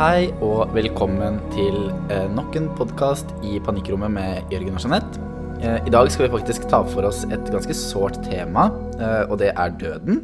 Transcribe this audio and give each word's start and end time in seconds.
Hei 0.00 0.30
og 0.40 0.70
velkommen 0.72 1.34
til 1.52 1.74
eh, 2.08 2.24
nok 2.32 2.54
en 2.56 2.70
podkast 2.72 3.34
i 3.44 3.58
Panikkrommet 3.60 4.08
med 4.14 4.46
Jørgen 4.48 4.78
og 4.78 4.80
Jeanette. 4.80 5.20
Eh, 5.60 5.74
I 5.76 5.90
dag 5.92 6.06
skal 6.08 6.24
vi 6.24 6.30
faktisk 6.32 6.62
ta 6.70 6.78
for 6.88 7.04
oss 7.04 7.18
et 7.26 7.50
ganske 7.52 7.74
sårt 7.76 8.14
tema, 8.24 8.62
eh, 8.96 9.26
og 9.26 9.34
det 9.42 9.50
er 9.50 9.74
døden. 9.76 10.22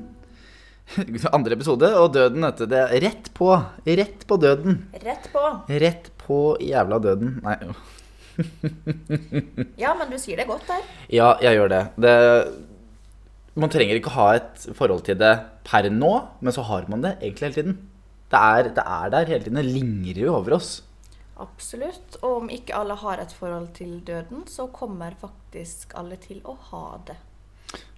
Andre 1.36 1.58
episode, 1.58 1.90
og 1.92 2.14
døden, 2.14 2.46
vet 2.46 2.62
du. 2.62 2.64
Det 2.70 2.78
er 2.86 3.04
rett 3.04 3.28
på. 3.36 3.50
Rett 4.00 4.24
på 4.24 4.38
døden. 4.40 4.78
Rett 5.02 5.28
på. 5.34 5.42
Rett 5.82 6.08
på 6.22 6.38
jævla 6.64 7.00
døden. 7.04 7.34
Nei. 7.44 7.58
Ja, 9.82 9.92
men 9.98 10.08
du 10.08 10.16
sier 10.22 10.40
det 10.40 10.46
godt 10.48 10.64
der. 10.70 10.88
Ja, 11.12 11.34
jeg 11.44 11.60
gjør 11.60 11.74
det. 11.74 11.82
det. 12.00 12.14
Man 13.60 13.76
trenger 13.76 14.00
ikke 14.00 14.14
ha 14.16 14.30
et 14.40 14.66
forhold 14.80 15.04
til 15.04 15.20
det 15.20 15.34
per 15.68 15.90
nå, 15.92 16.14
men 16.40 16.56
så 16.56 16.64
har 16.64 16.88
man 16.88 17.04
det 17.04 17.18
egentlig 17.20 17.50
hele 17.50 17.58
tiden. 17.60 17.78
Det 18.30 18.42
er, 18.42 18.72
det 18.74 18.82
er 18.82 19.14
der 19.14 19.30
hele 19.30 19.44
tiden. 19.44 19.60
Det 19.60 19.70
lingrer 19.70 20.24
jo 20.26 20.34
over 20.34 20.58
oss. 20.58 20.80
Absolutt. 21.36 22.18
Og 22.22 22.42
om 22.42 22.50
ikke 22.52 22.74
alle 22.76 22.96
har 22.98 23.22
et 23.22 23.32
forhold 23.36 23.70
til 23.76 24.00
døden, 24.06 24.46
så 24.48 24.66
kommer 24.72 25.16
faktisk 25.20 25.94
alle 25.98 26.18
til 26.20 26.40
å 26.48 26.56
ha 26.70 26.84
det. 27.06 27.18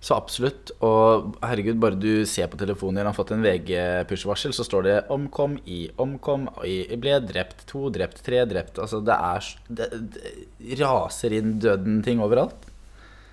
Så 0.01 0.15
absolutt. 0.15 0.73
Og 0.85 1.35
herregud, 1.45 1.79
bare 1.83 1.99
du 1.99 2.25
ser 2.27 2.49
på 2.51 2.59
telefonen 2.61 3.01
din 3.01 3.09
har 3.11 3.17
fått 3.17 3.33
en 3.35 3.45
VG-push-varsel, 3.45 4.55
så 4.57 4.67
står 4.67 4.87
det 4.87 4.97
'omkom 5.11 5.59
i 5.67 5.91
omkom 5.99 6.49
i 6.65 6.97
ble 6.97 7.21
drept', 7.21 7.67
to 7.67 7.91
drept, 7.91 8.23
tre 8.25 8.45
drept. 8.45 8.79
Altså 8.79 9.01
det 9.05 9.15
er 9.15 9.43
Det, 9.69 9.89
det 10.59 10.81
raser 10.81 11.33
inn 11.33 11.59
døden-ting 11.59 12.21
overalt. 12.21 12.69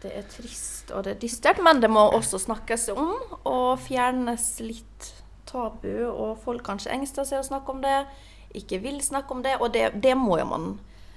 Det 0.02 0.12
er 0.14 0.26
trist 0.30 0.92
og 0.92 1.04
det 1.04 1.16
er 1.16 1.22
dystert, 1.22 1.62
men 1.64 1.80
det 1.82 1.90
må 1.90 2.12
også 2.14 2.38
snakkes 2.38 2.90
om 2.94 3.16
og 3.46 3.80
fjernes 3.80 4.60
litt 4.62 5.25
tabu. 5.50 5.94
Og 6.10 6.36
folk 6.44 6.66
kanskje 6.66 6.94
engster 6.96 7.28
seg 7.28 7.44
å 7.44 7.48
snakke 7.48 7.74
om 7.76 7.86
det, 7.86 8.02
ikke 8.56 8.82
vil 8.84 9.00
snakke 9.04 9.36
om 9.36 9.46
det. 9.46 9.58
Og 9.62 9.72
det, 9.76 9.90
det 10.04 10.18
må 10.20 10.40
jo 10.42 10.50
man 10.52 10.76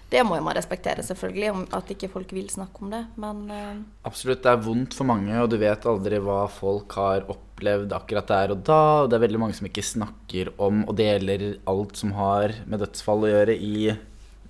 det 0.08 0.22
må 0.24 0.38
jo 0.38 0.44
man 0.46 0.56
respektere, 0.56 1.02
selvfølgelig, 1.04 1.66
at 1.76 1.90
ikke 1.92 2.08
folk 2.08 2.30
vil 2.32 2.46
snakke 2.48 2.80
om 2.80 2.92
det. 2.94 3.02
Men 3.20 3.42
uh... 3.52 3.80
Absolutt, 4.08 4.40
det 4.44 4.54
er 4.54 4.62
vondt 4.64 4.96
for 4.96 5.08
mange, 5.08 5.34
og 5.36 5.50
du 5.52 5.58
vet 5.60 5.84
aldri 5.84 6.20
hva 6.24 6.46
folk 6.48 6.96
har 6.96 7.26
opplevd 7.28 7.92
akkurat 7.92 8.30
der 8.32 8.54
og 8.54 8.62
da. 8.64 8.80
Og 9.02 9.10
det 9.10 9.18
er 9.18 9.24
veldig 9.26 9.42
mange 9.42 9.58
som 9.58 9.68
ikke 9.68 9.84
snakker 9.84 10.54
om 10.56 10.86
og 10.86 10.96
deler 10.96 11.50
alt 11.68 12.00
som 12.00 12.14
har 12.16 12.56
med 12.64 12.80
dødsfall 12.80 13.26
å 13.26 13.32
gjøre 13.34 13.58
i 13.60 13.74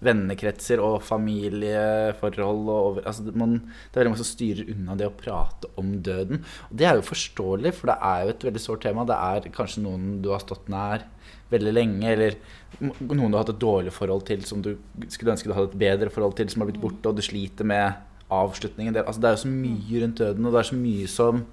vennekretser 0.04 0.82
og 0.82 1.00
familieforhold. 1.06 2.64
Og 2.68 2.74
over, 2.76 3.04
altså 3.08 3.32
man, 3.32 3.58
det 3.58 3.96
er 3.96 4.02
veldig 4.02 4.14
mange 4.14 4.22
som 4.22 4.30
styrer 4.30 4.72
unna 4.74 4.96
det 4.98 5.08
å 5.08 5.16
prate 5.18 5.70
om 5.80 5.96
døden. 6.04 6.44
Og 6.68 6.80
det 6.80 6.88
er 6.88 6.98
jo 6.98 7.06
forståelig, 7.10 7.74
for 7.78 7.92
det 7.92 7.98
er 8.10 8.24
jo 8.24 8.34
et 8.34 8.48
veldig 8.48 8.64
sårt 8.64 8.84
tema. 8.86 9.06
Det 9.08 9.18
er 9.18 9.52
kanskje 9.54 9.84
noen 9.84 10.18
du 10.24 10.30
har 10.34 10.44
stått 10.44 10.70
nær 10.72 11.06
veldig 11.52 11.72
lenge, 11.72 12.10
eller 12.12 12.36
noen 12.80 13.30
du 13.30 13.36
har 13.36 13.42
hatt 13.42 13.54
et 13.54 13.62
dårlig 13.62 13.92
forhold 13.96 14.26
til 14.28 14.44
som 14.46 14.60
du 14.64 14.74
skulle 15.08 15.32
ønske 15.32 15.48
du 15.48 15.54
hadde 15.56 15.72
et 15.72 15.80
bedre 15.80 16.12
forhold 16.12 16.36
til, 16.38 16.50
som 16.52 16.62
har 16.62 16.70
blitt 16.70 16.82
borte, 16.82 17.08
og 17.08 17.16
du 17.16 17.24
sliter 17.24 17.68
med 17.68 18.04
avslutningen. 18.28 18.94
Det, 18.94 19.06
altså 19.06 19.22
det 19.22 19.30
er 19.30 19.36
jo 19.36 19.44
så 19.44 19.52
mye 19.52 20.02
rundt 20.02 20.20
døden, 20.20 20.46
og 20.46 20.54
det 20.54 20.60
er 20.60 20.70
så 20.70 20.80
mye 20.82 21.12
som 21.12 21.46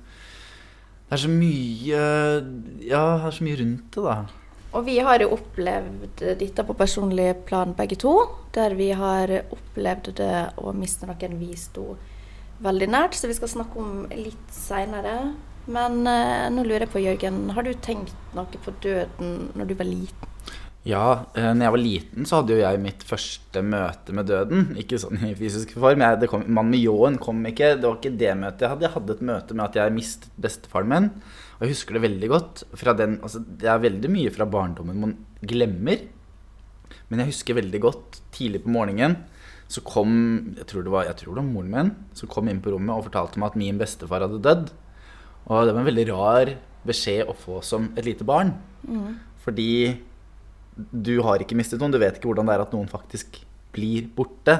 Det 1.05 1.13
er 1.15 1.21
så 1.21 1.29
mye 1.29 2.01
Ja, 2.81 3.03
det 3.21 3.27
er 3.29 3.37
så 3.37 3.45
mye 3.45 3.61
rundt 3.61 3.95
det, 3.95 4.03
da. 4.03 4.44
Og 4.75 4.83
vi 4.83 4.97
har 4.99 5.21
jo 5.23 5.31
opplevd 5.37 6.25
dette 6.39 6.65
på 6.67 6.75
personlig 6.75 7.29
plan 7.47 7.71
begge 7.77 7.95
to. 8.01 8.15
Der 8.55 8.75
vi 8.75 8.89
har 8.91 9.31
opplevd 9.55 10.11
det 10.19 10.35
å 10.59 10.73
miste 10.75 11.07
noen 11.07 11.39
vi 11.39 11.55
sto 11.59 11.93
veldig 12.65 12.87
nært, 12.91 13.15
så 13.15 13.29
vi 13.31 13.35
skal 13.37 13.51
snakke 13.51 13.79
om 13.79 14.05
litt 14.11 14.51
seinere. 14.51 15.15
Men 15.65 16.03
eh, 16.07 16.47
nå 16.53 16.63
lurer 16.63 16.85
jeg 16.85 16.93
på, 16.93 17.01
Jørgen, 17.01 17.49
har 17.55 17.65
du 17.65 17.73
tenkt 17.81 18.15
noe 18.35 18.63
på 18.65 18.73
døden 18.83 19.51
når 19.57 19.71
du 19.71 19.77
var 19.79 19.89
liten? 19.89 20.34
Ja, 20.85 21.25
eh, 21.33 21.49
når 21.49 21.65
jeg 21.65 21.73
var 21.73 21.81
liten 21.81 22.27
så 22.29 22.39
hadde 22.39 22.53
jo 22.53 22.61
jeg 22.61 22.81
mitt 22.83 23.03
første 23.09 23.61
møte 23.65 24.13
med 24.13 24.29
døden. 24.29 24.67
Ikke 24.77 24.99
sånn 25.01 25.23
i 25.25 25.33
fysisk 25.37 25.73
form. 25.73 26.03
Jeg, 26.05 26.19
det 26.21 26.29
kom, 26.29 26.45
Mannen 26.45 26.75
med 26.75 26.83
ljåen 26.83 27.17
kom 27.21 27.39
ikke. 27.49 27.73
Det 27.79 27.89
var 27.89 27.97
ikke 27.97 28.17
det 28.21 28.33
møtet 28.37 28.65
jeg 28.67 28.73
hadde. 28.73 28.85
Jeg 28.85 28.95
hadde 28.99 29.15
et 29.15 29.23
møte 29.31 29.57
med 29.57 29.65
at 29.65 29.79
jeg 29.81 29.95
mistet 29.95 30.35
bestefaren 30.45 30.91
min. 30.91 31.07
Og 31.57 31.65
jeg 31.65 31.73
husker 31.73 31.97
det 31.97 32.03
veldig 32.05 32.29
godt. 32.35 32.65
Fra 32.77 32.93
den, 32.97 33.17
altså, 33.25 33.41
det 33.41 33.71
er 33.71 33.81
veldig 33.81 34.11
mye 34.13 34.35
fra 34.35 34.45
barndommen 34.57 35.01
man 35.01 35.17
glemmer. 35.41 36.05
Men 37.09 37.23
jeg 37.23 37.33
husker 37.33 37.57
veldig 37.57 37.81
godt 37.81 38.21
tidlig 38.35 38.61
på 38.65 38.73
morgenen 38.75 39.17
så 39.71 39.81
kom 39.81 40.11
jeg 40.59 40.67
tror, 40.69 40.83
det 40.85 40.91
var, 40.93 41.05
jeg 41.07 41.17
tror 41.19 41.31
det 41.33 41.41
var 41.41 41.47
moren 41.49 41.71
min 41.73 41.87
som 42.17 42.29
kom 42.29 42.49
inn 42.51 42.61
på 42.61 42.69
rommet 42.73 42.93
og 42.93 43.07
fortalte 43.07 43.41
meg 43.41 43.49
at 43.49 43.59
min 43.59 43.79
bestefar 43.81 44.25
hadde 44.25 44.41
dødd. 44.45 44.67
Og 45.49 45.65
det 45.65 45.73
var 45.73 45.81
en 45.81 45.89
veldig 45.89 46.05
rar 46.11 46.51
beskjed 46.85 47.29
å 47.29 47.33
få 47.37 47.61
som 47.65 47.89
et 47.97 48.05
lite 48.05 48.27
barn. 48.27 48.53
Fordi 49.45 49.71
du 50.75 51.21
har 51.23 51.39
ikke 51.39 51.55
mistet 51.57 51.79
noen. 51.79 51.93
Du 51.93 51.99
vet 52.01 52.17
ikke 52.17 52.29
hvordan 52.31 52.49
det 52.49 52.55
er 52.57 52.65
at 52.65 52.73
noen 52.75 52.89
faktisk 52.91 53.39
blir 53.75 54.09
borte. 54.15 54.57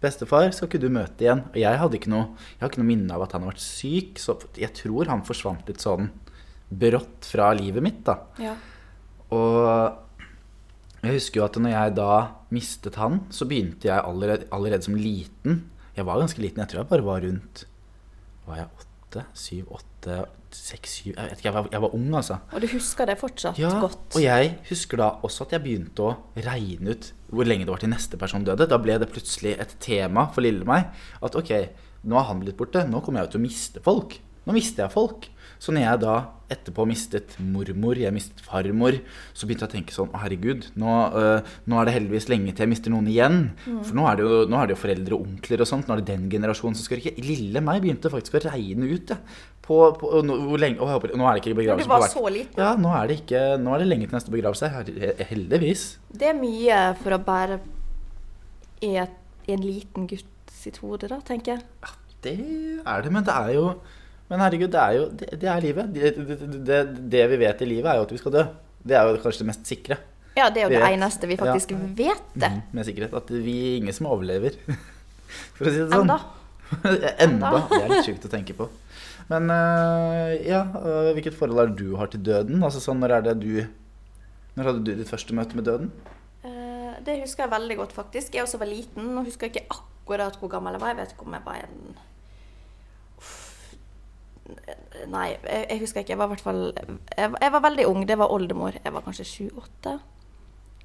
Bestefar 0.00 0.48
skal 0.56 0.68
ikke 0.68 0.80
du 0.80 0.88
møte 0.92 1.26
igjen. 1.26 1.44
Og 1.52 1.58
jeg 1.60 1.80
hadde 1.82 1.98
ikke 1.98 2.12
noe, 2.12 2.34
jeg 2.56 2.62
har 2.64 2.72
ikke 2.72 2.82
noe 2.82 2.90
minne 2.90 3.14
av 3.14 3.26
at 3.26 3.34
han 3.36 3.44
har 3.44 3.52
vært 3.52 3.64
syk, 3.64 4.20
så 4.22 4.38
jeg 4.58 4.72
tror 4.78 5.10
han 5.12 5.26
forsvant 5.26 5.68
litt 5.68 5.82
sånn 5.84 6.10
brått 6.70 7.26
fra 7.26 7.50
livet 7.58 7.82
mitt, 7.82 8.04
da. 8.06 8.16
Ja. 8.40 8.54
Og 9.34 11.04
jeg 11.04 11.16
husker 11.16 11.40
jo 11.40 11.46
at 11.46 11.58
når 11.60 11.74
jeg 11.74 11.94
da 11.98 12.14
mistet 12.54 12.98
han, 13.00 13.22
så 13.32 13.46
begynte 13.48 13.88
jeg 13.88 14.04
allerede, 14.04 14.48
allerede 14.52 14.84
som 14.84 14.98
liten 14.98 15.62
Jeg 15.96 16.06
var 16.06 16.20
ganske 16.20 16.40
liten. 16.42 16.60
Jeg 16.62 16.70
tror 16.70 16.80
jeg 16.82 16.90
bare 16.90 17.06
var 17.06 17.22
rundt 17.24 17.64
Var 18.46 18.56
jeg 18.60 18.68
åtte? 18.80 19.24
Syv? 19.34 19.72
Åtte? 20.50 20.58
Seks? 20.58 20.90
Syv? 21.00 21.14
Jeg 21.14 21.30
vet 21.30 21.38
ikke. 21.38 21.46
Jeg 21.46 21.54
var, 21.54 21.68
jeg 21.72 21.82
var 21.84 21.94
ung, 21.94 22.08
altså. 22.18 22.38
Og 22.52 22.60
du 22.60 22.66
husker 22.72 23.06
det 23.06 23.18
fortsatt 23.20 23.58
Ja, 23.58 23.70
godt? 23.80 24.16
og 24.16 24.22
jeg 24.22 24.56
husker 24.68 24.98
da 24.98 25.10
også 25.22 25.46
at 25.46 25.52
jeg 25.54 25.62
begynte 25.62 26.02
å 26.02 26.16
regne 26.36 26.96
ut 26.96 27.12
hvor 27.30 27.46
lenge 27.46 27.64
det 27.64 27.70
var 27.70 27.78
til 27.84 27.92
neste 27.92 28.18
person 28.18 28.42
døde. 28.44 28.66
Da 28.66 28.78
ble 28.82 28.98
det 28.98 29.10
plutselig 29.12 29.54
et 29.62 29.76
tema 29.80 30.26
for 30.34 30.42
lille 30.42 30.66
meg. 30.66 30.90
At 31.22 31.36
ok, 31.38 31.52
nå 32.04 32.18
har 32.18 32.26
han 32.32 32.40
blitt 32.42 32.58
borte. 32.58 32.82
Nå 32.90 33.00
kommer 33.04 33.20
jeg 33.22 33.28
jo 33.30 33.32
til 33.36 33.40
å 33.40 33.46
miste 33.46 33.84
folk. 33.84 34.18
Nå 34.48 34.56
mister 34.56 34.86
jeg 34.86 34.94
folk. 34.94 35.28
Så 35.60 35.70
når 35.76 35.84
jeg 35.84 36.00
da 36.02 36.14
etterpå 36.50 36.86
mistet 36.88 37.34
mormor, 37.38 37.98
jeg 38.00 38.10
mistet 38.16 38.40
farmor, 38.42 38.96
så 39.36 39.46
begynte 39.46 39.66
jeg 39.66 39.70
å 39.70 39.74
tenke 39.74 39.94
sånn 39.94 40.08
Å, 40.10 40.22
herregud, 40.24 40.70
nå, 40.80 40.94
øh, 41.20 41.50
nå 41.68 41.76
er 41.78 41.86
det 41.86 41.94
heldigvis 41.94 42.26
lenge 42.32 42.54
til 42.56 42.64
jeg 42.64 42.72
mister 42.72 42.90
noen 42.90 43.06
igjen. 43.12 43.38
For 43.68 43.92
nå 43.94 44.08
er, 44.08 44.16
det 44.18 44.24
jo, 44.24 44.40
nå 44.50 44.58
er 44.58 44.66
det 44.70 44.74
jo 44.74 44.80
foreldre 44.80 45.14
og 45.18 45.26
onkler 45.28 45.62
og 45.62 45.68
sånt. 45.70 45.86
Nå 45.86 45.94
er 45.94 46.02
det 46.02 46.08
den 46.16 46.26
generasjonen 46.32 46.74
som 46.80 46.88
skal 46.88 46.98
rykke. 46.98 47.22
Lille 47.22 47.62
meg 47.62 47.84
begynte 47.84 48.10
faktisk 48.10 48.40
å 48.40 48.44
regne 48.48 48.88
ut 48.90 49.12
det. 49.12 49.20
På, 49.70 49.76
på, 49.94 50.08
nå, 50.26 50.34
hvor 50.50 50.58
lenge, 50.58 50.80
å, 50.82 50.86
håper, 50.90 51.12
nå 51.14 51.26
er 51.30 51.36
det 51.36 51.44
ikke 51.44 51.54
begravelse 51.60 51.86
på 51.86 51.98
hvert- 52.02 52.10
så 52.16 52.24
liten? 52.34 52.58
ja, 52.58 52.72
nå 52.74 52.90
er 52.98 53.06
det, 53.06 53.16
ikke, 53.20 53.42
nå 53.62 53.70
er 53.76 53.84
det 53.84 53.86
lenge 53.86 54.08
til 54.10 54.16
neste 54.18 54.32
begravelse. 54.34 54.70
Heldigvis. 55.30 55.84
Det 56.10 56.26
er 56.32 56.34
mye 56.40 56.78
for 56.98 57.14
å 57.14 57.20
bære 57.22 57.60
i, 58.82 58.96
et, 58.98 59.14
i 59.46 59.54
en 59.54 59.62
liten 59.62 60.08
gutt 60.10 60.26
sitt 60.50 60.80
hode, 60.82 61.06
da, 61.12 61.20
tenker 61.24 61.54
jeg. 61.54 61.62
Ja, 61.86 61.92
det 62.26 62.34
er 62.82 63.04
det, 63.06 63.12
men 63.14 63.24
det 63.24 63.32
er 63.36 63.54
jo 63.54 63.68
Men 64.30 64.42
herregud, 64.44 64.70
det 64.74 64.80
er 64.82 64.92
jo 64.98 65.04
Det, 65.22 65.28
det 65.40 65.48
er 65.50 65.62
livet. 65.64 65.94
Det, 65.94 66.10
det, 66.66 66.80
det, 67.14 67.22
vi 67.32 67.38
vet 67.40 67.62
i 67.64 67.68
livet, 67.70 67.88
er 67.94 67.96
jo 68.00 68.08
at 68.08 68.12
vi 68.14 68.18
skal 68.20 68.34
dø. 68.36 68.44
Det 68.86 68.94
er 68.98 69.08
jo 69.08 69.16
kanskje 69.22 69.42
det 69.44 69.48
mest 69.52 69.66
sikre. 69.70 69.96
Ja, 70.36 70.50
det 70.50 70.60
er 70.62 70.66
jo 70.66 70.70
Vi 70.70 70.76
det 70.76 70.82
vet. 70.84 70.94
eneste 70.98 71.26
vi 71.30 71.36
faktisk 71.40 71.72
Ja. 71.74 71.78
vet 71.98 72.28
det. 72.34 72.50
Mm, 72.52 72.60
Med 72.78 72.86
sikkerhet. 72.86 73.14
At 73.22 73.30
vi 73.30 73.56
ingen 73.78 73.92
som 73.96 74.06
overlever. 74.06 74.54
For 75.56 75.66
å 75.66 75.72
si 75.74 75.80
det 75.82 75.88
sånn. 75.90 76.10
Enda. 76.10 76.20
Enda. 77.26 77.50
Det 77.72 77.80
er 77.80 77.90
litt 77.96 78.06
sjukt 78.06 78.28
å 78.28 78.30
tenke 78.36 78.54
på. 78.56 78.68
Men 79.30 79.46
øh, 79.54 80.32
ja, 80.42 80.64
øh, 80.74 81.12
hvilket 81.14 81.36
forhold 81.38 81.60
er 81.62 81.70
det 81.70 81.78
du 81.78 81.96
har 81.96 82.10
til 82.10 82.22
døden? 82.26 82.62
Altså 82.66 82.80
sånn, 82.82 82.98
Når 83.02 83.14
er 83.14 83.26
det 83.28 83.36
du 83.42 83.50
Når 84.56 84.66
hadde 84.66 84.84
du 84.84 84.90
ditt 84.98 85.08
første 85.10 85.34
møte 85.38 85.54
med 85.58 85.68
døden? 85.70 85.92
Eh, 86.44 86.96
Det 87.06 87.20
husker 87.22 87.44
jeg 87.46 87.52
veldig 87.54 87.76
godt, 87.78 87.92
faktisk. 87.94 88.34
Jeg 88.34 88.42
også 88.42 88.58
var 88.58 88.66
liten. 88.70 89.12
Nå 89.14 89.22
husker 89.24 89.46
jeg 89.46 89.54
ikke 89.56 89.76
akkurat 89.78 90.36
hvor 90.40 90.50
gammel 90.50 90.74
jeg 90.74 90.82
var. 90.82 90.88
Jeg 90.94 90.98
vet 91.04 91.14
ikke 91.14 91.26
om 91.28 91.36
jeg 91.38 91.46
var 91.46 91.60
en 91.62 91.94
Uff. 93.20 93.36
Nei, 95.08 95.28
jeg, 95.46 95.66
jeg 95.70 95.78
husker 95.84 96.02
ikke. 96.02 96.10
Jeg 96.16 96.18
var 96.18 96.26
i 96.26 96.34
hvert 96.34 96.42
fall 96.48 96.64
jeg, 96.74 97.30
jeg 97.30 97.52
var 97.54 97.62
veldig 97.68 97.86
ung. 97.86 98.02
Det 98.08 98.18
var 98.18 98.34
oldemor. 98.34 98.74
Jeg 98.84 98.92
var 98.92 99.06
kanskje 99.06 99.28
sju-åtte? 99.30 99.98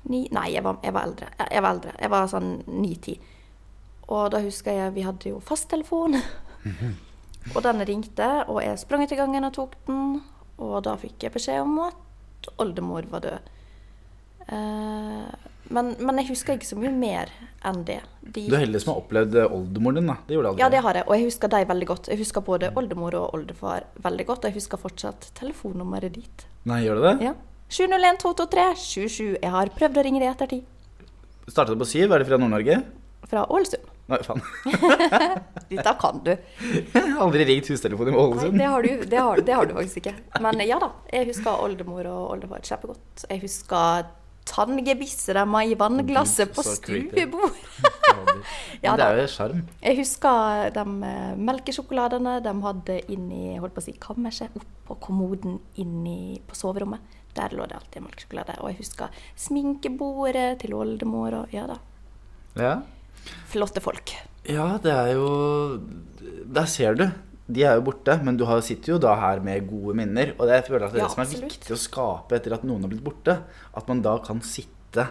Ni? 0.06 0.28
Nei, 0.32 0.52
jeg 0.54 0.62
var, 0.64 0.78
jeg 0.86 0.94
var 0.94 1.08
eldre. 1.10 1.32
Jeg, 1.40 1.48
jeg 1.58 1.64
var 1.66 1.74
eldre. 1.80 1.96
Jeg 1.98 2.14
var 2.14 2.30
sånn 2.30 2.52
ni-ti. 2.70 3.18
Og 4.06 4.30
da 4.36 4.44
husker 4.46 4.78
jeg 4.78 4.94
vi 4.94 5.02
hadde 5.08 5.32
jo 5.34 5.40
fasttelefon. 5.42 6.20
Og 7.54 7.62
den 7.66 7.84
ringte, 7.88 8.30
og 8.50 8.62
jeg 8.64 8.80
sprang 8.82 9.06
ut 9.06 9.12
i 9.14 9.20
gangen 9.20 9.48
og 9.48 9.54
tok 9.56 9.76
den. 9.88 10.22
Og 10.64 10.78
da 10.86 10.96
fikk 11.00 11.28
jeg 11.28 11.36
beskjed 11.36 11.62
om 11.66 11.78
at 11.86 12.50
oldemor 12.62 13.06
var 13.12 13.26
død. 13.26 13.52
Eh, 14.46 15.52
men, 15.74 15.96
men 15.98 16.20
jeg 16.22 16.30
husker 16.30 16.58
ikke 16.58 16.68
så 16.70 16.78
mye 16.78 16.92
mer 16.94 17.32
enn 17.66 17.82
det. 17.88 18.00
De 18.22 18.44
Du 18.46 18.54
er 18.54 18.64
heldig 18.66 18.82
som 18.84 18.94
har 18.94 19.02
opplevd 19.02 19.38
øh, 19.42 19.56
oldemoren 19.58 19.98
din. 20.00 20.12
da 20.12 20.18
Det 20.28 20.38
gjorde 20.38 20.52
aldri 20.54 20.62
ja, 20.64 20.70
det 20.70 20.82
har 20.86 21.00
jeg. 21.00 21.08
Og 21.08 21.18
jeg 21.18 21.28
husker 21.32 21.52
deg 21.56 21.68
veldig 21.72 21.88
godt. 21.90 22.10
Jeg 22.14 22.22
husker 22.22 22.46
både 22.46 22.70
oldemor 22.78 23.18
og 23.18 23.34
oldefar 23.38 23.88
veldig 24.06 24.28
godt. 24.30 24.46
Og 24.46 24.52
jeg 24.52 24.60
husker 24.60 24.82
fortsatt 24.82 25.32
telefonnummeret 25.40 26.16
ditt. 26.20 26.46
Nei, 26.70 26.84
gjør 26.86 27.02
du 27.02 27.08
det? 27.10 27.16
Ja. 27.32 27.34
701 27.74 28.22
223 28.22 28.68
77. 28.84 29.26
Jeg 29.42 29.54
har 29.58 29.74
prøvd 29.80 29.98
å 29.98 30.06
ringe 30.06 30.22
deg 30.22 30.30
i 30.30 30.34
ettertid. 30.36 30.72
Startet 31.50 31.74
det 31.74 31.82
på 31.82 31.90
Siv? 31.90 32.14
Er 32.14 32.22
det 32.22 32.30
fra 32.30 32.38
Nord-Norge? 32.42 32.80
Fra 33.30 33.46
Ålesund. 33.54 33.90
Nei, 34.06 34.20
faen. 34.22 34.42
Dette 35.72 35.94
kan 36.02 36.20
du. 36.26 36.36
Aldri 37.24 37.46
ringt 37.50 37.72
hustelefonen 37.72 38.14
i 38.14 38.20
Ålesund. 38.22 38.60
det 38.60 38.68
har 38.70 38.86
du, 38.86 38.92
det 39.10 39.18
har, 39.18 39.42
det 39.48 39.56
har 39.58 39.66
du 39.66 39.74
faktisk 39.80 40.04
ikke. 40.04 40.14
Men 40.46 40.62
ja 40.68 40.78
da. 40.82 40.92
Jeg 41.14 41.32
husker 41.32 41.64
oldemor 41.66 42.06
og 42.12 42.36
oldefar 42.36 42.62
kjempegodt. 42.66 43.26
Jeg 43.32 43.42
husker 43.42 44.06
tanngebisset 44.46 45.34
deres 45.34 45.72
i 45.72 45.78
vannglasset 45.80 46.54
på 46.54 46.66
stuebordet. 46.66 47.64
Ja 48.84 48.94
det 49.00 49.06
er 49.06 49.18
jo 49.24 49.28
sjarm. 49.32 49.62
Jeg 49.82 49.98
husker 49.98 50.70
de 50.76 50.82
eh, 51.08 51.38
melkesjokoladene 51.48 52.36
de 52.46 52.52
hadde 52.62 52.98
inni 53.12 53.56
holdt 53.58 53.74
på 53.74 53.82
å 53.82 53.86
si, 53.88 53.96
kammerset, 53.98 54.54
oppå 54.60 54.98
kommoden 55.08 55.56
inni 55.82 56.38
på 56.46 56.58
soverommet. 56.60 57.02
Der 57.36 57.56
lå 57.58 57.66
det 57.68 57.80
alltid 57.80 58.06
melkesjokolade. 58.06 58.60
Og 58.62 58.70
jeg 58.70 58.84
husker 58.84 59.24
sminkebordet 59.48 60.60
til 60.62 60.76
oldemor 60.78 61.40
og 61.42 61.56
ja 61.56 61.66
da. 61.72 61.80
Ja. 62.60 62.76
Flotte 63.52 63.82
folk. 63.82 64.12
ja, 64.48 64.78
det 64.82 64.92
er 64.92 65.14
jo 65.16 65.82
Der 66.54 66.66
ser 66.70 66.96
du. 66.96 67.06
De 67.48 67.64
er 67.64 67.76
jo 67.76 67.82
borte, 67.86 68.16
men 68.24 68.38
du 68.38 68.46
sitter 68.62 68.94
jo 68.94 68.98
da 69.00 69.16
her 69.16 69.40
med 69.40 69.68
gode 69.70 69.94
minner. 69.96 70.34
Og 70.40 70.48
det, 70.48 70.64
jeg 70.64 70.66
føler 70.68 70.86
at 70.88 70.94
det 70.94 71.00
er 71.00 71.04
Ja, 71.04 71.08
det 71.08 71.14
som 71.14 71.22
er 71.22 71.26
absolutt. 71.26 71.52
viktig 71.52 71.74
å 71.76 71.78
skape 71.78 72.36
etter 72.36 72.54
at 72.54 72.64
noen 72.64 72.82
har 72.82 72.90
blitt 72.90 73.04
borte. 73.06 73.36
At 73.76 73.88
man 73.88 74.02
da 74.02 74.18
kan 74.20 74.42
sitte 74.42 75.08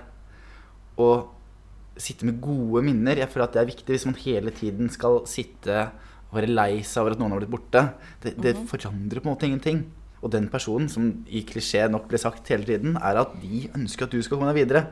og 0.98 1.28
sitte 1.96 2.26
med 2.26 2.40
gode 2.42 2.82
minner. 2.82 3.16
Jeg 3.22 3.28
føler 3.30 3.44
at 3.46 3.52
det 3.54 3.62
er 3.62 3.70
viktig 3.70 3.94
hvis 3.94 4.06
man 4.06 4.14
hele 4.18 4.50
tiden 4.50 4.90
skal 4.90 5.20
sitte 5.30 5.90
og 6.30 6.38
være 6.40 6.50
lei 6.50 6.80
seg 6.82 7.02
over 7.04 7.12
at 7.14 7.20
noen 7.22 7.30
har 7.36 7.38
blitt 7.42 7.50
borte. 7.54 7.84
Det, 8.20 8.34
det 8.40 8.56
Mhm. 8.56 8.66
forandrer 8.66 9.20
på 9.22 9.26
en 9.30 9.34
måte 9.36 9.46
ingenting. 9.46 9.84
Og 10.24 10.30
den 10.32 10.48
personen 10.48 10.88
som 10.88 11.24
i 11.28 11.42
klisjé 11.44 11.88
nok 11.90 12.08
blir 12.08 12.18
sagt 12.18 12.48
hele 12.48 12.64
tiden, 12.64 12.96
er 12.96 13.16
at 13.20 13.40
de 13.40 13.68
ønsker 13.76 14.04
at 14.04 14.10
du 14.10 14.22
skal 14.22 14.38
komme 14.38 14.52
deg 14.54 14.66
videre. 14.66 14.86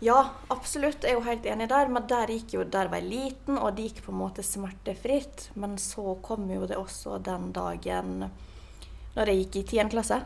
Ja, 0.00 0.18
absolutt. 0.54 1.02
Jeg 1.02 1.16
er 1.16 1.16
jo 1.18 1.26
helt 1.26 1.46
enig 1.50 1.66
der. 1.72 1.88
Men 1.90 2.06
der 2.10 2.30
gikk 2.30 2.54
jo, 2.54 2.64
der 2.64 2.90
var 2.90 3.02
jeg 3.02 3.10
liten, 3.10 3.58
og 3.58 3.74
det 3.74 3.88
gikk 3.88 4.04
på 4.06 4.12
en 4.14 4.20
måte 4.20 4.44
smertefritt. 4.46 5.48
Men 5.58 5.74
så 5.82 6.14
kom 6.22 6.46
jo 6.52 6.68
det 6.70 6.78
også 6.78 7.18
den 7.22 7.50
dagen 7.56 8.28
når 9.16 9.32
jeg 9.32 9.40
gikk 9.44 9.56
i 9.58 9.64
10. 9.82 9.88
klasse. 9.96 10.20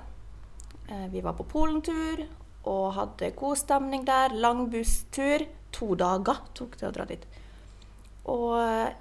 Eh, 0.89 1.07
Vi 1.13 1.23
var 1.25 1.39
på 1.39 1.49
Polentur 1.49 2.27
og 2.69 2.93
hadde 2.95 3.33
god 3.39 3.57
stemning 3.59 4.05
der. 4.07 4.37
Lang 4.37 4.67
busstur. 4.71 5.47
To 5.73 5.95
dager 5.97 6.43
tok 6.53 6.77
det 6.77 6.89
å 6.91 6.93
dra 6.93 7.07
dit. 7.09 7.25
Og 8.29 8.55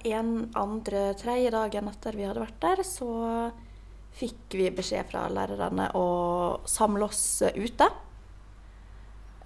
en 0.08 0.30
andre, 0.58 1.12
tredje 1.20 1.52
dagen 1.52 1.90
etter 1.90 2.16
vi 2.16 2.24
hadde 2.26 2.42
vært 2.42 2.62
der, 2.64 2.80
så 2.82 3.52
fikk 4.16 4.56
vi 4.56 4.70
beskjed 4.74 5.06
fra 5.12 5.26
lærerne 5.28 5.90
å 5.94 6.06
samle 6.68 7.06
oss 7.06 7.42
ute. 7.54 7.86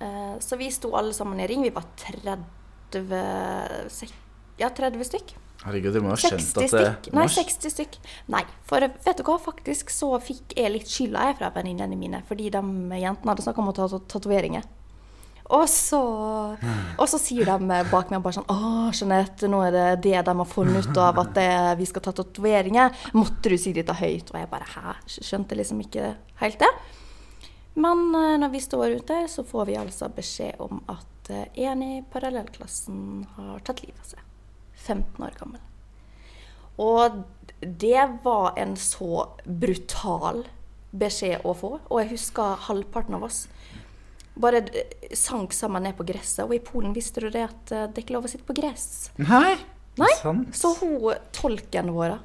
Eh, 0.01 0.37
Så 0.41 0.57
vi 0.61 0.71
sto 0.71 0.93
alle 0.97 1.13
sammen 1.17 1.41
i 1.41 1.47
ring. 1.47 1.63
Vi 1.63 1.71
var 1.71 1.85
30 1.97 3.89
sek- 3.89 4.13
Ja, 4.59 4.69
30 4.71 5.05
stykk. 5.05 5.35
Herregud, 5.65 5.93
du 5.93 6.01
må 6.01 6.11
ha 6.11 6.17
skjønt 6.17 6.57
at 6.65 6.71
det. 6.71 7.13
Nei, 7.13 7.27
60 7.27 7.71
stykk. 7.73 7.97
Nei, 8.29 8.43
for 8.65 8.81
vet 8.81 9.17
du 9.17 9.23
hva, 9.23 9.39
faktisk 9.41 9.91
så 9.91 10.11
fikk 10.23 10.55
jeg 10.57 10.73
litt 10.73 10.87
skylda 10.87 11.27
jeg 11.27 11.37
fra 11.39 11.51
venninnene 11.51 11.97
mine, 11.99 12.23
fordi 12.29 12.51
de 12.51 12.61
jentene 13.01 13.33
hadde 13.33 13.43
snakka 13.45 13.59
om 13.59 13.69
å 13.69 13.75
ta 13.75 13.89
tat- 13.89 14.09
tatoveringer. 14.09 14.65
Og 15.51 15.67
så, 15.69 16.01
og 17.01 17.07
så 17.09 17.19
sier 17.21 17.45
de 17.47 17.83
bak 17.91 18.11
meg 18.11 18.23
bare 18.23 18.33
sånn 18.35 18.49
Å, 18.51 18.91
Jeanette, 18.93 19.47
nå 19.49 19.61
er 19.67 19.71
det 19.77 20.03
det 20.03 20.25
de 20.25 20.35
har 20.35 20.45
funnet 20.51 20.89
ut 20.89 20.97
av, 20.99 21.19
at 21.23 21.35
det, 21.35 21.79
vi 21.79 21.85
skal 21.87 22.03
ta 22.03 22.13
tatoveringer. 22.13 22.91
Måtte 23.15 23.51
du 23.53 23.57
si 23.59 23.73
dette 23.73 23.95
høyt? 23.95 24.31
Og 24.33 24.41
jeg 24.41 24.51
bare 24.51 24.65
Hæ? 24.67 24.95
Skjønte 25.07 25.57
liksom 25.57 25.81
ikke 25.85 26.15
helt 26.43 26.59
det. 26.59 26.73
Men 27.77 28.15
eh, 28.15 28.35
når 28.41 28.53
vi 28.55 28.63
står 28.65 28.99
ute, 29.01 29.21
så 29.29 29.45
får 29.45 29.69
vi 29.69 29.79
altså 29.81 30.09
beskjed 30.17 30.61
om 30.65 30.81
at 30.93 31.31
eh, 31.33 31.47
en 31.69 31.83
i 31.85 32.01
parallellklassen 32.13 33.27
har 33.37 33.65
tatt 33.67 33.83
livet 33.85 34.01
av 34.01 34.15
seg. 34.15 34.23
15 34.87 35.25
år 35.27 35.37
gammel. 35.37 35.63
Og 36.81 37.23
det 37.61 38.03
var 38.25 38.57
en 38.61 38.77
så 38.81 39.27
brutal 39.45 40.45
beskjed 40.97 41.45
å 41.45 41.55
få. 41.57 41.73
Og 41.89 42.01
jeg 42.03 42.15
husker 42.15 42.67
halvparten 42.69 43.17
av 43.19 43.27
oss 43.29 43.47
bare 44.37 44.61
sank 45.17 45.55
sammen 45.57 45.87
ned 45.87 45.97
på 45.97 46.05
gresset. 46.09 46.45
Og 46.45 46.53
i 46.57 46.61
Polen 46.65 46.93
visste 46.97 47.25
du 47.25 47.31
det 47.33 47.47
at 47.49 47.63
det 47.73 47.87
det 47.93 48.03
er 48.03 48.05
ikke 48.05 48.17
lov 48.19 48.29
å 48.29 48.33
sitte 48.33 48.49
på 48.49 48.57
gress. 48.57 49.09
Nei! 49.21 49.57
Nei, 49.97 50.13
Sant. 50.21 50.53
Så 50.57 50.75
hun, 50.83 51.15
tolken 51.33 51.89
vår, 51.97 52.19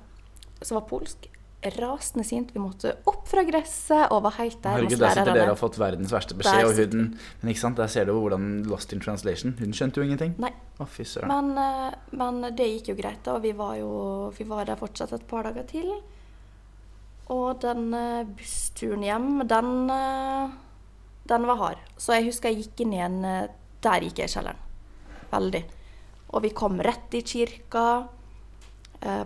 som 0.59 0.75
var 0.75 0.87
polsk, 0.89 1.30
rasende 1.61 2.25
sint. 2.25 2.49
Vi 2.53 2.61
måtte 2.61 2.93
opp 3.09 3.27
fra 3.29 3.43
gresset 3.45 4.11
og 4.11 4.23
var 4.25 4.35
helt 4.39 4.57
der. 4.63 4.77
Herregud, 4.79 4.97
der 4.97 5.13
sitter 5.13 5.29
dere 5.29 5.49
og 5.49 5.53
har 5.53 5.59
fått 5.59 5.77
verdens 5.81 6.13
verste 6.13 6.33
Der 6.33 6.41
beskjed. 6.41 6.67
Og 6.67 6.79
huden 6.79 7.03
men 7.41 7.51
ikke 7.51 7.61
sant, 7.61 7.77
der 7.77 7.91
ser 7.91 8.07
du 8.09 8.13
hvordan 8.15 8.47
Lost 8.69 8.93
in 8.95 9.03
translation. 9.03 9.53
Hun 9.59 9.75
skjønte 9.77 10.01
jo 10.01 10.07
ingenting. 10.07 10.33
Nei. 10.41 10.51
Å, 10.81 10.87
fy 10.89 11.05
søren. 11.05 11.29
Men, 11.29 11.51
eh, 11.61 12.15
men 12.17 12.41
det 12.57 12.67
gikk 12.71 12.91
jo 12.93 12.97
greit, 12.97 13.21
da. 13.25 13.35
og 13.37 13.45
Vi 13.45 13.51
var 13.57 13.75
jo 13.77 13.91
vi 14.37 14.47
var 14.49 14.65
der 14.65 14.79
fortsatt 14.79 15.13
et 15.13 15.27
par 15.29 15.45
dager 15.45 15.67
til. 15.69 15.91
Og 17.31 17.61
den 17.61 17.91
eh, 17.93 18.23
bussturen 18.25 19.05
hjem, 19.05 19.29
den, 19.49 19.75
eh, 19.93 20.55
den 21.29 21.45
var 21.51 21.61
hard. 21.61 21.85
Så 21.97 22.17
jeg 22.17 22.31
husker 22.31 22.49
jeg 22.49 22.65
gikk 22.65 22.85
inn 22.85 22.97
igjen 22.97 23.21
Der 23.81 24.03
gikk 24.05 24.23
jeg 24.23 24.29
i 24.29 24.33
kjelleren. 24.33 24.65
Veldig. 25.31 25.63
Og 26.31 26.43
vi 26.43 26.51
kom 26.55 26.81
rett 26.81 27.13
i 27.17 27.21
kirka 27.27 27.85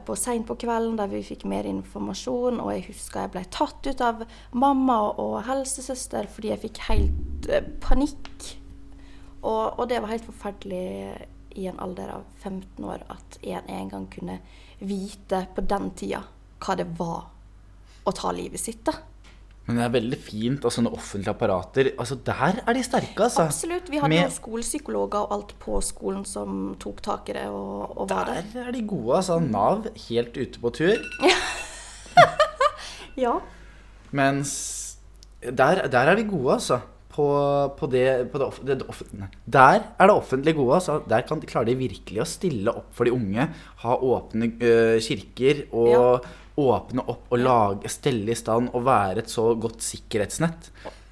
på 0.08 0.16
seint 0.16 0.48
på 0.48 0.56
kvelden, 0.60 0.96
der 1.00 1.10
vi 1.12 1.24
fikk 1.26 1.46
mer 1.52 1.68
informasjon. 1.68 2.62
Og 2.64 2.72
jeg 2.74 2.86
husker 2.90 3.26
jeg 3.26 3.34
ble 3.36 3.46
tatt 3.52 3.90
ut 3.90 4.04
av 4.04 4.24
mamma 4.56 5.00
og 5.22 5.42
helsesøster 5.48 6.30
fordi 6.32 6.54
jeg 6.54 6.64
fikk 6.68 6.84
helt 6.90 7.50
eh, 7.50 7.68
panikk. 7.84 8.52
Og, 9.46 9.80
og 9.80 9.88
det 9.92 10.02
var 10.02 10.14
helt 10.14 10.28
forferdelig 10.28 10.86
i 11.56 11.68
en 11.70 11.80
alder 11.80 12.18
av 12.18 12.24
15 12.42 12.84
år 12.84 13.04
at 13.14 13.38
en 13.46 13.92
gang 13.92 14.08
kunne 14.12 14.40
vite 14.80 15.46
på 15.56 15.64
den 15.64 15.92
tida 15.96 16.24
hva 16.66 16.76
det 16.76 16.88
var 16.98 17.28
å 18.06 18.14
ta 18.16 18.32
livet 18.36 18.60
sitt. 18.60 18.84
da. 18.86 19.15
Men 19.66 19.80
det 19.80 19.86
er 19.88 19.94
veldig 19.96 20.18
fint. 20.22 20.66
Og 20.68 20.74
sånne 20.74 20.92
offentlige 20.94 21.34
apparater 21.34 21.88
altså 21.98 22.16
Der 22.28 22.60
er 22.62 22.74
de 22.78 22.84
sterke, 22.86 23.18
altså. 23.26 23.48
Absolutt. 23.48 23.90
Vi 23.90 23.98
hadde 23.98 24.14
Med- 24.14 24.28
jo 24.28 24.36
skolepsykologer 24.36 25.26
og 25.26 25.34
alt 25.34 25.54
på 25.60 25.80
skolen 25.82 26.26
som 26.30 26.76
tok 26.80 27.02
tak 27.02 27.30
i 27.30 27.38
det 27.40 27.48
og, 27.50 27.96
og 27.98 28.10
var 28.10 28.30
der. 28.30 28.44
Der 28.54 28.68
er 28.70 28.72
de 28.76 28.84
gode, 28.86 29.16
altså. 29.18 29.40
Nav 29.40 29.88
helt 30.10 30.38
ute 30.38 30.60
på 30.62 30.74
tur. 30.82 30.96
Ja. 33.16 33.38
Mens 34.16 34.52
der, 35.42 35.86
der 35.88 36.12
er 36.12 36.16
de 36.20 36.26
gode, 36.28 36.54
altså. 36.58 36.82
På, 37.16 37.26
på 37.80 37.88
det, 37.88 38.28
på 38.34 38.40
det, 38.42 38.46
off, 38.46 38.58
det, 38.60 38.76
det 38.82 38.88
off. 38.92 39.02
Der 39.48 39.78
er 40.00 40.10
det 40.10 40.12
offentlige 40.12 40.58
gode. 40.58 40.74
Altså. 40.82 40.98
Der 41.08 41.22
kan, 41.24 41.40
klarer 41.48 41.70
de 41.70 41.78
virkelig 41.80 42.20
å 42.20 42.28
stille 42.28 42.74
opp 42.76 42.90
for 42.98 43.08
de 43.08 43.14
unge. 43.16 43.46
Ha 43.86 43.96
åpne 44.04 44.50
uh, 44.60 44.98
kirker 45.00 45.62
og 45.72 45.88
Ja. 45.94 46.02
Åpne 46.56 47.04
opp 47.12 47.34
og 47.34 47.42
lage, 47.42 47.90
stelle 47.92 48.32
i 48.32 48.38
stand 48.38 48.72
og 48.74 48.86
være 48.88 49.24
et 49.24 49.32
så 49.32 49.50
godt 49.60 49.84
sikkerhetsnett. 49.84 50.70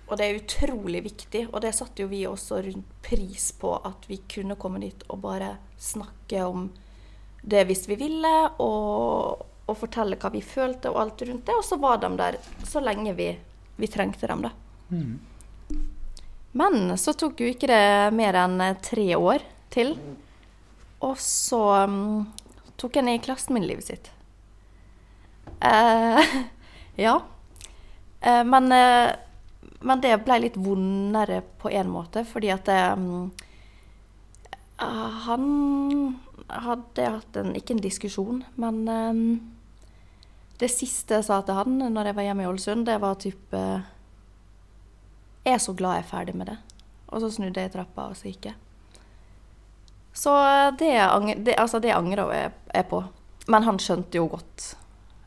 Og 0.07 0.19
det 0.19 0.27
er 0.27 0.39
utrolig 0.39 1.01
viktig, 1.05 1.47
og 1.51 1.63
det 1.63 1.73
satte 1.75 2.03
jo 2.03 2.09
vi 2.12 2.21
også 2.27 2.62
rundt 2.65 2.91
pris 3.03 3.51
på, 3.59 3.73
at 3.75 4.07
vi 4.07 4.19
kunne 4.29 4.57
komme 4.59 4.81
dit 4.83 5.03
og 5.09 5.23
bare 5.23 5.55
snakke 5.79 6.43
om 6.45 6.67
det 7.41 7.65
hvis 7.67 7.88
vi 7.89 7.97
ville, 8.00 8.33
og, 8.63 9.43
og 9.67 9.79
fortelle 9.79 10.19
hva 10.19 10.31
vi 10.31 10.43
følte 10.45 10.91
og 10.91 11.01
alt 11.01 11.25
rundt 11.27 11.47
det. 11.47 11.57
Og 11.57 11.65
så 11.65 11.79
var 11.81 12.00
de 12.03 12.12
der 12.19 12.39
så 12.67 12.83
lenge 12.83 13.15
vi, 13.17 13.31
vi 13.79 13.91
trengte 13.91 14.29
dem, 14.29 14.45
da. 14.45 14.53
Men 16.53 16.97
så 17.01 17.15
tok 17.17 17.41
jo 17.41 17.50
ikke 17.50 17.71
det 17.71 18.13
mer 18.13 18.38
enn 18.43 18.62
tre 18.85 19.07
år 19.17 19.43
til. 19.73 19.95
Og 21.03 21.17
så 21.19 21.62
um, 21.89 22.27
tok 22.77 23.01
en 23.01 23.09
i 23.15 23.21
klassen 23.23 23.57
min 23.57 23.65
livet 23.67 23.89
sitt. 23.89 24.12
Eh, 25.63 26.25
ja. 27.05 27.22
Eh, 28.22 28.43
men, 28.43 28.72
eh, 28.72 29.15
men 29.79 30.01
det 30.03 30.17
ble 30.25 30.39
litt 30.43 30.60
vondere 30.60 31.41
på 31.62 31.72
en 31.72 31.89
måte, 31.91 32.25
fordi 32.27 32.51
at 32.53 32.67
eh, 32.72 33.08
Han 35.27 35.43
hadde 36.51 37.10
hatt 37.15 37.38
en 37.39 37.53
Ikke 37.55 37.77
en 37.77 37.84
diskusjon, 37.84 38.43
men 38.60 38.84
um, 38.89 39.53
det 40.60 40.67
siste 40.72 41.17
jeg 41.17 41.27
sa 41.27 41.39
til 41.43 41.55
han 41.58 41.79
når 41.93 42.10
jeg 42.10 42.17
var 42.17 42.27
hjemme 42.27 42.43
i 42.43 42.50
Ålesund, 42.50 42.86
det 42.88 43.00
var 43.01 43.15
typ 43.20 43.55
eh, 43.58 43.88
Jeg 45.46 45.55
er 45.55 45.63
så 45.63 45.74
glad 45.74 45.98
jeg 45.98 46.03
er 46.03 46.12
ferdig 46.12 46.36
med 46.39 46.51
det. 46.51 46.58
Og 47.08 47.24
så 47.24 47.32
snudde 47.32 47.62
jeg 47.62 47.72
i 47.72 47.74
trappa, 47.74 48.10
og 48.10 48.15
så 48.17 48.29
gikk 48.29 48.48
jeg. 48.51 48.55
Så 50.13 50.32
det, 50.79 50.93
det, 51.43 51.58
altså 51.60 51.82
det 51.84 51.91
angrer 51.96 52.51
jeg 52.74 52.88
på. 52.89 53.01
Men 53.48 53.65
han 53.67 53.79
skjønte 53.82 54.22
jo 54.22 54.29
godt 54.32 54.74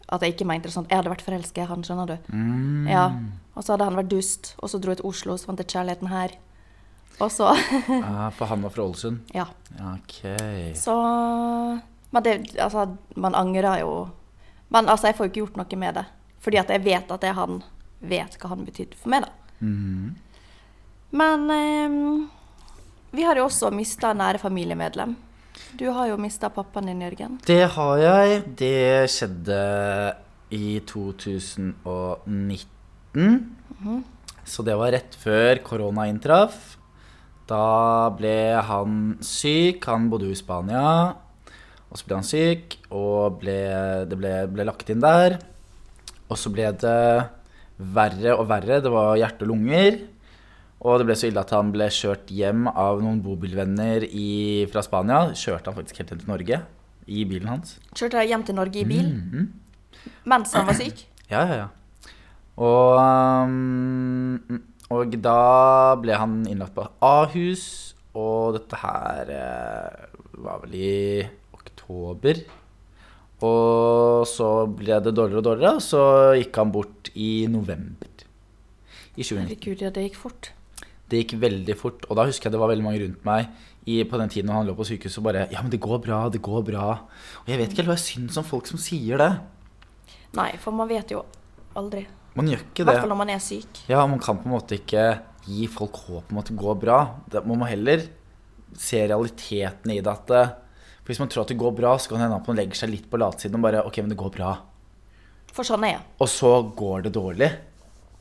at 0.06 0.22
jeg 0.22 0.36
ikke 0.36 0.46
mente 0.46 0.68
det 0.68 0.74
sånn. 0.76 0.86
Jeg 0.90 1.00
hadde 1.00 1.10
vært 1.10 1.24
forelska 1.26 1.64
i 1.64 1.68
han, 1.70 1.84
skjønner 1.86 2.12
du. 2.12 2.28
Mm. 2.30 2.86
Ja. 2.90 3.06
Og 3.56 3.64
så 3.64 3.74
hadde 3.74 3.88
han 3.88 3.98
vært 3.98 4.12
dust, 4.12 4.52
og 4.60 4.70
så 4.70 4.78
dro 4.82 4.92
jeg 4.92 5.00
til 5.00 5.08
Oslo, 5.10 5.36
så 5.38 5.50
fant 5.50 5.62
jeg 5.62 5.72
kjærligheten 5.72 6.10
her. 6.12 6.36
Og 7.16 7.32
så 7.32 7.48
Ah, 8.04 8.28
for 8.36 8.44
han 8.50 8.62
var 8.62 8.74
fra 8.74 8.84
Ålesund? 8.84 9.32
Ja. 9.34 9.46
Ok. 9.94 10.20
Så 10.76 10.94
Men 12.12 12.22
det 12.22 12.34
Altså, 12.60 12.96
man 13.16 13.34
angrer 13.34 13.80
jo 13.80 14.10
Men 14.68 14.88
altså, 14.88 15.08
jeg 15.08 15.16
får 15.16 15.26
jo 15.26 15.30
ikke 15.30 15.40
gjort 15.40 15.60
noe 15.62 15.78
med 15.80 15.94
det. 15.96 16.04
Fordi 16.44 16.60
at 16.60 16.70
jeg 16.70 16.84
vet 16.84 17.10
at 17.10 17.24
det 17.24 17.32
han 17.34 17.62
vet 18.06 18.36
hva 18.38 18.50
han 18.52 18.66
betydde 18.66 18.98
for 19.00 19.10
meg, 19.10 19.24
da. 19.24 19.30
Mm. 19.64 20.12
Men 21.16 21.50
eh, 21.50 21.94
vi 23.16 23.24
har 23.24 23.38
jo 23.40 23.46
også 23.48 23.70
mista 23.74 24.12
nære 24.14 24.38
familiemedlem. 24.42 25.16
Du 25.76 25.86
har 25.92 26.08
jo 26.10 26.16
mista 26.20 26.48
pappaen 26.52 26.86
din, 26.90 27.02
Jørgen. 27.04 27.38
Det 27.46 27.64
har 27.74 27.96
jeg. 28.00 28.42
Det 28.58 29.10
skjedde 29.12 29.60
i 30.54 30.80
2019. 30.86 31.74
Så 34.46 34.62
det 34.66 34.76
var 34.78 34.92
rett 34.94 35.14
før 35.18 35.58
korona 35.66 36.06
inntraff. 36.10 36.76
Da 37.46 38.10
ble 38.18 38.58
han 38.68 39.18
syk. 39.24 39.84
Han 39.90 40.10
bodde 40.10 40.26
jo 40.28 40.34
i 40.34 40.38
Spania. 40.38 41.14
Og 41.86 41.98
så 41.98 42.06
ble 42.08 42.16
han 42.18 42.26
syk, 42.26 42.76
og 42.90 43.38
ble, 43.40 43.58
det 44.10 44.16
ble, 44.18 44.32
ble 44.50 44.64
lagt 44.66 44.90
inn 44.90 45.02
der. 45.04 45.38
Og 46.26 46.36
så 46.40 46.50
ble 46.50 46.66
det 46.82 47.30
verre 47.76 48.34
og 48.34 48.48
verre. 48.50 48.80
Det 48.82 48.90
var 48.92 49.16
hjerte 49.20 49.46
og 49.46 49.50
lunger. 49.52 50.00
Og 50.84 50.98
det 51.00 51.06
ble 51.08 51.14
så 51.16 51.28
ille 51.30 51.40
at 51.40 51.50
han 51.56 51.70
ble 51.72 51.86
kjørt 51.88 52.28
hjem 52.36 52.66
av 52.68 53.00
noen 53.02 53.22
bobilvenner 53.24 54.04
i, 54.10 54.66
fra 54.70 54.82
Spania. 54.84 55.30
Kjørte 55.32 55.70
han 55.72 55.78
faktisk 55.78 56.02
helt 56.02 56.10
hjem 56.12 56.20
til 56.20 56.28
Norge 56.34 56.58
i 57.08 57.24
bilen 57.24 57.48
hans. 57.48 57.78
Kjørte 57.96 58.18
deg 58.20 58.28
hjem 58.34 58.44
til 58.44 58.58
Norge 58.58 58.82
i 58.82 58.84
bil 58.84 59.08
Mhm. 59.14 59.46
mens 60.26 60.52
han 60.54 60.66
var 60.68 60.74
syk? 60.78 61.06
Ja, 61.32 61.40
ja, 61.48 61.54
ja. 61.64 61.68
Og, 62.56 62.98
um, 63.02 64.60
og 64.94 65.16
da 65.20 65.96
ble 65.98 66.14
han 66.14 66.36
innlagt 66.46 66.76
på 66.76 66.84
Ahus, 67.02 67.94
og 68.16 68.54
dette 68.56 68.78
her 68.80 69.32
eh, 69.34 70.06
var 70.38 70.60
vel 70.62 70.76
i 70.78 71.26
oktober. 71.52 72.38
Og 73.44 74.22
så 74.30 74.48
ble 74.72 75.00
det 75.04 75.12
dårligere 75.18 75.42
og 75.42 75.48
dårligere, 75.50 75.74
og 75.80 75.84
så 75.84 76.04
gikk 76.38 76.56
han 76.62 76.70
bort 76.72 77.10
i 77.18 77.46
november. 77.50 78.08
I 79.16 79.24
2019. 79.26 79.48
Herregud, 79.50 79.82
ja, 79.84 79.90
det 79.92 80.06
gikk 80.06 80.16
fort. 80.22 80.52
Det 81.10 81.20
gikk 81.22 81.36
veldig 81.38 81.76
fort, 81.78 82.06
og 82.10 82.16
da 82.18 82.24
husker 82.26 82.48
jeg 82.48 82.56
det 82.56 82.60
var 82.60 82.70
veldig 82.72 82.84
mange 82.86 83.02
rundt 83.04 83.24
meg 83.28 83.46
i, 83.86 84.00
på 84.02 84.18
den 84.18 84.32
tiden 84.32 84.50
han 84.50 84.66
lå 84.66 84.74
på 84.74 84.86
sykehuset 84.88 85.20
og 85.20 85.28
bare 85.28 85.44
Ja, 85.52 85.60
men 85.62 85.70
det 85.70 85.78
går 85.84 86.00
bra, 86.02 86.24
det 86.34 86.40
går 86.42 86.64
bra. 86.66 86.86
Og 87.44 87.50
jeg 87.52 87.60
vet 87.60 87.70
ikke 87.70 87.84
helt 87.84 87.92
hva 87.92 87.98
jeg 88.00 88.06
syns 88.08 88.40
om 88.40 88.46
folk 88.48 88.66
som 88.66 88.80
sier 88.82 89.22
det. 89.22 89.30
Nei, 90.34 90.50
for 90.58 90.74
man 90.74 90.90
vet 90.90 91.14
jo 91.14 91.22
aldri. 91.78 92.02
Man 92.36 92.50
gjør 92.50 92.58
I 92.60 92.66
ikke 92.66 92.84
hvert 92.84 92.98
det. 92.98 93.02
fall 93.06 93.12
når 93.14 93.20
man 93.22 93.30
er 93.36 93.40
syk. 93.40 93.82
Ja, 93.88 94.02
man 94.10 94.18
kan 94.20 94.40
på 94.42 94.48
en 94.50 94.56
måte 94.56 94.76
ikke 94.80 95.04
gi 95.46 95.68
folk 95.70 95.96
håp 96.08 96.32
om 96.34 96.40
at 96.42 96.50
det 96.50 96.58
går 96.58 96.74
bra. 96.82 96.98
Man 97.46 97.60
må 97.62 97.68
heller 97.70 98.02
se 98.76 99.04
realiteten 99.06 99.94
i 99.94 100.00
det. 100.02 100.10
At 100.10 100.26
det, 100.26 100.42
for 100.98 101.12
Hvis 101.12 101.22
man 101.22 101.30
tror 101.30 101.46
at 101.46 101.54
det 101.54 101.60
går 101.62 101.72
bra, 101.78 101.94
så 101.96 102.10
kan 102.10 102.18
det 102.18 102.26
hende 102.26 102.40
at 102.42 102.50
man 102.50 102.58
legger 102.58 102.74
seg 102.82 102.90
litt 102.90 103.06
på 103.08 103.20
latsiden 103.22 103.56
og 103.60 103.62
bare 103.68 103.84
Ok, 103.86 104.02
men 104.02 104.10
det 104.10 104.18
går 104.18 104.34
bra. 104.34 104.56
For 105.54 105.64
sånn 105.64 105.86
er 105.86 105.94
jeg. 105.94 106.02
Og 106.20 106.28
så 106.28 106.50
går 106.76 107.06
det 107.06 107.14
dårlig. 107.14 107.52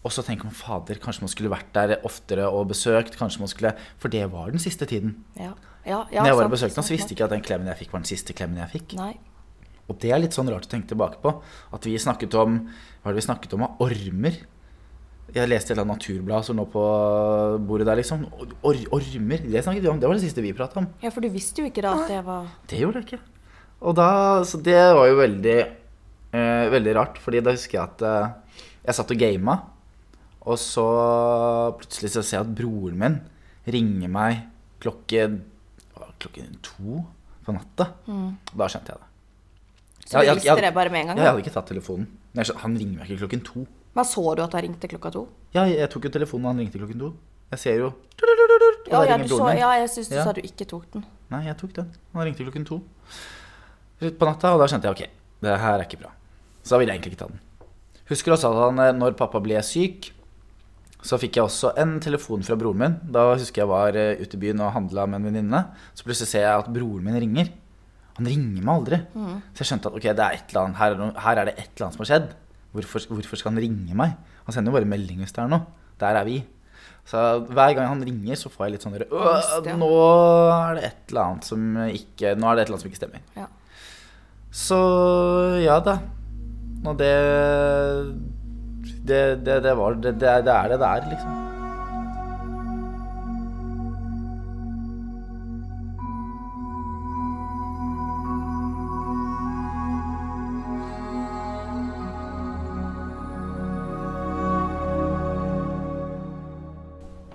Og 0.05 0.13
så 0.13 0.21
tenker 0.25 0.45
man 0.45 0.53
fader, 0.53 0.99
kanskje 1.01 1.25
man 1.25 1.31
skulle 1.33 1.49
vært 1.49 1.71
der 1.73 1.95
oftere 2.05 2.45
og 2.45 2.67
besøkt. 2.69 3.17
kanskje 3.17 3.41
man 3.41 3.49
skulle, 3.49 3.71
For 3.97 4.13
det 4.13 4.25
var 4.31 4.51
den 4.53 4.61
siste 4.61 4.85
tiden. 4.85 5.23
Ja. 5.35 5.53
Ja, 5.85 6.05
ja, 6.09 6.21
Når 6.21 6.29
jeg 6.31 6.37
var 6.37 6.47
og 6.47 6.53
besøkte 6.55 6.79
ham, 6.81 6.85
så 6.85 6.93
visste 6.95 7.11
jeg 7.13 7.17
ikke 7.19 7.25
at 7.27 7.33
den 7.35 7.43
klemmen 7.45 7.67
jeg 7.69 7.77
fikk, 7.83 7.91
var 7.93 8.01
den 8.01 8.09
siste 8.09 8.33
klemmen 8.33 8.57
jeg 8.57 8.71
fikk. 8.73 8.95
Nei. 8.97 9.13
Og 9.85 9.99
det 10.01 10.09
er 10.09 10.21
litt 10.21 10.33
sånn 10.33 10.49
rart 10.49 10.65
å 10.65 10.69
tenke 10.71 10.89
tilbake 10.89 11.19
på. 11.21 11.33
At 11.77 11.85
vi 11.85 11.93
snakket 12.01 12.33
om 12.41 12.57
Hva 12.65 13.11
er 13.11 13.13
det 13.13 13.21
vi 13.21 13.25
snakket 13.27 13.53
om? 13.53 13.65
Ormer. 13.85 14.39
Jeg 15.35 15.49
leste 15.49 15.73
et 15.73 15.75
eller 15.75 15.85
annet 15.85 15.99
naturblad 15.99 16.45
som 16.45 16.57
lå 16.57 16.65
på 16.69 16.81
bordet 17.65 17.85
der, 17.89 17.99
liksom. 18.01 18.25
Or 18.65 18.81
ormer. 18.97 19.45
Det 19.45 19.61
snakket 19.65 19.85
vi 19.85 19.91
om. 19.91 19.99
Det 20.01 20.09
var 20.09 20.17
det 20.17 20.25
siste 20.25 20.41
vi 20.41 20.53
prata 20.57 20.81
om. 20.81 20.89
Ja, 21.03 21.11
for 21.13 21.21
du 21.21 21.29
visste 21.33 21.61
jo 21.61 21.69
ikke 21.69 21.85
da 21.85 21.93
at 21.99 22.09
det 22.09 22.21
var 22.25 22.49
Det 22.69 22.81
gjorde 22.81 23.01
jeg 23.01 23.09
ikke. 23.09 23.21
Og 23.85 23.93
da, 23.97 24.09
så 24.47 24.57
det 24.63 24.79
var 24.97 25.05
jo 25.09 25.17
veldig 25.19 25.57
eh, 25.61 26.65
Veldig 26.73 26.93
rart, 26.97 27.17
fordi 27.21 27.41
da 27.45 27.53
husker 27.53 27.77
jeg 27.77 27.83
at 27.85 28.05
eh, 28.09 28.61
jeg 28.85 28.97
satt 28.97 29.11
og 29.13 29.21
gama, 29.21 29.55
og 30.45 30.57
så 30.61 30.85
plutselig 31.79 32.11
så 32.13 32.21
ser 32.23 32.37
jeg 32.37 32.45
at 32.45 32.55
broren 32.57 32.97
min 33.01 33.17
ringer 33.67 34.09
meg 34.09 34.43
klokken 34.83 35.41
Klokken 36.15 36.55
to 36.63 37.01
på 37.45 37.53
natta. 37.53 37.89
Mm. 38.07 38.37
da 38.55 38.65
skjønte 38.71 38.93
jeg 38.93 38.97
det. 39.01 39.09
Så 40.05 40.19
du 40.19 40.25
jeg- 40.25 40.35
visste 40.35 40.47
jeg- 40.47 40.61
det 40.63 40.73
bare 40.73 40.89
med 40.89 41.01
en 41.01 41.07
gang? 41.07 41.17
Jeg 41.17 41.25
hadde 41.27 41.41
ikke 41.43 41.53
tatt 41.53 41.67
telefonen. 41.67 42.07
Han 42.63 42.77
ringer 42.77 42.97
meg 42.99 43.09
ikke 43.11 43.19
klokken 43.27 43.43
to. 43.43 43.67
Men 43.93 44.05
så 44.05 44.35
du 44.35 44.41
at 44.41 44.53
han 44.53 44.61
ringte 44.63 44.87
klokka 44.87 45.11
to? 45.11 45.27
Ja, 45.53 45.65
jeg 45.65 45.89
tok 45.89 46.03
jo 46.05 46.09
telefonen, 46.09 46.45
og 46.45 46.55
han 46.55 46.59
ringte 46.65 46.79
klokken 46.79 46.99
to. 46.99 47.13
Jeg 47.51 47.59
ser 47.59 47.75
jo 47.77 47.93
Ja, 48.89 48.99
da 49.01 49.05
ja, 49.05 49.17
du 49.17 49.27
så, 49.27 49.57
ja 49.57 49.71
jeg 49.79 49.89
syns 49.89 50.09
du 50.09 50.15
Ja. 50.15 50.23
sa 50.23 50.31
du 50.31 50.41
ikke 50.41 50.65
tok 50.67 50.89
den. 50.91 51.05
Nei, 51.29 51.43
jeg 51.45 51.57
tok 51.57 51.73
den. 51.73 51.91
Han 52.13 52.23
ringte 52.25 52.43
klokken 52.45 52.65
to 52.65 52.81
på 53.99 54.25
natta, 54.25 54.53
og 54.55 54.59
da 54.59 54.65
skjønte 54.67 54.83
jeg 54.83 54.91
ok, 54.91 55.09
det 55.41 55.59
her 55.59 55.79
er 55.79 55.83
ikke 55.85 55.99
bra. 55.99 56.11
Så 56.63 56.69
da 56.69 56.77
ville 56.79 56.91
jeg 56.93 57.01
egentlig 57.01 57.13
ikke 57.13 57.19
ta 57.19 57.27
den. 57.27 57.39
Husker 58.09 58.31
også 58.33 58.49
at 58.51 58.75
han, 58.75 58.79
eh, 58.79 58.91
når 58.93 59.11
pappa 59.17 59.39
ble 59.39 59.61
syk, 59.61 60.11
så 61.05 61.19
fikk 61.21 61.37
jeg 61.37 61.45
også 61.45 61.75
en 61.81 61.99
telefon 62.01 62.43
fra 62.45 62.57
broren 62.57 62.81
min. 62.81 62.95
Da 63.13 63.27
husker 63.35 63.61
jeg 63.61 63.69
var 63.69 63.97
eh, 63.99 64.17
ute 64.17 64.37
i 64.37 64.41
byen 64.41 64.63
og 64.65 64.73
handla 64.73 65.05
med 65.09 65.21
en 65.21 65.27
venninne. 65.29 65.61
Så 65.93 66.07
plutselig 66.07 66.31
ser 66.31 66.47
jeg 66.47 66.63
at 66.63 66.71
broren 66.73 67.05
min 67.05 67.19
ringer. 67.21 67.51
Han 68.17 68.29
ringer 68.31 68.63
meg 68.63 68.73
aldri. 68.73 68.99
Så 69.53 69.63
jeg 69.63 69.69
skjønte 69.69 69.91
at 69.91 69.99
okay, 69.99 70.15
det 70.17 70.25
er 70.25 70.59
annet, 70.61 70.79
her, 70.79 70.95
er 70.95 71.01
noe, 71.01 71.13
her 71.25 71.41
er 71.41 71.49
det 71.49 71.55
et 71.59 71.67
eller 71.67 71.87
annet 71.87 71.97
som 71.97 72.05
har 72.05 72.11
skjedd. 72.11 72.27
Hvorfor, 72.75 73.05
hvorfor 73.11 73.39
skal 73.39 73.53
han 73.53 73.63
ringe 73.63 73.97
meg? 73.97 74.15
Han 74.47 74.55
sender 74.55 74.71
jo 74.71 74.77
bare 74.79 74.89
melding 74.89 75.21
hvis 75.21 75.35
det 75.35 75.43
er 75.43 75.51
noe. 75.51 75.67
Der 76.01 76.19
er 76.19 76.27
vi. 76.27 76.39
Så 77.05 77.21
hver 77.45 77.75
gang 77.77 77.91
han 77.91 78.01
ringer, 78.01 78.39
så 78.39 78.49
får 78.49 78.65
jeg 78.65 78.73
litt 78.75 78.85
sånn 78.85 78.95
der, 78.95 79.05
ja. 79.05 79.75
Nå 79.77 79.89
er 80.49 80.79
det 80.79 80.87
et 80.87 81.11
eller 81.11 81.21
annet 81.21 81.45
som 81.45 81.67
ikke 81.85 82.31
Nå 82.33 82.47
er 82.49 82.57
det 82.57 82.63
et 82.63 82.71
eller 82.71 82.79
annet 82.79 82.85
som 82.87 82.89
ikke 82.89 83.01
stemmer. 83.03 83.27
Ja. 83.37 83.45
Så 84.55 84.79
ja 85.61 85.77
da. 85.85 85.99
Og 86.85 86.97
det 86.97 87.13
Det, 89.05 89.21
det, 89.45 89.59
det 89.63 89.75
var 89.77 89.93
det, 90.01 90.15
det, 90.19 90.29
er- 90.29 90.41
det 90.45 90.79
det 90.79 90.87
er, 90.87 91.09
liksom. 91.11 91.41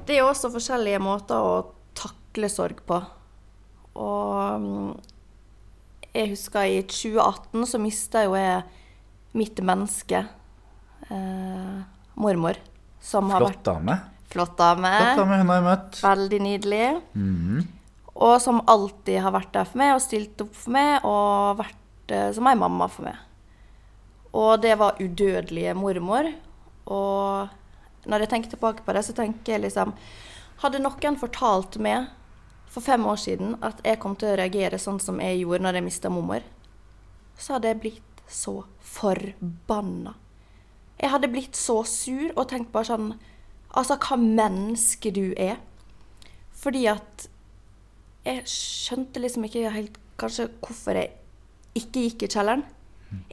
Det 0.06 0.16
er 0.18 0.26
også 0.26 0.50
forskjellige 0.50 0.98
måter 1.02 1.38
å 1.38 1.58
takle 1.94 2.48
sorg 2.50 2.80
på. 2.88 2.96
Og 4.00 4.62
mm, 4.64 4.92
jeg 6.16 6.32
husker 6.32 6.66
i 6.66 6.80
2018 6.82 7.66
så 7.70 7.78
mista 7.82 8.24
jo 8.26 8.34
jeg 8.38 8.64
mitt 9.38 9.60
menneske, 9.62 10.24
mormor, 12.20 12.58
som 13.00 13.30
har 13.32 13.42
Flott 13.42 13.54
vært 13.54 13.64
dame. 13.66 13.96
flott 14.30 14.56
dame. 14.58 14.90
Flott 14.94 15.20
dame 15.22 15.38
hun 15.40 15.52
har 15.52 15.64
møtt. 15.64 16.00
Veldig 16.04 16.40
nydelig. 16.44 16.84
Mm. 17.14 17.64
Og 18.20 18.36
som 18.42 18.60
alltid 18.68 19.20
har 19.24 19.32
vært 19.32 19.52
der 19.54 19.64
for 19.68 19.80
meg 19.80 19.94
og 19.96 20.04
stilt 20.04 20.40
opp 20.44 20.54
for 20.54 20.74
meg 20.76 21.06
og 21.08 21.60
vært 21.62 22.12
eh, 22.14 22.30
som 22.36 22.46
ei 22.50 22.56
mamma 22.58 22.88
for 22.92 23.08
meg. 23.08 23.16
Og 24.36 24.60
det 24.62 24.76
var 24.78 25.00
udødelige 25.00 25.74
mormor. 25.74 26.28
Og 26.90 28.06
når 28.10 28.24
jeg 28.24 28.32
tenker 28.34 28.52
tilbake 28.54 28.84
på 28.86 28.94
det, 28.94 29.04
så 29.06 29.16
tenker 29.16 29.56
jeg 29.56 29.66
liksom 29.68 29.94
Hadde 30.60 30.76
noen 30.82 31.16
fortalt 31.16 31.78
meg 31.80 32.10
for 32.68 32.84
fem 32.84 33.06
år 33.08 33.16
siden 33.16 33.54
at 33.64 33.78
jeg 33.80 33.96
kom 34.02 34.12
til 34.20 34.28
å 34.28 34.36
reagere 34.36 34.76
sånn 34.78 34.98
som 35.00 35.16
jeg 35.22 35.38
gjorde 35.40 35.64
når 35.64 35.78
jeg 35.78 35.86
mista 35.86 36.10
mormor, 36.12 36.44
så 37.40 37.56
hadde 37.56 37.70
jeg 37.72 37.78
blitt 37.80 38.20
så 38.28 38.58
forbanna. 38.84 40.12
Jeg 41.00 41.10
hadde 41.10 41.28
blitt 41.32 41.56
så 41.56 41.80
sur 41.88 42.30
og 42.36 42.48
tenkt 42.50 42.72
bare 42.72 42.84
sånn 42.92 43.10
Altså, 43.70 43.94
hva 44.02 44.16
menneske 44.18 45.12
du 45.14 45.28
er. 45.38 45.56
Fordi 46.58 46.86
at 46.90 47.28
jeg 48.26 48.42
skjønte 48.50 49.20
liksom 49.22 49.44
ikke 49.46 49.70
helt 49.70 49.94
kanskje 50.18 50.48
hvorfor 50.60 50.98
jeg 50.98 51.12
ikke 51.78 52.02
gikk 52.08 52.24
i 52.26 52.30
kjelleren. 52.34 52.64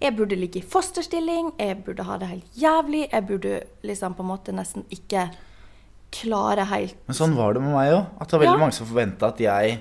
Jeg 0.02 0.14
burde 0.18 0.38
ligge 0.38 0.62
i 0.62 0.66
fosterstilling, 0.66 1.52
jeg 1.60 1.80
burde 1.86 2.06
ha 2.06 2.20
det 2.22 2.30
helt 2.30 2.54
jævlig. 2.62 3.08
Jeg 3.12 3.26
burde 3.28 3.56
liksom 3.86 4.14
på 4.18 4.24
en 4.26 4.30
måte 4.30 4.54
nesten 4.56 4.86
ikke 4.94 5.26
klare 6.14 6.64
helt 6.70 6.96
Men 7.10 7.18
sånn 7.18 7.36
var 7.36 7.54
det 7.58 7.62
med 7.66 7.74
meg 7.76 7.92
òg. 7.98 8.06
At 8.22 8.28
det 8.30 8.38
var 8.38 8.46
veldig 8.46 8.54
Ja. 8.54 8.62
mange 8.62 8.74
som 8.78 8.88
forventa 8.88 9.28
at 9.34 9.40
jeg 9.44 9.80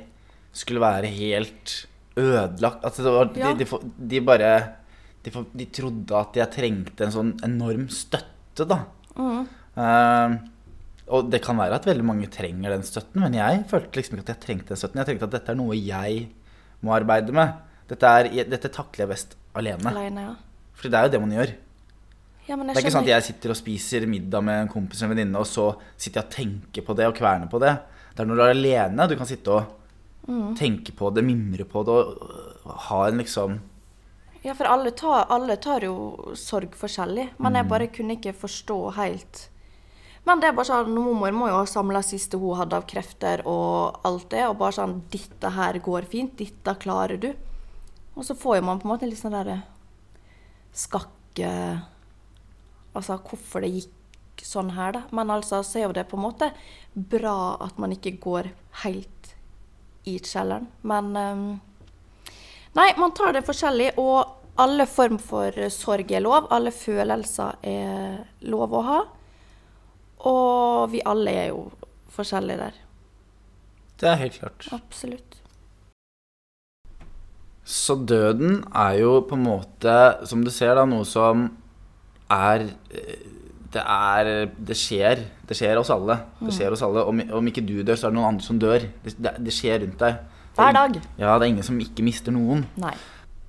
skulle 0.52 0.80
være 0.80 1.06
helt 1.12 1.86
ødelagt. 2.16 2.84
At 2.84 2.96
det 2.96 3.04
var, 3.04 3.30
Ja. 3.36 3.52
de, 3.54 3.64
de, 3.64 3.78
de 4.08 4.20
bare 4.20 4.50
de, 5.26 5.44
de 5.60 5.66
trodde 5.74 6.18
at 6.18 6.36
jeg 6.38 6.52
trengte 6.54 7.06
en 7.06 7.14
sånn 7.14 7.32
enorm 7.46 7.88
støtte, 7.92 8.66
da. 8.70 8.78
Mm. 9.18 9.42
Uh, 9.76 10.36
og 11.16 11.28
det 11.30 11.38
kan 11.44 11.58
være 11.60 11.76
at 11.78 11.86
veldig 11.86 12.06
mange 12.06 12.26
trenger 12.32 12.72
den 12.74 12.82
støtten, 12.86 13.20
men 13.22 13.36
jeg 13.38 13.60
følte 13.70 14.00
liksom 14.00 14.16
ikke 14.16 14.24
at 14.26 14.32
jeg 14.34 14.42
trengte 14.46 14.72
den 14.72 14.80
støtten. 14.80 15.02
Jeg 15.02 15.10
tenkte 15.12 15.28
at 15.28 15.36
dette 15.36 15.52
er 15.54 15.58
noe 15.60 15.76
jeg 15.78 16.24
må 16.82 16.94
arbeide 16.96 17.34
med. 17.36 17.60
Dette, 17.90 18.10
er, 18.10 18.30
dette 18.50 18.70
takler 18.74 19.04
jeg 19.04 19.12
best 19.12 19.36
alene. 19.56 19.92
alene. 19.92 20.24
Ja. 20.30 20.34
For 20.76 20.90
det 20.90 20.98
er 20.98 21.06
jo 21.06 21.12
det 21.14 21.20
man 21.22 21.36
gjør. 21.36 21.52
Ja, 22.46 22.56
men 22.58 22.68
Det 22.70 22.76
er 22.76 22.84
ikke 22.84 22.94
sånn 22.94 23.06
at 23.06 23.12
jeg 23.14 23.26
sitter 23.28 23.52
og 23.54 23.58
spiser 23.58 24.04
middag 24.10 24.42
med 24.46 24.64
en 24.64 24.68
kompis 24.70 25.00
eller 25.02 25.12
en 25.12 25.16
venninne, 25.16 25.40
og 25.42 25.46
så 25.50 25.68
sitter 25.98 26.20
jeg 26.20 26.26
og 26.26 26.34
tenker 26.34 26.84
på 26.86 26.94
det 26.98 27.06
og 27.10 27.14
kverner 27.18 27.50
på 27.50 27.58
det. 27.62 27.72
Det 28.14 28.22
er 28.22 28.28
når 28.30 28.38
du 28.38 28.42
er 28.44 28.52
alene 28.54 29.06
du 29.10 29.16
kan 29.18 29.26
sitte 29.30 29.54
og 29.60 29.72
Mm. 30.26 30.56
tenke 30.58 30.90
på 30.90 31.06
det, 31.14 31.22
mimre 31.22 31.62
på 31.70 31.84
det 31.86 31.94
og 31.94 32.70
ha 32.88 32.96
en 33.06 33.18
liksom 33.22 33.60
Ja, 34.46 34.54
for 34.54 34.64
alle 34.64 34.90
tar, 34.90 35.24
alle 35.28 35.56
tar 35.56 35.82
jo 35.82 36.34
sorg 36.38 36.76
forskjellig. 36.78 37.32
Men 37.42 37.56
jeg 37.58 37.66
bare 37.66 37.88
kunne 37.90 38.14
ikke 38.14 38.36
forstå 38.44 38.78
helt 38.94 39.40
Men 40.26 40.38
det 40.42 40.48
er 40.48 40.54
bare 40.54 40.68
sånn, 40.68 40.92
mormor 40.94 41.34
må 41.34 41.48
jo 41.50 41.56
ha 41.58 41.66
samla 41.70 42.00
siste 42.02 42.38
hun 42.38 42.58
hadde 42.58 42.78
av 42.78 42.86
krefter 42.90 43.42
og 43.46 44.00
alt 44.06 44.28
det, 44.30 44.44
og 44.46 44.56
bare 44.58 44.74
sånn 44.74 44.96
'Dette 45.10 45.50
her 45.54 45.78
går 45.78 46.06
fint. 46.10 46.34
Dette 46.38 46.74
klarer 46.82 47.18
du.' 47.18 47.34
Og 48.16 48.24
så 48.26 48.34
får 48.34 48.56
jo 48.56 48.66
man 48.66 48.78
på 48.78 48.88
en 48.88 48.94
måte 48.94 49.06
litt 49.06 49.18
sånn 49.18 49.34
derre 49.34 49.60
skakke 50.74 51.52
Altså 52.96 53.18
hvorfor 53.18 53.60
det 53.60 53.74
gikk 53.74 54.42
sånn 54.42 54.70
her, 54.70 54.92
da. 54.92 55.02
Men 55.10 55.30
altså 55.30 55.62
så 55.62 55.78
er 55.78 55.88
jo 55.88 55.92
det 55.92 56.08
på 56.08 56.16
en 56.16 56.22
måte 56.22 56.52
bra 56.94 57.56
at 57.60 57.78
man 57.78 57.92
ikke 57.92 58.16
går 58.22 58.50
helt 58.82 59.34
i 60.06 60.18
kjelleren. 60.18 60.70
Men 60.82 61.16
um, 61.16 61.60
Nei, 62.76 62.90
man 63.00 63.12
tar 63.16 63.32
det 63.32 63.44
forskjellig, 63.46 63.94
og 63.96 64.35
alle 64.62 64.86
form 64.88 65.18
for 65.22 65.54
sorg 65.72 66.12
er 66.12 66.24
lov. 66.24 66.48
Alle 66.54 66.72
følelser 66.74 67.58
er 67.66 68.20
lov 68.48 68.74
å 68.76 68.82
ha. 68.86 69.00
Og 70.26 70.92
vi 70.92 71.02
alle 71.06 71.34
er 71.44 71.48
jo 71.52 71.66
forskjellige 72.16 72.62
der. 72.64 72.78
Det 74.00 74.08
er 74.10 74.20
helt 74.20 74.38
klart. 74.40 74.68
Absolutt. 74.76 75.38
Så 77.66 77.96
døden 77.98 78.60
er 78.74 79.00
jo 79.00 79.20
på 79.26 79.34
en 79.34 79.46
måte, 79.46 79.94
som 80.28 80.44
du 80.46 80.52
ser, 80.54 80.76
da, 80.78 80.84
noe 80.86 81.06
som 81.08 81.48
er 82.30 82.68
Det 83.72 83.82
er 83.82 84.28
Det 84.56 84.76
skjer. 84.78 85.24
Det 85.48 85.56
skjer 85.58 85.80
oss 85.80 85.90
alle. 85.90 86.20
Det 86.40 86.54
skjer 86.54 86.72
oss 86.76 86.84
alle. 86.86 87.02
Om, 87.04 87.20
om 87.40 87.50
ikke 87.50 87.64
du 87.66 87.82
dør, 87.82 87.98
så 87.98 88.06
er 88.06 88.14
det 88.14 88.18
noen 88.20 88.30
andre 88.34 88.46
som 88.46 88.60
dør. 88.62 88.86
Det, 89.02 89.16
det, 89.18 89.34
det 89.42 89.54
skjer 89.54 89.82
rundt 89.82 90.00
deg. 90.00 90.22
Er 90.56 90.62
Hver 90.62 90.72
dag. 90.78 90.96
Ja, 91.20 91.34
det 91.36 91.44
er 91.44 91.50
ingen 91.52 91.66
som 91.66 91.80
ikke 91.82 92.06
mister 92.06 92.32
noen. 92.32 92.64
Nei. 92.80 92.94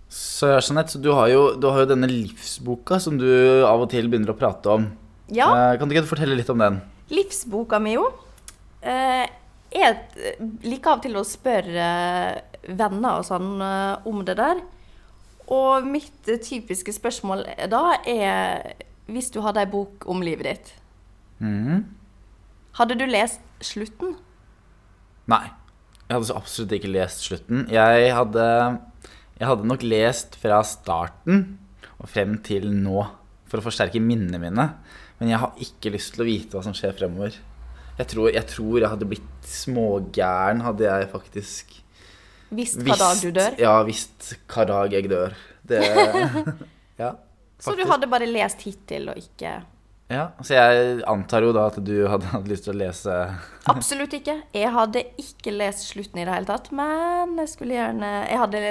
Så 0.10 0.50
Jeanette, 0.56 0.94
så 0.96 1.02
du 1.04 1.10
har, 1.12 1.28
jo, 1.32 1.42
du 1.60 1.68
har 1.68 1.84
jo 1.84 1.90
denne 1.90 2.08
livsboka 2.10 3.00
som 3.04 3.18
du 3.20 3.28
av 3.68 3.84
og 3.84 3.90
til 3.92 4.08
begynner 4.08 4.32
å 4.32 4.38
prate 4.40 4.72
om. 4.72 4.88
Ja. 5.34 5.50
Eh, 5.52 5.74
kan 5.80 5.90
du 5.90 5.96
ikke 5.96 6.08
fortelle 6.08 6.38
litt 6.40 6.52
om 6.54 6.64
den? 6.64 6.80
Livsboka 7.12 7.80
mi, 7.84 7.98
jo. 7.98 8.08
Eh, 8.82 9.26
jeg 9.76 9.98
liker 10.64 10.94
av 10.94 11.02
og 11.02 11.04
til 11.04 11.20
å 11.20 11.26
spørre 11.28 11.88
venner 12.68 13.20
og 13.20 13.28
sånn 13.28 13.52
eh, 13.64 14.08
om 14.08 14.24
det 14.28 14.38
der. 14.40 14.64
Og 15.52 15.88
mitt 15.88 16.32
typiske 16.44 16.96
spørsmål 16.96 17.46
da 17.72 17.84
er 18.08 18.74
hvis 19.12 19.30
du 19.32 19.40
hadde 19.44 19.64
ei 19.64 19.70
bok 19.72 20.04
om 20.12 20.24
livet 20.24 20.50
ditt, 20.50 20.72
mm. 21.40 21.86
hadde 22.80 22.98
du 23.00 23.06
lest 23.08 23.40
slutten? 23.64 24.18
Nei. 25.32 25.46
Jeg 26.08 26.16
hadde 26.16 26.28
så 26.30 26.38
absolutt 26.40 26.74
ikke 26.78 26.92
lest 26.92 27.24
slutten. 27.26 27.66
Jeg 27.72 28.12
hadde, 28.16 28.44
jeg 29.38 29.50
hadde 29.50 29.70
nok 29.70 29.84
lest 29.86 30.38
fra 30.42 30.62
starten 30.66 31.44
og 31.98 32.10
frem 32.10 32.38
til 32.46 32.70
nå 32.74 33.04
for 33.48 33.62
å 33.62 33.66
forsterke 33.66 34.02
minnene 34.04 34.40
mine. 34.42 34.66
Men 35.20 35.32
jeg 35.32 35.42
har 35.42 35.62
ikke 35.62 35.94
lyst 35.94 36.16
til 36.16 36.24
å 36.26 36.28
vite 36.28 36.58
hva 36.58 36.64
som 36.66 36.76
skjer 36.78 36.96
fremover. 36.98 37.38
Jeg 37.98 38.10
tror 38.12 38.30
jeg, 38.30 38.46
tror 38.50 38.80
jeg 38.82 38.92
hadde 38.92 39.10
blitt 39.10 39.48
smågæren 39.50 40.62
hadde 40.66 40.86
jeg 40.86 41.08
faktisk 41.14 41.78
Visst 42.58 42.80
hva 42.86 42.96
dag 42.96 43.18
du 43.20 43.32
dør? 43.36 43.56
Ja, 43.60 43.74
visst 43.84 44.36
hva 44.48 44.64
dag 44.70 44.94
jeg 44.96 45.10
dør. 45.12 45.34
Det 45.68 45.82
Ja. 47.02 47.16
Så 47.60 47.74
du 47.78 47.84
hadde 47.90 48.08
bare 48.10 48.28
lest 48.30 48.62
hittil 48.66 49.10
og 49.12 49.18
ikke 49.20 49.58
Ja, 50.14 50.30
Så 50.46 50.56
jeg 50.56 51.02
antar 51.10 51.44
jo 51.46 51.52
da 51.56 51.66
at 51.72 51.80
du 51.84 51.96
hadde 52.08 52.30
hatt 52.32 52.48
lyst 52.50 52.68
til 52.68 52.76
å 52.76 52.80
lese 52.80 53.16
Absolutt 53.74 54.14
ikke. 54.18 54.38
Jeg 54.56 54.72
hadde 54.74 55.04
ikke 55.20 55.54
lest 55.58 55.90
slutten 55.90 56.22
i 56.22 56.28
det 56.28 56.34
hele 56.38 56.50
tatt, 56.50 56.70
men 56.76 57.36
jeg 57.42 57.52
skulle 57.56 57.78
gjerne 57.78 58.14
Jeg 58.30 58.42
hadde 58.46 58.64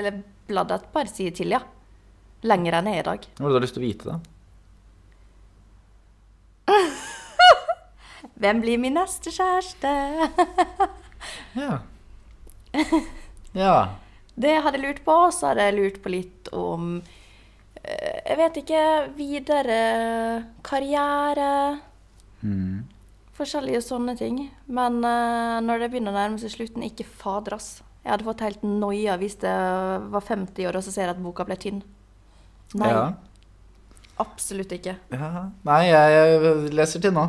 bladd 0.49 0.73
et 0.75 0.87
par 0.95 1.11
sider 1.11 1.35
til, 1.37 1.55
ja. 1.57 1.63
Lenger 2.47 2.79
enn 2.79 2.89
jeg 2.91 3.01
er 3.01 3.05
i 3.05 3.09
dag. 3.11 3.29
Hva 3.39 3.49
har 3.49 3.55
du 3.57 3.65
lyst 3.65 3.77
til 3.77 3.83
å 3.83 3.87
vite, 3.87 4.05
da? 4.11 4.17
Hvem 8.43 8.61
blir 8.65 8.81
min 8.83 8.97
neste 8.99 9.33
kjæreste? 9.35 9.93
Ja. 11.57 11.79
Ja. 13.57 13.77
Det 14.37 14.51
jeg 14.53 14.81
lurt 14.83 14.99
på, 15.05 15.15
så 15.33 15.49
hadde 15.49 15.65
jeg 15.65 15.77
lurt 15.79 16.03
på 16.05 16.13
litt 16.13 16.51
om 16.53 16.99
eh, 17.81 18.19
Jeg 18.21 18.37
vet 18.43 18.59
ikke 18.61 18.83
Videre 19.17 19.79
karriere. 20.67 21.81
Mm. 22.45 22.85
Forskjellige 23.37 23.81
sånne 23.85 24.13
ting. 24.21 24.43
Men 24.69 25.01
eh, 25.01 25.57
når 25.65 25.83
det 25.83 25.91
begynner 25.95 26.13
å 26.13 26.19
nærme 26.19 26.43
seg 26.43 26.53
slutten, 26.53 26.85
ikke 26.85 27.09
fader, 27.09 27.57
ass. 27.57 27.79
Jeg 28.07 28.13
hadde 28.15 28.27
fått 28.29 28.43
helt 28.47 28.63
noia 28.63 29.17
hvis 29.19 29.35
det 29.43 29.53
var 30.15 30.23
50 30.23 30.69
år 30.71 30.77
og 30.79 30.85
så 30.87 30.93
ser 30.95 31.09
jeg 31.09 31.17
at 31.17 31.23
boka 31.25 31.43
ble 31.49 31.57
tynn. 31.59 31.81
Nei, 32.79 32.91
Ja. 32.93 33.09
absolutt 34.23 34.71
ikke. 34.77 34.95
ja. 35.11 35.51
Nei, 35.67 35.81
jeg 35.91 36.71
leser 36.77 37.03
til 37.03 37.13
nå. 37.17 37.25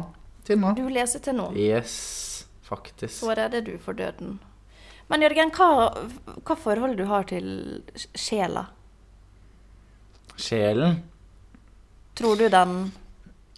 Til 0.46 0.60
nå. 0.62 0.76
Du 0.78 0.86
leser 0.94 1.20
til 1.26 1.34
nå. 1.36 1.50
Yes, 1.58 2.46
faktisk. 2.64 3.18
Så 3.26 3.34
redder 3.36 3.66
du 3.66 3.74
for 3.82 3.98
døden. 3.98 4.38
Men 5.10 5.22
Jørgen, 5.26 5.50
hva, 5.56 5.90
hva 6.46 6.56
forhold 6.60 6.98
du 7.00 7.06
har 7.10 7.24
til 7.26 7.82
sjela? 8.14 8.68
Sjelen. 10.38 11.02
Tror 12.18 12.38
du 12.38 12.48
den 12.50 12.92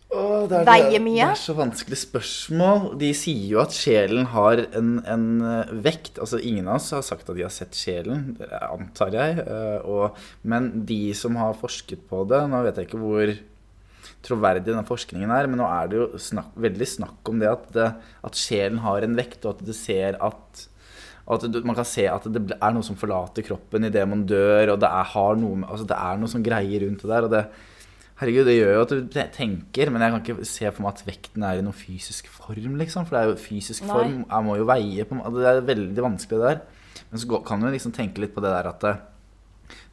Åh, 0.09 0.47
det 0.49 0.57
er, 0.57 0.63
Veier 0.65 0.95
det, 0.95 1.01
mye? 1.05 1.19
Det 1.21 1.35
er 1.35 1.41
så 1.43 1.53
vanskelig 1.57 1.97
spørsmål. 2.01 2.79
De 3.01 3.11
sier 3.17 3.43
jo 3.51 3.59
at 3.61 3.75
sjelen 3.77 4.25
har 4.31 4.63
en, 4.79 4.95
en 5.05 5.27
eh, 5.45 5.73
vekt. 5.85 6.17
Altså 6.23 6.39
Ingen 6.41 6.65
av 6.71 6.79
oss 6.79 6.89
har 6.95 7.03
sagt 7.05 7.29
at 7.29 7.37
de 7.37 7.45
har 7.45 7.53
sett 7.53 7.77
sjelen, 7.77 8.31
det 8.39 8.49
antar 8.65 9.13
jeg. 9.13 9.43
eh, 9.45 9.85
Og, 9.85 10.17
men 10.49 10.71
de 10.89 11.13
som 11.17 11.37
har 11.37 11.53
forsket 11.59 12.07
på 12.09 12.23
det 12.31 12.41
Nå 12.49 12.63
vet 12.65 12.81
jeg 12.81 12.89
ikke 12.89 13.03
hvor 13.03 13.35
troverdig 14.25 14.65
den 14.73 14.83
forskningen 14.87 15.31
er, 15.31 15.47
men 15.47 15.61
nå 15.61 15.67
er 15.69 15.87
det 15.91 15.99
jo 16.01 16.07
snakk, 16.19 16.49
veldig 16.59 16.87
snakk 16.89 17.29
om 17.31 17.37
det 17.39 17.47
at, 17.53 17.69
det 17.75 17.85
at 18.27 18.35
sjelen 18.35 18.81
har 18.83 19.05
en 19.05 19.13
vekt, 19.15 19.45
og 19.45 19.53
at 19.53 19.61
du 19.69 19.71
ser 19.77 20.17
at 20.19 20.65
at 21.29 21.43
du, 21.45 21.59
man 21.61 21.75
kan 21.77 21.85
se 21.85 22.07
at 22.09 22.23
det 22.25 22.55
er 22.57 22.71
noe 22.73 22.81
som 22.81 22.97
forlater 22.97 23.45
kroppen 23.45 23.85
idet 23.85 24.01
man 24.09 24.23
dør, 24.25 24.71
og 24.73 24.79
det 24.81 24.89
er, 24.89 25.09
har 25.11 25.35
noe, 25.37 25.59
altså 25.67 25.85
det 25.85 25.99
er 26.01 26.17
noe 26.17 26.31
som 26.31 26.41
greier 26.41 26.81
rundt 26.87 27.03
det 27.05 27.11
der. 27.11 27.27
og 27.27 27.33
det 27.35 27.43
Herregud, 28.19 28.49
det 28.49 28.57
gjør 28.57 28.73
jo 28.73 28.79
at 28.83 28.91
du 28.91 29.13
tenker, 29.31 29.89
men 29.93 30.03
jeg 30.03 30.11
kan 30.11 30.23
ikke 30.25 30.47
se 30.47 30.71
for 30.73 30.83
meg 30.83 30.97
at 30.97 31.05
vekten 31.07 31.43
er 31.47 31.59
i 31.59 31.63
noen 31.63 31.77
fysisk 31.77 32.27
form, 32.27 32.73
liksom. 32.81 33.05
For 33.07 33.15
det 33.15 33.21
er 33.21 33.29
jo 33.29 33.37
fysisk 33.39 33.85
Nei. 33.85 33.93
form. 33.93 34.17
Jeg 34.25 34.45
må 34.47 34.57
jo 34.59 34.65
veie 34.67 35.05
på. 35.07 35.19
Det 35.37 35.45
er 35.47 35.61
veldig 35.69 36.03
vanskelig 36.03 36.41
det 36.41 36.49
der. 36.49 36.59
Men 37.09 37.21
så 37.21 37.39
kan 37.47 37.63
du 37.63 37.69
liksom 37.71 37.93
tenke 37.95 38.19
litt 38.19 38.35
på 38.35 38.43
det 38.43 38.51
der 38.51 38.67
at 38.73 38.83
eh, 38.89 38.99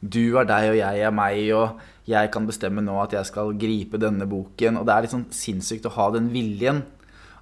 du 0.03 0.35
er 0.41 0.49
deg, 0.49 0.73
og 0.73 0.77
jeg 0.81 1.05
er 1.07 1.15
meg, 1.15 1.39
og 1.55 2.11
jeg 2.11 2.31
kan 2.33 2.49
bestemme 2.49 2.83
nå 2.83 2.97
at 2.99 3.15
jeg 3.15 3.29
skal 3.31 3.55
gripe 3.59 4.01
denne 4.01 4.27
boken. 4.27 4.81
Og 4.81 4.87
det 4.87 4.93
er 4.93 5.07
litt 5.07 5.15
sånn 5.15 5.29
sinnssykt 5.31 5.87
å 5.87 5.95
ha 5.95 6.11
den 6.17 6.27
viljen. 6.35 6.83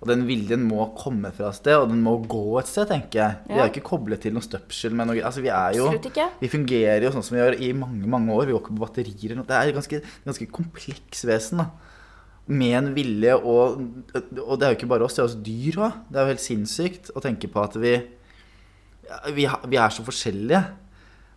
Og 0.05 0.11
den 0.11 0.27
viljen 0.27 0.61
må 0.69 0.83
komme 0.93 1.31
fra 1.33 1.47
et 1.49 1.57
sted, 1.57 1.73
og 1.81 1.89
den 1.89 2.03
må 2.05 2.19
gå 2.29 2.59
et 2.59 2.69
sted, 2.69 2.85
tenker 2.91 3.17
jeg. 3.17 3.37
Vi 3.47 3.55
er 3.55 3.63
jo 3.63 3.71
ikke 3.71 3.87
koblet 3.87 4.21
til 4.21 4.35
noe 4.35 4.45
støpsel 4.45 4.93
med 4.93 5.09
noe 5.09 5.23
Altså, 5.25 5.41
vi 5.41 5.49
er 5.49 5.79
jo 5.79 5.87
vi 6.43 6.49
fungerer 6.51 7.07
jo 7.07 7.11
sånn 7.15 7.25
som 7.25 7.33
vi 7.33 7.41
gjør 7.41 7.57
i 7.57 7.71
mange 7.73 8.11
mange 8.13 8.29
år. 8.35 8.45
Vi 8.45 8.53
går 8.53 8.61
ikke 8.61 8.75
på 8.75 8.83
batterier. 8.83 9.31
eller 9.31 9.41
noe. 9.41 9.49
Det 9.49 9.57
er 9.57 9.71
et 9.71 9.79
ganske, 9.79 10.01
ganske 10.27 10.47
kompleks 10.53 11.25
vesen. 11.25 11.63
da. 11.63 11.71
Med 12.45 12.77
en 12.77 12.91
vilje 12.93 13.33
og 13.33 13.81
Og 14.13 14.59
det 14.61 14.67
er 14.67 14.75
jo 14.75 14.77
ikke 14.77 14.93
bare 14.93 15.07
oss, 15.07 15.17
det 15.17 15.23
er 15.23 15.29
også 15.31 15.41
dyr 15.41 15.81
òg. 15.81 15.99
Det 16.11 16.19
er 16.19 16.27
jo 16.27 16.33
helt 16.35 16.45
sinnssykt 16.45 17.09
å 17.17 17.25
tenke 17.25 17.49
på 17.49 17.65
at 17.65 17.81
vi 17.81 17.97
vi, 19.33 19.45
vi 19.45 19.77
er 19.77 19.93
så 19.93 20.05
forskjellige. 20.05 20.61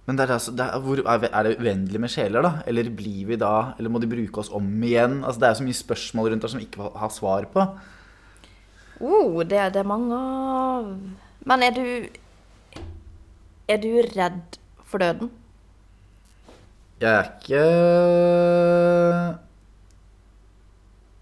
Men 0.08 0.16
det 0.16 0.24
er, 0.24 0.32
altså, 0.38 0.52
det 0.56 0.64
er, 0.64 0.80
hvor, 0.80 1.00
er 1.04 1.44
det 1.44 1.58
uendelig 1.60 2.00
med 2.00 2.12
sjeler, 2.12 2.44
da? 2.44 2.52
Eller 2.68 2.88
blir 2.96 3.26
vi 3.28 3.36
da 3.36 3.74
Eller 3.78 3.92
må 3.92 4.00
de 4.00 4.08
bruke 4.08 4.40
oss 4.40 4.48
om 4.52 4.68
igjen? 4.84 5.22
Altså, 5.22 5.40
det 5.40 5.48
er 5.48 5.58
så 5.58 5.66
mye 5.66 5.76
spørsmål 5.76 6.30
rundt 6.32 6.44
der 6.44 6.52
som 6.52 6.60
vi 6.60 6.68
ikke 6.68 6.92
har 6.96 7.12
svar 7.12 7.48
på. 7.52 7.64
Oh, 9.00 9.44
det 9.46 9.58
er 9.62 9.70
det 9.70 9.84
mange 9.86 10.14
av. 10.14 10.88
Men 11.46 11.62
er 11.62 11.74
du 11.76 11.84
Er 13.68 13.78
du 13.82 13.90
redd 14.16 14.56
for 14.88 14.98
døden? 15.02 15.28
Jeg 16.98 17.12
er 17.12 17.26
ikke 17.28 17.62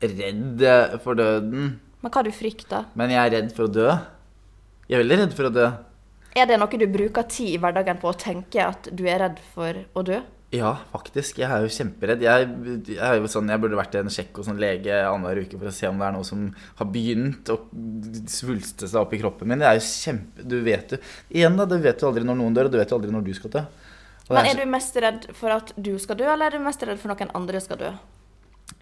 redd 0.07 0.63
for 1.03 1.19
døden. 1.19 1.81
Men 2.01 2.15
hva 2.15 2.23
du 2.23 2.31
frykter? 2.33 2.87
Men 2.95 3.11
jeg 3.13 3.21
er 3.25 3.35
redd 3.35 3.51
for 3.57 3.67
å 3.67 3.73
dø. 3.75 3.89
Jeg 4.87 4.97
er 4.97 5.03
veldig 5.03 5.19
redd 5.25 5.35
for 5.37 5.51
å 5.51 5.53
dø. 5.53 5.67
Er 6.37 6.47
det 6.47 6.61
noe 6.61 6.79
du 6.79 6.87
bruker 6.93 7.27
tid 7.29 7.57
i 7.57 7.61
hverdagen 7.61 7.99
på 8.01 8.13
å 8.13 8.17
tenke 8.17 8.63
at 8.63 8.89
du 8.95 9.05
er 9.11 9.21
redd 9.25 9.43
for 9.53 9.83
å 9.97 10.07
dø? 10.07 10.23
Ja, 10.57 10.71
faktisk. 10.93 11.39
Jeg 11.43 11.51
er 11.53 11.65
jo 11.65 11.71
kjemperedd. 11.75 12.23
Jeg, 12.25 12.49
jeg, 12.89 12.99
er 13.03 13.17
jo 13.19 13.29
sånn, 13.31 13.49
jeg 13.53 13.61
burde 13.63 13.79
vært 13.79 13.97
en 14.01 14.11
sjekk 14.13 14.39
hos 14.41 14.49
en 14.53 14.61
lege 14.63 14.95
annenhver 15.05 15.43
uke 15.45 15.59
for 15.61 15.69
å 15.71 15.75
se 15.75 15.89
om 15.91 15.99
det 16.01 16.07
er 16.09 16.15
noe 16.17 16.27
som 16.29 16.45
har 16.79 16.89
begynt 16.95 17.51
å 17.53 17.57
svulste 18.31 18.89
seg 18.89 19.01
opp 19.03 19.15
i 19.17 19.21
kroppen 19.21 19.51
min. 19.51 19.63
Det 19.63 19.69
er 19.69 19.79
jo 19.81 19.85
kjempe... 19.89 20.47
Du 20.47 20.57
vet 20.67 20.95
jo 20.97 21.01
Igjen, 21.35 21.59
da. 21.59 21.67
Du 21.69 21.77
vet 21.83 22.01
jo 22.03 22.11
aldri 22.13 22.25
når 22.29 22.39
noen 22.41 22.57
dør, 22.57 22.71
og 22.71 22.77
du 22.77 22.79
vet 22.81 22.95
jo 22.95 22.99
aldri 23.01 23.13
når 23.15 23.27
du 23.27 23.33
skal 23.39 23.55
dø. 23.59 23.65
Men 24.31 24.41
er 24.43 24.53
er 24.55 24.63
du 24.65 24.71
mest 24.73 24.97
redd 25.03 25.27
for 25.39 25.55
at 25.55 25.73
du 25.79 25.93
skal 26.03 26.19
dø, 26.19 26.27
eller 26.33 26.51
er 26.51 26.57
du 26.59 26.65
mest 26.67 26.83
redd 26.87 26.99
for 27.03 27.13
noen 27.13 27.35
andre 27.39 27.61
skal 27.63 27.79
dø? 27.83 27.91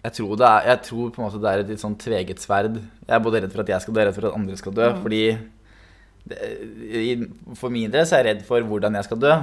Jeg 0.05 0.15
tror, 0.17 0.31
det 0.41 0.47
er, 0.49 0.63
jeg 0.71 0.79
tror 0.87 1.11
på 1.13 1.21
en 1.21 1.25
måte 1.27 1.41
det 1.43 1.49
er 1.51 1.61
et 1.61 1.69
litt 1.73 1.81
sånn 1.81 1.97
tveget 2.01 2.41
sverd. 2.41 2.79
Jeg 3.05 3.13
er 3.19 3.21
både 3.25 3.43
redd 3.43 3.53
for 3.53 3.61
at 3.65 3.69
jeg 3.75 3.83
skal 3.85 3.93
dø, 3.97 4.01
og 4.01 4.07
redd 4.09 4.17
for 4.17 4.29
at 4.31 4.37
andre 4.39 4.57
skal 4.61 4.73
dø. 4.79 4.87
Fordi 5.03 5.21
det, 6.25 6.39
i- 6.97 7.53
For 7.59 7.69
min 7.69 7.91
del 7.93 8.05
så 8.09 8.17
er 8.17 8.23
jeg 8.25 8.29
redd 8.31 8.45
for 8.47 8.65
hvordan 8.65 8.97
jeg 8.97 9.05
skal 9.05 9.19
dø. 9.21 9.33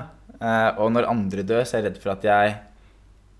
Eh, 0.42 0.70
og 0.82 0.92
når 0.94 1.06
andre 1.10 1.44
dør, 1.46 1.64
så 1.64 1.78
er 1.78 1.82
jeg 1.84 1.90
redd 1.92 2.00
for 2.02 2.14
at 2.16 2.26
jeg 2.26 2.54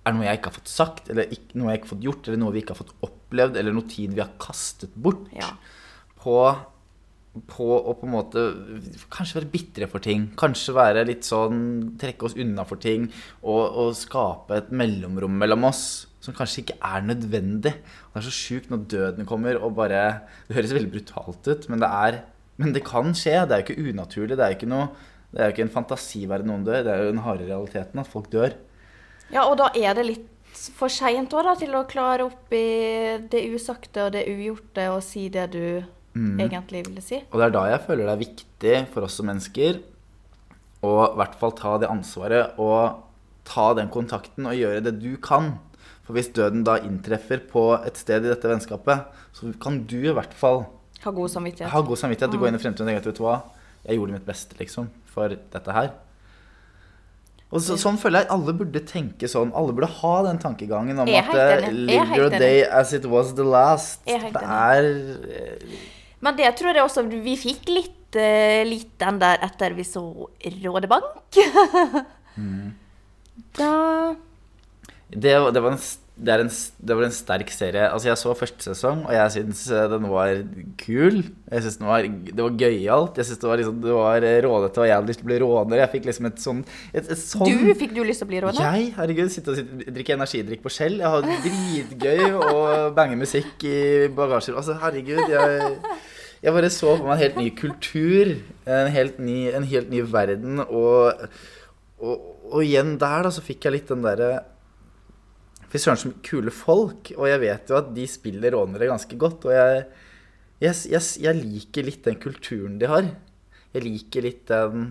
er 0.03 0.15
noe 0.17 0.27
jeg 0.27 0.39
ikke 0.39 0.51
har 0.51 0.59
fått 0.59 0.71
sagt, 0.73 1.09
eller 1.13 1.31
ikke, 1.35 1.55
noe 1.59 1.71
jeg 1.73 1.81
ikke 1.81 1.89
har 1.89 1.95
fått 1.95 2.07
gjort, 2.09 2.29
eller 2.29 2.43
noe 2.43 2.55
vi 2.55 2.63
ikke 2.63 2.75
har 2.75 2.83
fått 2.83 2.95
opplevd, 3.07 3.59
eller 3.61 3.75
noe 3.77 3.91
tid 3.91 4.15
vi 4.17 4.23
har 4.25 4.33
kastet 4.43 4.95
bort 4.99 5.27
Ja. 5.39 5.55
på 6.23 6.37
på 7.49 7.65
å 7.65 7.95
på 7.97 8.05
en 8.05 8.13
måte 8.13 8.41
kanskje 9.09 9.39
være 9.39 9.51
bitre 9.55 9.87
for 9.89 10.05
ting. 10.05 10.27
Kanskje 10.37 10.75
være 10.77 11.07
litt 11.09 11.25
sånn 11.25 11.95
trekke 11.97 12.27
oss 12.29 12.35
unna 12.37 12.67
for 12.69 12.77
ting. 12.77 13.07
Og, 13.41 13.63
og 13.73 13.95
skape 13.97 14.59
et 14.59 14.69
mellomrom 14.77 15.39
mellom 15.41 15.65
oss 15.65 16.05
som 16.21 16.37
kanskje 16.37 16.61
ikke 16.61 16.77
er 16.85 17.07
nødvendig. 17.09 17.73
Det 17.73 18.21
er 18.21 18.27
så 18.27 18.35
sjukt 18.37 18.69
når 18.69 18.85
døden 18.93 19.25
kommer 19.25 19.57
og 19.57 19.73
bare 19.81 20.03
Det 20.45 20.59
høres 20.59 20.75
veldig 20.77 20.93
brutalt 20.93 21.49
ut, 21.49 21.65
men 21.73 21.81
det 21.81 21.89
er 21.89 22.21
Men 22.61 22.75
det 22.77 22.85
kan 22.85 23.15
skje. 23.17 23.47
Det 23.49 23.57
er 23.57 23.63
jo 23.63 23.65
ikke 23.71 23.91
unaturlig. 23.95 24.37
Det 24.37 24.45
er 24.45 24.53
jo 24.53 24.59
ikke 24.61 24.69
noe 24.75 24.91
det 25.33 25.41
er 25.41 25.49
jo 25.49 25.55
ikke 25.57 25.65
en 25.67 25.75
fantasiverden 25.77 26.51
noen 26.53 26.65
dør. 26.67 26.83
Det 26.85 26.93
er 26.93 27.03
jo 27.07 27.13
den 27.15 27.25
harde 27.25 27.47
realiteten 27.49 28.03
at 28.03 28.11
folk 28.11 28.29
dør. 28.33 28.53
Ja, 29.33 29.47
og 29.49 29.57
da 29.61 29.71
er 29.75 29.97
det 29.97 30.05
litt 30.07 30.29
for 30.77 30.93
seint 30.93 31.33
til 31.33 31.75
å 31.75 31.87
klare 31.89 32.27
opp 32.29 32.53
i 32.53 33.19
det 33.33 33.41
usagte 33.55 34.05
og 34.07 34.13
det 34.13 34.27
ugjorte 34.29 34.85
og 34.93 35.01
si 35.05 35.29
det 35.33 35.47
du 35.55 35.65
egentlig 36.13 36.83
ville 36.85 37.01
si. 37.01 37.23
Og 37.33 37.41
det 37.41 37.47
er 37.47 37.55
da 37.57 37.63
jeg 37.71 37.85
føler 37.87 38.05
det 38.05 38.13
er 38.13 38.21
viktig 38.27 38.75
for 38.93 39.07
oss 39.09 39.17
som 39.17 39.31
mennesker 39.31 39.81
å 40.85 40.93
i 41.07 41.17
hvert 41.17 41.39
fall 41.41 41.55
ta 41.57 41.79
det 41.81 41.89
ansvaret 41.89 42.59
og 42.61 43.01
ta 43.49 43.71
den 43.79 43.89
kontakten 43.91 44.47
og 44.51 44.59
gjøre 44.59 44.83
det 44.85 44.99
du 45.01 45.15
kan. 45.23 45.55
For 46.05 46.13
hvis 46.19 46.29
døden 46.35 46.65
da 46.67 46.77
inntreffer 46.83 47.41
på 47.49 47.65
et 47.81 47.97
sted 47.97 48.27
i 48.27 48.31
dette 48.33 48.51
vennskapet, 48.51 49.09
så 49.33 49.53
kan 49.63 49.81
du 49.89 50.01
i 50.03 50.13
hvert 50.15 50.35
fall 50.37 50.67
Ha 51.03 51.11
god 51.11 51.31
samvittighet. 51.33 51.73
ha 51.73 51.81
god 51.81 51.99
samvittighet. 51.99 52.31
Du 52.35 52.39
går 52.39 52.53
inn 52.53 52.59
i 52.59 52.63
fremtiden 52.63 52.87
og 52.87 52.91
tenker 52.93 53.03
at 53.03 53.09
vet 53.09 53.19
du 53.19 53.25
hva, 53.25 53.37
jeg 53.87 53.97
gjorde 53.99 54.13
mitt 54.19 54.27
beste 54.27 54.59
liksom, 54.61 54.91
for 55.13 55.37
dette 55.53 55.77
her. 55.77 55.93
Og 57.53 57.61
så, 57.61 57.77
sånn 57.77 57.99
føler 58.01 58.23
jeg 58.23 58.33
alle 58.33 58.55
burde 58.57 58.81
tenke 58.89 59.29
sånn. 59.29 59.51
Alle 59.57 59.75
burde 59.77 59.91
ha 59.99 60.13
den 60.25 60.39
tankegangen 60.41 61.03
om 61.03 61.11
at 61.11 61.35
eh, 61.37 61.67
live 61.69 62.17
your 62.17 62.33
day 62.33 62.63
as 62.65 62.95
it 62.97 63.05
was 63.05 63.35
the 63.37 63.45
last. 63.45 64.01
Det 64.09 64.33
er 64.41 64.89
eh, 64.89 65.75
Men 66.25 66.39
det 66.39 66.49
tror 66.57 66.73
jeg 66.73 66.87
også 66.87 67.05
vi 67.13 67.37
fikk 67.37 67.69
litt, 67.69 68.17
eh, 68.17 68.63
litt 68.65 68.95
den 69.03 69.21
der 69.21 69.45
etter 69.45 69.77
vi 69.77 69.85
så 69.85 70.05
Rådebank. 70.65 71.41
Da 73.53 74.17
Det, 75.13 75.33
det, 75.53 75.61
var 75.61 75.75
en, 75.75 75.81
det, 76.23 76.37
en, 76.45 76.51
det 76.87 76.97
var 76.97 77.07
en 77.07 77.15
sterk 77.15 77.51
serie. 77.53 77.89
Altså 77.91 78.09
Jeg 78.11 78.21
så 78.21 78.35
første 78.39 78.67
sesong, 78.69 79.03
og 79.09 79.15
jeg 79.17 79.33
syns 79.37 79.63
eh, 79.75 79.87
den 79.91 80.07
var 80.11 80.43
kul. 80.81 81.19
Jeg 81.51 81.65
synes 81.65 81.79
den 81.81 81.91
var, 81.91 82.07
Det 82.09 82.47
var 82.47 82.59
gøyalt. 82.63 83.19
Jeg 83.21 83.29
syns 83.29 83.43
det 83.43 83.51
var, 83.51 83.61
liksom, 83.61 83.81
det 83.83 83.97
var 83.97 84.29
eh, 84.29 84.39
rådete, 84.47 84.83
og 84.83 84.89
jeg 84.89 84.97
hadde 84.97 85.11
lyst 85.11 85.23
til 85.23 85.27
å 85.27 85.31
bli 85.33 85.41
råner. 85.43 85.83
Jeg 85.83 85.93
fikk 85.97 86.09
liksom 86.11 86.31
et 86.31 86.45
sånn 86.45 86.63
et, 86.93 87.03
et 87.03 87.23
sånn 87.25 87.51
Du 87.51 87.75
fikk 87.83 87.97
du 87.97 88.03
lyst 88.07 88.23
til 88.25 88.29
å 88.29 88.33
bli 88.33 88.43
råner? 88.45 88.63
Jeg? 88.63 88.95
Herregud, 89.01 89.35
sitte 89.35 89.55
og 89.55 89.61
sitte, 89.61 89.91
drikke 89.99 90.17
energidrikk 90.19 90.65
på 90.65 90.73
skjell. 90.73 91.01
Jeg 91.03 91.15
hadde 91.17 91.39
dritgøy 91.49 92.25
og 92.39 92.97
bange 92.99 93.19
musikk 93.21 93.67
i 93.69 93.79
bagasjer. 94.15 94.59
Altså, 94.63 94.79
herregud, 94.83 95.25
jeg 95.33 95.77
jeg 96.43 96.51
bare 96.57 96.71
så 96.75 96.97
for 96.97 97.07
meg 97.07 97.13
en 97.15 97.23
helt 97.23 97.37
ny 97.39 97.51
kultur, 97.55 98.33
en 98.67 98.89
helt 98.91 99.19
ny, 99.23 99.37
en 99.55 99.67
helt 99.71 99.93
ny 99.93 100.01
verden. 100.11 100.59
Og, 100.65 101.29
og, 102.03 102.25
og 102.51 102.65
igjen 102.65 102.97
der 102.99 103.29
da, 103.29 103.31
så 103.31 103.45
fikk 103.47 103.69
jeg 103.69 103.77
litt 103.77 103.93
den 103.93 104.03
derre 104.03 104.41
Fy 105.73 105.81
søren, 105.81 105.97
så 105.97 106.13
kule 106.25 106.53
folk. 106.53 107.15
Og 107.17 107.29
jeg 107.31 107.41
vet 107.47 107.71
jo 107.73 107.79
at 107.79 107.93
de 107.97 108.05
spiller 108.11 108.53
rånere 108.53 108.91
ganske 108.91 109.17
godt. 109.17 109.47
Og 109.49 109.55
jeg, 109.57 109.85
jeg, 110.61 110.81
jeg, 110.93 111.07
jeg 111.25 111.39
liker 111.39 111.89
litt 111.89 112.05
den 112.05 112.19
kulturen 112.21 112.77
de 112.81 112.91
har. 112.91 113.09
Jeg 113.73 113.87
liker 113.87 114.27
litt 114.27 114.45
den 114.53 114.91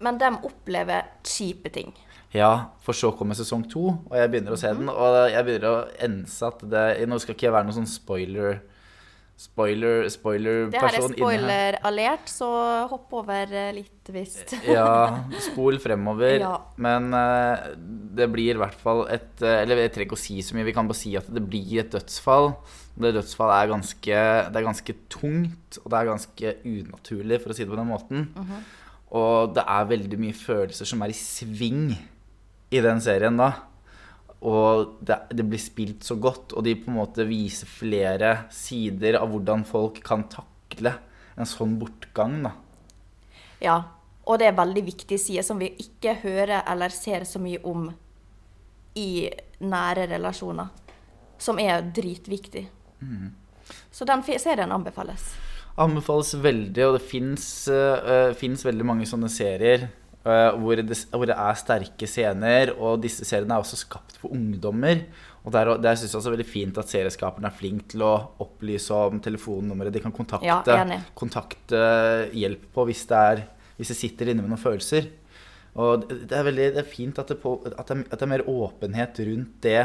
Men 0.00 0.16
de 0.20 0.30
opplever 0.46 1.10
kjipe 1.26 1.68
ting. 1.74 1.92
Ja, 2.32 2.70
for 2.84 2.96
så 2.96 3.10
kommer 3.16 3.36
sesong 3.36 3.62
to, 3.72 3.86
og 3.88 4.14
jeg 4.16 4.28
begynner 4.28 4.52
å 4.52 4.60
se 4.60 4.70
den. 4.76 4.88
Og 4.92 5.16
jeg 5.32 5.44
begynner 5.46 5.68
å 5.68 5.86
ense 6.04 6.48
at 6.48 6.64
det 6.72 6.82
Nå 7.08 7.16
skal 7.20 7.36
ikke 7.36 7.48
jeg 7.48 7.54
være 7.56 7.68
noen 7.68 7.78
sånn 7.80 7.94
spoiler 9.38 10.08
Spoiler, 10.10 10.66
Det 10.72 10.80
her 10.80 10.88
er 10.88 10.94
spoiler-person 10.96 11.14
spoiler-alert, 11.14 12.30
så 12.32 12.48
hopp 12.90 13.12
over 13.20 13.52
eh, 13.54 13.70
litt 13.76 14.10
hvis 14.10 14.40
Ja, 14.66 15.22
spol 15.46 15.78
fremover. 15.82 16.40
Ja. 16.42 16.54
Men 16.80 17.12
uh, 17.14 17.70
det 18.18 18.26
blir 18.32 18.56
i 18.56 18.60
hvert 18.60 18.78
fall 18.82 19.04
et 19.14 19.44
eh, 19.44 19.60
Eller 19.62 19.84
jeg 19.84 19.94
trenger 19.94 20.08
ikke 20.08 20.18
å 20.18 20.24
si 20.24 20.40
så 20.42 20.58
mye, 20.58 20.66
vi 20.66 20.74
kan 20.74 20.90
bare 20.90 20.98
si 20.98 21.14
at 21.18 21.30
det 21.30 21.44
blir 21.46 21.84
et 21.84 21.94
dødsfall. 21.94 22.50
Det 22.98 23.14
dødsfallet 23.14 23.62
er 23.62 23.72
ganske, 23.76 24.18
det 24.50 24.58
er 24.58 24.66
ganske 24.66 24.98
tungt, 25.12 25.80
og 25.84 25.86
det 25.92 26.00
er 26.00 26.10
ganske 26.10 26.54
unaturlig, 26.66 27.38
for 27.44 27.54
å 27.54 27.54
si 27.54 27.62
det 27.62 27.70
på 27.70 27.78
den 27.78 27.92
måten. 27.92 28.24
Og 29.14 29.54
det 29.54 29.62
er 29.62 29.90
veldig 29.92 30.18
mye 30.20 30.34
følelser 30.34 30.88
som 30.88 31.04
er 31.06 31.14
i 31.14 31.16
sving 31.16 31.92
i 32.74 32.82
den 32.82 32.98
serien 33.00 33.38
da. 33.38 33.52
Og 34.46 34.98
det, 35.02 35.16
det 35.34 35.44
blir 35.48 35.60
spilt 35.60 36.06
så 36.06 36.14
godt, 36.20 36.54
og 36.54 36.62
de 36.66 36.76
på 36.78 36.92
en 36.92 36.98
måte 37.00 37.26
viser 37.26 37.66
flere 37.70 38.34
sider 38.54 39.18
av 39.18 39.32
hvordan 39.32 39.64
folk 39.66 39.98
kan 40.06 40.28
takle 40.30 40.94
en 41.38 41.48
sånn 41.48 41.74
bortgang, 41.80 42.40
da. 42.46 42.52
Ja. 43.62 43.78
Og 44.28 44.36
det 44.38 44.50
er 44.50 44.58
veldig 44.58 44.82
viktige 44.84 45.20
sider 45.22 45.46
som 45.46 45.58
vi 45.58 45.70
ikke 45.80 46.18
hører 46.20 46.60
eller 46.68 46.92
ser 46.92 47.24
så 47.24 47.40
mye 47.40 47.62
om 47.64 47.86
i 48.98 49.24
nære 49.64 50.04
relasjoner. 50.10 50.68
Som 51.40 51.60
er 51.62 51.80
dritviktig. 51.94 52.66
Mm. 53.00 53.30
Så 53.90 54.04
den 54.04 54.24
serien 54.26 54.72
anbefales. 54.74 55.30
Anbefales 55.78 56.34
veldig, 56.34 56.84
og 56.88 56.98
det 56.98 57.04
fins 57.08 58.66
veldig 58.66 58.86
mange 58.86 59.06
sånne 59.08 59.30
serier 59.32 59.86
eh, 59.86 60.07
hvor, 60.60 60.80
det, 60.84 60.96
hvor 61.12 61.28
det 61.30 61.36
er 61.36 61.58
sterke 61.60 62.08
scener, 62.10 62.72
og 62.76 63.00
disse 63.04 63.26
seriene 63.28 63.56
er 63.56 63.64
også 63.64 63.78
skapt 63.80 64.18
for 64.20 64.34
ungdommer. 64.36 65.04
Og 65.46 65.54
der, 65.54 65.70
der 65.80 65.96
synes 65.96 66.12
jeg 66.12 66.18
også 66.18 66.32
er 66.32 66.36
veldig 66.36 66.48
fint 66.48 66.80
at 66.80 66.90
serieskaperne 66.90 67.48
er 67.48 67.56
flink 67.56 67.86
til 67.94 68.02
å 68.04 68.14
opplyse 68.44 68.92
om 68.92 69.20
telefonnummeret 69.24 69.94
de 69.94 70.02
kan 70.04 70.12
kontakte, 70.12 70.48
Ja, 70.76 70.98
kontakte 71.16 71.80
hjelp 72.36 72.66
på 72.74 72.84
hvis 72.90 73.06
det, 73.08 73.22
er, 73.30 73.46
hvis 73.78 73.94
det 73.94 73.96
sitter 74.00 74.32
inne 74.32 74.44
med 74.44 74.52
noen 74.52 74.60
følelser. 74.60 75.08
Og 75.78 76.04
det 76.10 76.34
er 76.34 76.44
veldig 76.48 76.68
det 76.74 76.82
er 76.82 76.90
fint 76.90 77.18
at 77.22 77.30
det, 77.32 77.38
på, 77.40 77.54
at, 77.64 77.80
det, 77.88 78.04
at 78.10 78.18
det 78.18 78.26
er 78.26 78.32
mer 78.34 78.46
åpenhet 78.50 79.20
rundt 79.30 79.58
det 79.64 79.82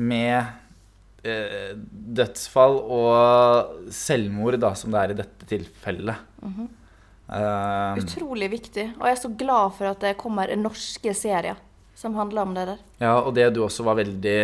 med 0.00 1.28
eh, 1.28 1.72
dødsfall 2.18 2.78
og 2.80 3.90
selvmord, 3.94 4.56
da, 4.62 4.72
som 4.78 4.94
det 4.94 5.02
er 5.02 5.12
i 5.14 5.18
dette 5.22 5.50
tilfellet. 5.50 6.30
Mhm. 6.42 6.70
Eh, 7.32 8.00
Utrolig 8.02 8.50
viktig. 8.52 8.88
Og 8.98 9.06
jeg 9.08 9.16
er 9.16 9.22
så 9.22 9.30
glad 9.40 9.72
for 9.78 9.88
at 9.92 10.00
det 10.04 10.16
kommer 10.20 10.52
norske 10.58 11.14
serier 11.16 11.56
som 11.96 12.14
handler 12.18 12.42
om 12.42 12.54
det 12.56 12.66
der. 12.66 12.78
ja, 13.00 13.14
og 13.20 13.34
det 13.36 13.50
du 13.54 13.62
også 13.64 13.84
var 13.86 13.94
veldig 14.00 14.36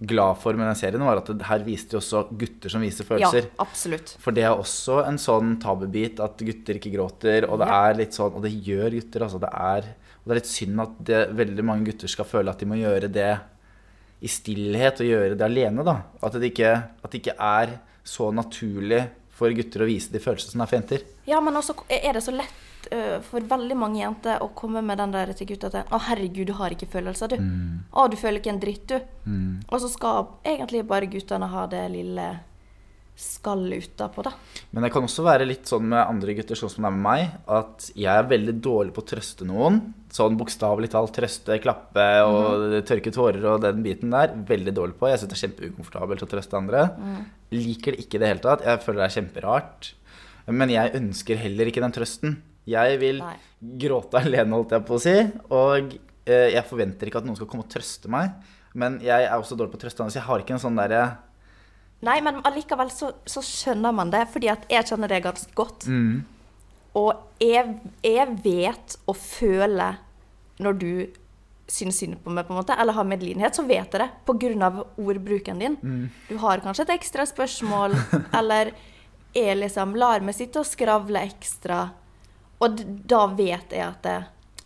glad 0.00 0.38
for 0.40 0.56
med 0.56 0.64
den 0.64 0.78
serien, 0.80 1.02
var 1.04 1.18
at 1.20 1.26
det, 1.28 1.44
her 1.44 1.58
viste 1.66 1.92
jo 1.92 2.00
også 2.00 2.22
gutter 2.40 2.72
som 2.72 2.80
viser 2.80 3.04
følelser. 3.04 3.50
Ja, 3.50 3.56
absolutt. 3.66 4.14
For 4.22 4.32
det 4.32 4.46
er 4.48 4.54
også 4.56 5.02
en 5.06 5.18
sånn 5.20 5.58
tabubit 5.60 6.22
at 6.24 6.40
gutter 6.40 6.78
ikke 6.80 6.94
gråter, 6.94 7.44
og 7.50 7.58
det 7.60 7.68
Ja. 7.68 7.90
er 7.90 7.94
litt 7.98 8.12
sånn 8.16 8.32
Og 8.34 8.42
det 8.42 8.52
gjør 8.64 8.90
gutter, 8.96 9.20
altså. 9.26 9.38
Det 9.40 9.50
er, 9.52 9.80
det 10.24 10.30
er 10.30 10.34
litt 10.40 10.46
synd 10.46 10.80
at 10.80 11.04
det, 11.04 11.20
veldig 11.36 11.64
mange 11.64 11.84
gutter 11.84 12.08
skal 12.08 12.24
føle 12.24 12.48
at 12.48 12.58
de 12.58 12.66
må 12.66 12.80
gjøre 12.80 13.12
det 13.12 13.40
i 14.22 14.26
stillhet, 14.28 15.00
og 15.00 15.06
gjøre 15.06 15.36
det 15.36 15.44
alene, 15.44 15.84
da. 15.84 16.02
At 16.22 16.32
det 16.32 16.50
ikke, 16.54 16.72
at 17.04 17.10
det 17.10 17.20
ikke 17.20 17.36
er 17.38 17.78
så 18.02 18.32
naturlig 18.32 19.06
for 19.40 19.56
gutter 19.56 19.84
å 19.84 19.88
vise 19.88 20.12
de 20.12 20.20
følelsene 20.22 20.54
som 20.54 20.64
er 20.64 20.70
for 20.70 20.78
jenter. 20.78 21.06
Ja, 21.28 21.40
men 21.44 21.56
også 21.56 21.76
er 21.88 22.12
det 22.16 22.22
så 22.26 22.34
lett 22.36 22.66
for 23.26 23.44
veldig 23.44 23.76
mange 23.76 24.00
jenter 24.00 24.40
å 24.40 24.46
komme 24.56 24.80
med 24.84 24.96
den 25.00 25.12
der 25.12 25.32
til 25.36 25.50
gutta 25.50 25.68
til 25.72 25.82
Å, 25.92 25.98
herregud, 26.06 26.46
du 26.48 26.54
har 26.56 26.72
ikke 26.72 26.88
følelser, 26.88 27.34
du. 27.34 27.50
Å, 27.92 28.06
du 28.08 28.16
føler 28.16 28.40
ikke 28.40 28.54
en 28.54 28.60
dritt, 28.62 28.86
du. 28.88 28.96
Og 29.68 29.82
så 29.82 29.90
skal 29.92 30.30
egentlig 30.48 30.86
bare 30.88 31.10
guttene 31.12 31.50
ha 31.52 31.66
det 31.68 31.82
lille 31.92 32.28
skallet 33.20 33.84
utapå, 33.86 34.24
da. 34.26 34.32
Men 34.72 34.84
det 34.86 34.90
kan 34.94 35.04
også 35.06 35.24
være 35.26 35.46
litt 35.48 35.68
sånn 35.70 35.86
med 35.92 36.00
andre 36.02 36.34
gutter, 36.38 36.58
sånn 36.58 36.72
som 36.72 36.84
det 36.84 36.90
er 36.90 36.96
med 36.96 37.04
meg, 37.04 37.36
at 37.60 37.86
jeg 37.94 38.10
er 38.10 38.28
veldig 38.30 38.54
dårlig 38.64 38.94
på 38.96 39.04
å 39.04 39.08
trøste 39.12 39.46
noen. 39.48 39.80
Sånn 40.10 40.38
bokstavelig 40.40 40.90
talt 40.94 41.14
trøste, 41.14 41.58
klappe 41.62 42.06
og 42.26 42.78
tørke 42.88 43.12
tårer 43.14 43.44
og 43.52 43.62
den 43.64 43.84
biten 43.84 44.10
der. 44.14 44.32
Veldig 44.48 44.74
dårlig 44.76 44.98
på. 44.98 45.08
Jeg 45.12 45.22
syns 45.22 45.32
det 45.32 45.38
er 45.38 45.44
kjempeukomfortabelt 45.46 46.26
å 46.26 46.30
trøste 46.32 46.58
andre. 46.58 46.84
Liker 47.54 47.94
det 47.96 48.04
ikke 48.06 48.18
i 48.18 48.22
det 48.24 48.32
hele 48.32 48.44
tatt. 48.44 48.66
Jeg 48.66 48.82
føler 48.84 49.04
det 49.04 49.08
er 49.08 49.16
kjemperart. 49.20 49.90
Men 50.50 50.72
jeg 50.72 50.96
ønsker 50.98 51.38
heller 51.44 51.70
ikke 51.70 51.84
den 51.84 51.94
trøsten. 51.94 52.38
Jeg 52.70 52.98
vil 53.00 53.20
Nei. 53.22 53.36
gråte 53.82 54.20
alene, 54.20 54.56
holdt 54.56 54.74
jeg 54.76 54.86
på 54.88 54.96
å 54.98 55.02
si. 55.02 55.16
Og 55.54 55.94
eh, 56.26 56.48
jeg 56.56 56.66
forventer 56.68 57.10
ikke 57.10 57.22
at 57.22 57.28
noen 57.28 57.38
skal 57.38 57.48
komme 57.50 57.66
og 57.66 57.72
trøste 57.72 58.10
meg. 58.12 58.34
Men 58.78 59.00
jeg 59.02 59.26
er 59.26 59.34
også 59.34 59.56
dårlig 59.58 59.72
på 59.74 59.80
å 59.80 59.84
trøste 59.84 60.02
andre, 60.04 60.14
så 60.14 60.20
jeg 60.20 60.28
har 60.28 60.42
ikke 60.44 60.54
en 60.54 60.62
sånn 60.62 60.78
derre 60.78 61.04
Nei, 62.06 62.18
men 62.24 62.40
allikevel 62.48 62.90
så, 62.92 63.12
så 63.28 63.42
skjønner 63.44 63.92
man 63.92 64.12
det, 64.12 64.24
fordi 64.32 64.48
at 64.52 64.62
jeg 64.72 64.88
kjenner 64.88 65.10
det 65.12 65.22
ganske 65.26 65.52
godt. 65.56 65.84
Og 66.96 67.42
jeg, 67.44 67.74
jeg 68.02 68.36
vet 68.44 68.96
og 69.06 69.18
føler 69.20 69.98
når 70.60 70.78
du 70.80 70.92
syns 71.70 72.00
synd 72.02 72.16
på 72.24 72.32
meg, 72.34 72.46
på 72.48 72.54
en 72.54 72.58
måte, 72.58 72.74
eller 72.74 72.96
har 72.96 73.06
medlidenhet, 73.06 73.54
så 73.54 73.62
vet 73.62 73.92
jeg 73.94 74.00
det 74.00 74.62
av 74.66 74.80
ordbruken 74.98 75.60
din. 75.62 75.76
Du 76.28 76.34
har 76.42 76.62
kanskje 76.64 76.88
et 76.88 76.96
ekstra 76.96 77.26
spørsmål, 77.28 77.94
eller 78.40 78.72
jeg 79.36 79.60
liksom 79.60 79.94
lar 80.00 80.24
meg 80.26 80.34
sitte 80.34 80.62
og 80.62 80.66
skravle 80.66 81.22
ekstra. 81.28 81.84
Og 82.60 82.80
da 83.08 83.22
vet 83.38 83.76
jeg 83.76 83.84
at 83.86 84.02
det, 84.04 84.16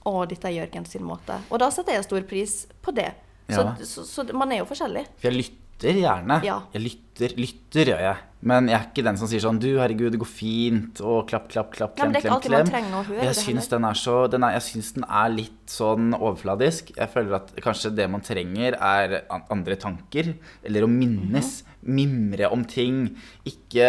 å, 0.08 0.24
dette 0.28 0.48
er 0.48 0.56
Jørgen 0.62 0.88
sin 0.88 1.04
måte. 1.06 1.36
Og 1.50 1.60
da 1.62 1.68
setter 1.74 1.98
jeg 1.98 2.06
stor 2.06 2.24
pris 2.30 2.56
på 2.82 2.94
det. 2.96 3.10
Så, 3.52 3.66
så, 3.84 4.06
så 4.08 4.24
man 4.32 4.54
er 4.54 4.62
jo 4.62 4.70
forskjellig. 4.70 5.04
For 5.20 5.28
jeg 5.28 5.42
lytter 5.42 5.63
lytter 5.84 6.00
gjerne. 6.00 6.40
Ja. 6.44 6.62
Jeg 6.72 6.82
lytter, 6.82 7.34
lytter 7.36 7.90
gjør 7.92 8.00
jeg. 8.00 8.16
Men 8.44 8.66
jeg 8.68 8.76
er 8.76 8.88
ikke 8.90 9.04
den 9.06 9.16
som 9.16 9.28
sier 9.30 9.40
sånn 9.40 9.56
Du, 9.58 9.70
herregud, 9.80 10.12
det 10.12 10.18
går 10.20 10.28
fint. 10.28 11.00
Og 11.00 11.24
klapp, 11.30 11.46
klapp, 11.48 11.70
klapp, 11.72 11.94
klem, 11.96 12.12
klem, 12.12 12.40
klem. 12.68 13.12
jeg 13.22 13.36
syns 13.38 13.70
den 13.72 13.86
så 13.96 14.16
den 14.28 14.44
den 14.44 15.04
er 15.08 15.28
litt 15.32 15.70
sånn 15.70 16.12
overfladisk. 16.12 16.92
Jeg 16.98 17.08
føler 17.08 17.38
at 17.38 17.54
kanskje 17.64 17.94
det 17.96 18.10
man 18.10 18.20
trenger, 18.20 18.76
er 18.76 19.22
andre 19.50 19.76
tanker. 19.80 20.34
Eller 20.62 20.84
å 20.84 20.90
minnes. 20.90 21.62
Mhm. 21.64 21.70
Mimre 21.84 22.48
om 22.52 22.64
ting. 22.64 23.16
Ikke 23.44 23.88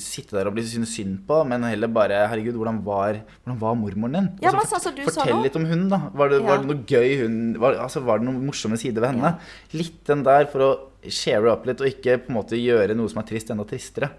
sitte 0.00 0.36
der 0.36 0.48
og 0.48 0.54
bli 0.56 0.62
synes 0.64 0.94
synd 0.96 1.26
på, 1.28 1.42
men 1.46 1.62
heller 1.62 1.88
bare 1.92 2.22
Herregud, 2.28 2.56
hvordan 2.56 2.82
var, 2.84 3.20
hvordan 3.44 3.58
var 3.60 3.74
mormoren 3.76 4.12
din? 4.16 4.28
Ja, 4.40 4.50
Altså, 4.52 4.56
men 4.56 4.66
sånn 4.68 4.80
som 4.80 5.12
fortell 5.12 5.42
litt 5.44 5.56
om 5.56 5.64
hun, 5.68 5.88
da. 5.88 6.10
Var 6.14 6.28
det, 6.28 6.40
Ja. 6.40 6.46
var 6.46 6.58
det 6.58 6.66
noe 6.68 6.84
gøy 6.84 7.20
hun 7.22 7.54
var, 7.60 7.74
altså, 7.74 8.02
var 8.04 8.18
det 8.18 8.28
noen 8.28 8.46
morsomme 8.46 8.78
sider 8.78 9.00
ved 9.00 9.14
henne? 9.14 9.38
Litt 9.72 10.04
den 10.04 10.22
der 10.22 10.46
for 10.46 10.58
å 10.60 10.78
share 11.10 11.50
opp 11.52 11.66
litt, 11.66 11.80
og 11.80 11.86
ikke 11.86 12.18
på 12.26 12.30
en 12.30 12.36
måte 12.36 12.56
gjøre 12.58 12.94
noe 12.96 13.08
som 13.08 13.18
er 13.22 13.26
trist, 13.28 13.50
enda 13.50 13.64
tristere. 13.64 14.10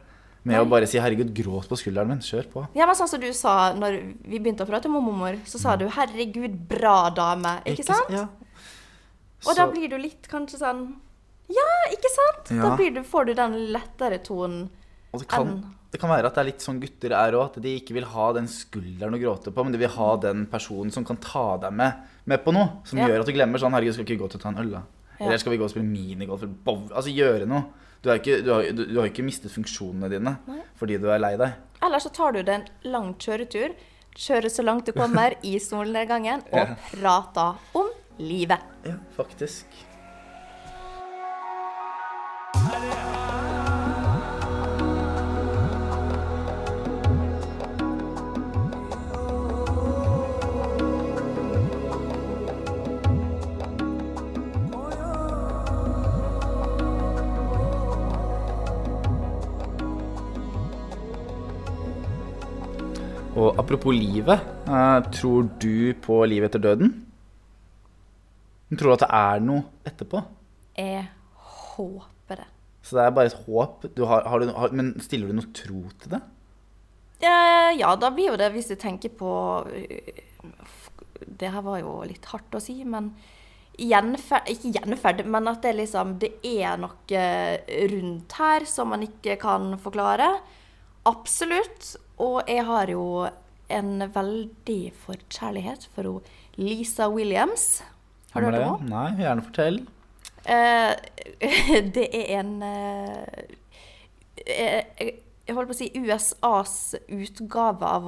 Med 0.45 0.60
å 0.62 0.69
bare 0.69 0.86
si 0.86 1.00
'herregud, 1.00 1.34
gråt 1.34 1.67
på 1.67 1.76
skulderen 1.76 2.08
min'. 2.08 2.21
Kjør 2.21 2.45
på. 2.52 2.67
Ja, 2.76 2.86
men 2.86 2.93
sånn 2.95 3.08
som 3.10 3.19
du 3.19 3.32
sa 3.34 3.74
når 3.74 4.13
vi 4.28 4.38
begynte 4.39 4.62
å 4.62 4.67
prate 4.69 4.86
om 4.86 4.93
mormor, 4.93 5.38
så 5.45 5.58
sa 5.60 5.76
du 5.76 5.88
'herregud, 5.89 6.67
bra 6.67 7.10
dame'. 7.10 7.63
Ikke, 7.65 7.84
sant? 7.84 8.10
Ja. 8.12 8.28
Og 9.48 9.56
da 9.56 9.65
blir 9.71 9.89
du 9.89 9.98
litt 9.98 10.28
kanskje 10.28 10.60
sånn 10.60 10.95
Ja, 11.48 11.65
ikke 11.91 12.10
sant? 12.10 12.50
Da 12.60 12.69
Ja. 12.69 12.76
blir 12.76 12.91
du, 12.93 13.02
får 13.04 13.26
du 13.28 13.34
den 13.36 13.54
lettere 13.71 14.17
tonen. 14.24 14.69
Det 15.13 15.28
kan, 15.28 15.45
enn- 15.48 15.63
det 15.91 16.00
kan 16.02 16.10
være 16.10 16.26
at 16.26 16.34
det 16.34 16.41
er 16.41 16.45
litt 16.52 16.60
sånn 16.60 16.80
gutter 16.82 17.12
er 17.13 17.34
òg, 17.34 17.45
at 17.56 17.62
de 17.62 17.80
ikke 17.80 17.93
vil 17.93 18.04
ha 18.04 18.34
den 18.34 18.48
skulderen 18.48 19.13
å 19.13 19.21
gråte 19.21 19.52
på, 19.54 19.63
men 19.63 19.71
de 19.71 19.78
vil 19.78 19.89
ha 19.89 20.15
den 20.17 20.48
personen 20.48 20.91
som 20.91 21.06
kan 21.06 21.17
ta 21.17 21.58
deg 21.58 21.71
med, 21.74 21.93
med 22.26 22.43
på 22.43 22.52
noe. 22.52 22.82
Som 22.84 22.98
Ja. 22.98 23.08
gjør 23.08 23.19
at 23.19 23.26
du 23.28 23.32
glemmer 23.34 23.60
sånn 23.60 23.71
'herregud, 23.74 23.93
skal 23.93 24.06
ikke 24.06 24.19
gå 24.21 24.30
til 24.32 24.39
å 24.39 24.41
ta 24.41 24.50
en 24.50 24.56
øl', 24.58 24.71
da? 24.71 24.82
Ja. 25.19 25.25
Eller 25.28 25.38
skal 25.41 25.51
vi 25.56 25.58
gå 25.62 25.63
og 25.67 25.71
spille 25.71 25.88
minigolf? 25.88 26.43
Altså 26.91 27.12
gjøre 27.13 27.45
noe. 27.47 27.63
Du 28.04 28.10
har 28.12 28.19
ikke, 28.19 28.41
du 28.45 28.51
har, 28.54 28.67
du, 28.75 28.84
du 28.86 28.99
har 28.99 29.08
ikke 29.10 29.23
mistet 29.25 29.49
funksjonene 29.54 30.10
dine 30.12 30.36
Nei. 30.45 30.60
fordi 30.78 30.97
du 31.01 31.08
er 31.10 31.21
lei 31.23 31.34
deg. 31.41 31.56
Eller 31.86 32.04
så 32.04 32.12
tar 32.13 32.36
du 32.36 32.41
deg 32.43 32.54
en 32.60 32.91
lang 32.93 33.13
kjøretur, 33.17 33.73
kjører 34.15 34.51
så 34.54 34.65
langt 34.67 34.86
du 34.86 34.93
kommer 34.95 35.34
i 35.51 35.56
solnedgangen, 35.63 36.43
og 36.51 36.62
Ja. 36.62 36.75
prater 36.91 37.58
om 37.82 37.89
livet. 38.19 38.62
Ja, 38.86 38.99
faktisk. 39.17 39.65
Og 63.45 63.60
apropos 63.62 63.93
livet, 63.93 64.39
eh, 64.65 64.99
tror 65.13 65.49
du 65.62 65.93
på 66.01 66.23
livet 66.25 66.49
etter 66.49 66.63
døden? 66.63 66.93
Tror 68.73 68.89
du 68.89 68.93
at 68.95 69.03
det 69.03 69.10
er 69.13 69.43
noe 69.45 69.63
etterpå? 69.86 70.21
Jeg 70.75 71.03
håper 71.75 72.41
det. 72.41 72.47
Så 72.81 72.97
det 72.97 73.03
er 73.03 73.13
bare 73.13 73.29
et 73.29 73.43
håp? 73.45 73.86
Du 73.95 74.05
har, 74.10 74.25
har 74.25 74.39
du, 74.41 74.49
har, 74.49 74.73
men 74.73 74.95
stiller 75.01 75.29
du 75.29 75.38
noe 75.38 75.53
tro 75.53 75.84
til 76.01 76.15
det? 76.15 76.21
Eh, 77.21 77.71
ja, 77.77 77.93
da 77.95 78.10
blir 78.10 78.31
jo 78.31 78.39
det, 78.39 78.49
hvis 78.55 78.71
du 78.73 78.75
tenker 78.75 79.10
på 79.15 79.29
Det 81.25 81.47
her 81.49 81.63
var 81.63 81.79
jo 81.79 81.93
litt 82.05 82.25
hardt 82.27 82.58
å 82.58 82.60
si, 82.62 82.75
men 82.84 83.13
gjenferd 83.79 84.49
Ikke 84.51 84.73
gjenferd, 84.75 85.23
men 85.25 85.47
at 85.47 85.63
det 85.63 85.77
liksom 85.77 86.17
Det 86.19 86.34
er 86.43 86.75
noe 86.81 87.23
rundt 87.93 88.36
her 88.39 88.67
som 88.69 88.91
man 88.91 89.05
ikke 89.05 89.38
kan 89.41 89.77
forklare. 89.81 90.34
Absolutt. 91.05 91.95
Og 92.21 92.47
jeg 92.47 92.63
har 92.67 92.88
jo 92.91 93.28
en 93.75 93.91
veldig 94.13 94.82
forkjærlighet 95.06 95.88
for 95.95 96.21
Lisa 96.62 97.10
Williams. 97.12 97.82
Har 98.32 98.41
du 98.41 98.47
hørt 98.51 98.62
om 98.62 98.80
henne? 98.86 98.89
Nei, 98.93 99.10
gjerne 99.23 99.43
fortell. 99.45 99.82
Eh, 100.45 100.93
det 101.95 102.08
er 102.13 102.39
en 102.39 102.51
eh, 102.63 103.45
eh, 104.45 105.13
Jeg 105.45 105.54
holdt 105.58 105.69
på 105.69 105.75
å 105.75 105.78
si 105.78 105.88
USAs 105.97 106.73
utgave 107.13 107.86
av 107.86 108.08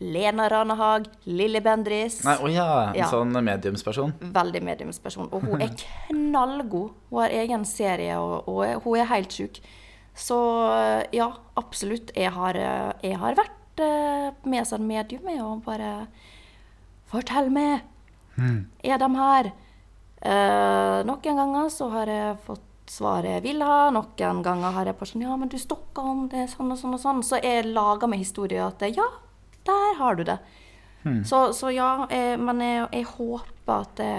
Lena 0.00 0.46
Ranehag, 0.52 1.08
Lilly 1.28 1.60
Bendriss. 1.64 2.22
Nei, 2.24 2.36
oh 2.40 2.48
ja, 2.52 2.68
en 2.92 3.00
Ja. 3.02 3.08
sånn 3.12 3.32
mediumsperson. 3.44 4.14
Veldig 4.32 4.62
mediumsperson. 4.64 5.28
Og 5.32 5.44
hun 5.48 5.60
er 5.64 5.74
knallgod. 6.08 6.94
Hun 7.10 7.20
har 7.24 7.34
egen 7.42 7.64
serie, 7.68 8.16
og, 8.20 8.48
og 8.48 8.82
hun 8.86 9.00
er 9.02 9.10
helt 9.12 9.32
sjuk. 9.36 9.60
Så 10.14 10.38
eh, 10.76 11.04
ja, 11.16 11.30
absolutt. 11.58 12.12
Jeg 12.16 12.32
har, 12.34 12.58
eh, 12.58 12.92
jeg 13.02 13.18
har 13.20 13.38
vært 13.38 13.80
eh, 13.80 14.28
med 14.44 14.68
som 14.68 14.84
medium 14.86 15.24
med 15.26 15.40
og 15.42 15.64
bare 15.66 16.06
Fortell 17.12 17.50
meg! 17.52 17.82
Er 18.80 18.96
de 19.00 19.08
her? 19.18 19.50
Eh, 20.24 20.98
noen 21.04 21.40
ganger 21.40 21.68
så 21.68 21.90
har 21.92 22.08
jeg 22.08 22.38
fått 22.46 22.68
svaret 22.92 23.36
jeg 23.36 23.44
vil 23.44 23.64
ha. 23.66 23.90
Noen 23.92 24.40
ganger 24.44 24.72
har 24.76 24.88
jeg 24.88 24.96
bare 24.96 25.10
sånn 25.10 25.24
Ja, 25.26 25.36
men 25.36 25.50
du 25.52 25.58
stokka 25.60 26.04
om 26.12 26.26
det, 26.32 26.46
sånn 26.52 26.72
og 26.72 26.80
sånn 26.80 26.96
og 26.96 27.02
sånn. 27.02 27.22
Så 27.26 27.40
jeg 27.42 27.68
lager 27.68 28.08
meg 28.08 28.22
historier 28.24 28.64
at 28.68 28.84
ja, 28.88 29.08
der 29.68 29.98
har 30.00 30.16
du 30.16 30.24
det. 30.28 30.38
Så, 31.26 31.48
så 31.58 31.72
ja, 31.74 32.06
jeg, 32.14 32.38
men 32.38 32.60
jeg, 32.62 32.86
jeg 32.94 33.08
håper 33.16 33.72
at 33.74 33.96
det 33.98 34.10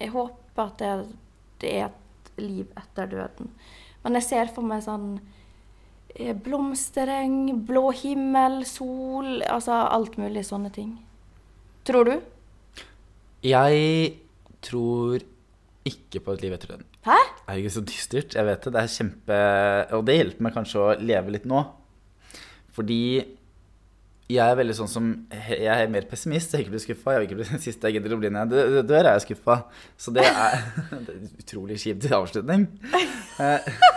Jeg 0.00 0.10
håper 0.10 0.62
at 0.64 0.80
det, 0.82 0.88
det 1.62 1.70
er 1.78 1.84
et 1.86 2.30
liv 2.42 2.66
etter 2.76 3.06
døden. 3.12 3.52
Men 4.06 4.20
jeg 4.20 4.28
ser 4.28 4.50
for 4.54 4.62
meg 4.62 4.84
sånn 4.86 5.16
eh, 6.14 6.30
blomstereng, 6.30 7.56
blå 7.66 7.88
himmel, 8.04 8.60
sol 8.70 9.40
Altså 9.50 9.80
alt 9.90 10.14
mulig 10.22 10.44
sånne 10.46 10.70
ting. 10.74 10.92
Tror 11.86 12.06
du? 12.06 12.14
Jeg 13.46 14.12
tror 14.62 15.24
ikke 15.86 16.22
på 16.22 16.34
et 16.34 16.44
liv 16.44 16.54
etter 16.54 16.72
døden. 16.72 16.86
Hæ? 17.06 17.16
Det 17.18 17.50
er 17.50 17.58
jo 17.58 17.64
ikke 17.64 17.74
så 17.76 17.82
dystert. 17.86 18.36
Jeg 18.38 18.46
vet 18.46 18.62
det. 18.62 18.72
Det 18.74 18.82
er 18.82 18.94
kjempe 18.94 19.40
Og 19.98 20.06
det 20.06 20.16
hjelper 20.20 20.46
meg 20.46 20.54
kanskje 20.54 20.82
å 20.82 20.94
leve 21.02 21.34
litt 21.34 21.50
nå. 21.50 21.64
Fordi 22.78 23.02
jeg 24.26 24.42
er 24.42 24.56
veldig 24.58 24.74
sånn 24.74 24.90
som 24.90 25.10
Jeg 25.30 25.70
er 25.70 25.92
mer 25.92 26.06
pessimist. 26.10 26.54
Jeg 26.54 26.64
vil 26.64 26.66
ikke 26.66 26.76
bli 26.76 26.84
skuffa. 26.86 27.14
Jeg 27.14 27.22
vil 27.22 27.28
ikke 27.28 27.40
bli 27.42 27.60
siste 27.66 27.90
jeg 27.90 27.98
gidder 27.98 28.16
å 28.16 28.22
bli 28.22 28.32
når 28.34 28.54
jeg 28.54 28.86
dør, 28.86 29.02
er 29.04 29.12
jeg 29.14 29.26
skuffa. 29.28 29.60
Så 29.98 30.14
det 30.14 30.26
er, 30.26 30.66
det 31.06 31.14
er 31.14 31.28
utrolig 31.44 31.78
kjipt 31.82 32.10
avslutning. 32.22 32.66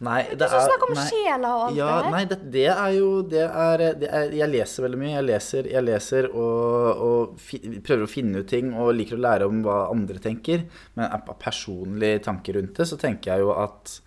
Nei, 0.00 0.22
det 0.32 0.46
Du 0.48 0.54
Snakk 0.64 0.84
om 0.86 0.94
nei. 0.96 1.02
sjela 1.10 1.48
og 1.58 1.62
alt 1.66 1.76
Ja, 1.76 1.88
det 1.98 2.04
her. 2.04 2.10
nei, 2.14 2.22
det, 2.30 2.38
det 2.54 2.66
er 2.72 2.92
jo 2.96 3.08
det 3.28 3.42
er, 3.44 3.82
det 4.00 4.08
er 4.16 4.30
Jeg 4.38 4.48
leser 4.54 4.86
veldig 4.86 5.00
mye. 5.02 5.10
Jeg 5.18 5.26
leser, 5.28 5.68
jeg 5.74 5.84
leser 5.84 6.28
og, 6.30 7.02
og 7.08 7.34
fi, 7.38 7.60
prøver 7.84 8.06
å 8.06 8.10
finne 8.10 8.40
ut 8.40 8.48
ting 8.48 8.72
og 8.72 8.94
liker 8.96 9.18
å 9.18 9.24
lære 9.26 9.48
om 9.50 9.60
hva 9.66 9.82
andre 9.92 10.22
tenker. 10.24 10.64
Men 10.96 11.10
av 11.12 11.28
personlige 11.42 12.22
tanker 12.24 12.56
rundt 12.56 12.80
det, 12.80 12.88
så 12.88 12.96
tenker 13.00 13.34
jeg 13.34 13.44
jo 13.44 13.52
at 13.52 13.98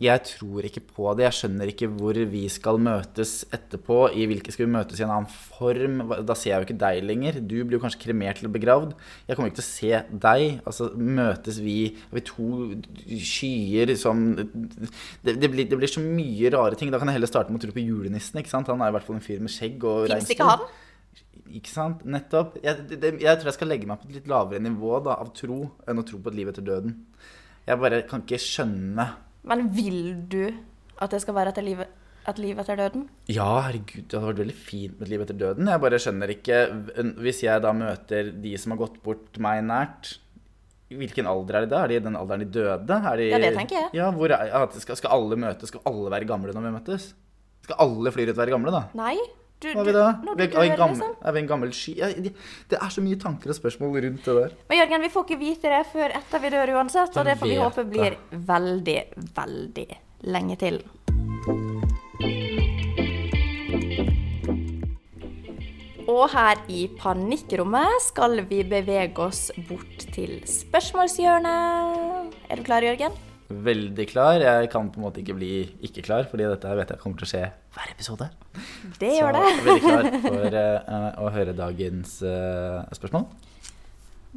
jeg 0.00 0.22
tror 0.24 0.64
ikke 0.64 0.80
på 0.96 1.10
det. 1.18 1.26
Jeg 1.26 1.36
skjønner 1.36 1.68
ikke 1.68 1.88
hvor 1.92 2.16
vi 2.32 2.46
skal 2.48 2.78
møtes 2.80 3.32
etterpå. 3.52 3.98
I 4.16 4.24
hvilke 4.30 4.52
skal 4.54 4.64
vi 4.64 4.72
møtes 4.72 5.00
i 5.00 5.04
en 5.04 5.12
annen 5.12 5.28
form? 5.28 5.98
Da 6.24 6.32
ser 6.38 6.54
jeg 6.54 6.62
jo 6.62 6.66
ikke 6.70 6.78
deg 6.80 7.02
lenger. 7.04 7.40
Du 7.44 7.58
blir 7.68 7.76
jo 7.76 7.82
kanskje 7.82 8.00
kremert 8.06 8.40
eller 8.40 8.54
begravd. 8.54 8.94
Jeg 9.28 9.36
kommer 9.36 9.50
ikke 9.52 9.60
til 9.60 9.66
å 9.66 9.68
se 9.68 10.18
deg. 10.24 10.46
Altså, 10.64 10.88
møtes 10.96 11.60
vi 11.60 11.76
vi 12.16 12.24
to 12.24 12.48
skyer 13.20 13.92
som 14.00 14.22
det, 14.40 15.36
det, 15.36 15.50
blir, 15.52 15.68
det 15.68 15.78
blir 15.80 15.90
så 15.92 16.00
mye 16.04 16.52
rare 16.56 16.80
ting. 16.80 16.90
Da 16.92 16.98
kan 17.02 17.10
jeg 17.12 17.18
heller 17.20 17.30
starte 17.30 17.52
med 17.52 17.60
å 17.60 17.66
tro 17.68 17.76
på 17.76 17.84
julenissen. 17.84 18.40
ikke 18.40 18.52
sant? 18.56 18.72
Han 18.72 18.80
er 18.80 18.92
i 18.92 18.96
hvert 18.96 19.06
fall 19.08 19.20
en 19.20 19.24
fyr 19.28 19.40
med 19.44 19.52
skjegg 19.52 19.84
og 19.84 20.08
Fins 20.10 20.32
ikke 20.32 20.48
han? 20.48 20.64
Ikke 21.50 21.72
sant? 21.76 22.04
Nettopp. 22.06 22.56
Jeg, 22.64 22.86
det- 22.96 23.16
jeg 23.20 23.36
tror 23.40 23.50
jeg 23.52 23.58
skal 23.60 23.68
legge 23.76 23.86
meg 23.90 24.00
på 24.00 24.08
et 24.08 24.20
litt 24.20 24.28
lavere 24.30 24.60
nivå 24.64 24.96
da, 25.04 25.16
av 25.20 25.32
tro 25.36 25.64
enn 25.88 25.98
å 26.00 26.06
tro 26.06 26.18
på 26.22 26.30
et 26.32 26.38
liv 26.40 26.48
etter 26.48 26.62
døden. 26.64 26.96
Jeg 27.66 27.78
bare 27.84 28.02
kan 28.08 28.22
ikke 28.24 28.38
skjønne 28.40 29.08
Men 29.46 29.68
vil 29.72 30.00
du 30.30 30.44
at 31.00 31.14
det 31.14 31.22
skal 31.24 31.36
være 31.36 31.54
et 31.54 31.60
liv, 31.64 31.80
et 32.28 32.40
liv 32.42 32.58
etter 32.60 32.76
døden? 32.76 33.06
Ja, 33.32 33.46
herregud, 33.66 34.04
det 34.04 34.18
hadde 34.18 34.32
vært 34.32 34.42
veldig 34.44 34.56
fint 34.56 34.98
med 34.98 35.06
et 35.06 35.12
liv 35.14 35.24
etter 35.24 35.38
døden. 35.40 35.70
Jeg 35.72 35.82
bare 35.84 36.00
skjønner 36.02 36.34
ikke 36.34 36.58
Hvis 37.24 37.44
jeg 37.46 37.62
da 37.64 37.72
møter 37.76 38.32
de 38.42 38.52
som 38.60 38.74
har 38.74 38.82
gått 38.82 39.00
bort 39.04 39.40
meg 39.40 39.62
nært 39.64 40.18
Hvilken 40.90 41.28
alder 41.30 41.60
er 41.60 41.64
de 41.64 41.70
da? 41.70 41.80
Er 41.84 41.92
de 41.92 41.98
i 42.00 42.02
den 42.02 42.18
alderen 42.18 42.42
de 42.42 42.48
døde? 42.50 42.78
De, 42.84 43.26
Ja, 43.30 43.38
det 43.38 43.52
tenker 43.54 43.76
jeg. 43.78 43.90
Ja, 43.94 44.08
er, 44.10 44.80
skal, 44.82 44.98
skal 44.98 45.12
alle 45.14 45.38
møtes? 45.38 45.70
Skal 45.70 45.84
alle 45.86 46.10
være 46.10 46.26
gamle 46.26 46.54
når 46.56 46.66
vi 46.66 46.72
møtes? 46.74 47.12
Skal 47.62 47.78
alle 47.84 48.10
flyr 48.10 48.32
ut 48.32 48.40
være 48.40 48.50
gamle, 48.50 48.72
da? 48.74 48.80
Nei? 48.98 49.14
Du, 49.60 49.68
Hva 49.74 49.82
er 49.82 49.84
vi 49.84 49.92
du 49.92 49.98
er, 50.00 50.14
vi 50.38 50.46
dør, 50.48 50.76
gammel, 50.78 50.96
liksom. 50.96 51.16
er 51.20 51.34
vi 51.36 51.40
en 51.42 51.48
gammel 51.50 51.72
sky? 51.76 51.92
Det 52.70 52.78
er 52.80 52.92
så 52.94 53.02
mye 53.04 53.18
tanker 53.20 53.52
og 53.52 53.58
spørsmål 53.58 53.98
rundt 54.06 54.24
det 54.24 54.36
der. 54.38 54.54
Men 54.70 54.80
Jørgen, 54.80 55.04
vi 55.04 55.10
får 55.12 55.26
ikke 55.26 55.40
vite 55.42 55.72
det 55.74 55.82
før 55.92 56.16
etter 56.16 56.40
vi 56.40 56.52
dør 56.54 56.72
uansett, 56.78 57.12
og 57.20 57.28
det 57.28 57.36
får 57.42 57.52
vi 57.52 57.58
håpe 57.60 57.84
blir 57.92 58.16
veldig, 58.32 58.98
veldig 59.36 59.86
lenge 60.32 60.56
til. 60.64 60.80
Og 66.10 66.24
her 66.32 66.64
i 66.72 66.86
Panikkrommet 66.96 68.00
skal 68.08 68.40
vi 68.48 68.64
bevege 68.64 69.28
oss 69.28 69.50
bort 69.68 70.08
til 70.16 70.38
spørsmålshjørnet. 70.48 72.32
Er 72.48 72.56
du 72.56 72.64
klar, 72.64 72.82
Jørgen? 72.82 73.12
Veldig 73.50 74.06
klar. 74.06 74.38
Jeg 74.38 74.68
kan 74.70 74.90
på 74.92 75.00
en 75.00 75.06
måte 75.08 75.22
ikke 75.22 75.34
bli 75.34 75.52
ikke 75.86 76.04
klar, 76.06 76.26
fordi 76.30 76.46
dette 76.46 76.70
her 76.70 76.78
vet 76.78 76.92
jeg 76.94 77.02
kommer 77.02 77.18
til 77.18 77.26
å 77.26 77.30
skje 77.32 77.42
hver 77.74 77.92
episode. 77.92 78.28
Det 79.00 79.10
gjør 79.16 79.34
det. 79.34 79.46
Så 79.48 79.64
veldig 79.66 79.82
klar 79.86 80.10
for 80.26 80.58
uh, 80.60 81.08
å 81.24 81.32
høre 81.34 81.56
dagens 81.58 82.12
uh, 82.22 82.86
spørsmål. 82.94 83.26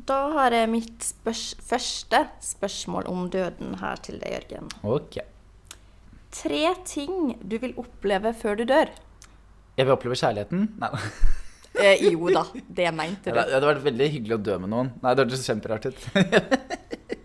Da 0.09 0.17
har 0.33 0.57
jeg 0.57 0.71
mitt 0.73 1.05
spørs 1.05 1.43
første 1.61 2.23
spørsmål 2.41 3.11
om 3.11 3.29
døden 3.33 3.77
her 3.83 4.01
til 4.01 4.17
deg, 4.23 4.39
Jørgen. 4.39 4.73
Ok. 4.81 5.21
Tre 6.33 6.65
ting 6.89 7.35
du 7.45 7.59
vil 7.61 7.77
oppleve 7.77 8.33
før 8.33 8.57
du 8.57 8.65
dør. 8.73 8.89
Jeg 9.77 9.85
vil 9.85 9.93
oppleve 9.93 10.17
kjærligheten. 10.17 10.71
Nei, 10.81 10.91
Eh, 11.73 12.03
jo 12.11 12.29
da, 12.29 12.43
det 12.53 12.91
mente 12.99 13.31
du 13.31 13.37
det 13.37 13.49
hadde 13.49 13.65
vært 13.65 13.85
veldig 13.87 14.09
hyggelig 14.13 14.37
å 14.37 14.43
dø 14.45 14.57
med 14.61 14.69
noen. 14.73 14.91
Nei, 15.01 15.13
det 15.13 15.25
hørtes 15.25 15.47
kjemperart 15.47 15.89
ut. 15.89 16.03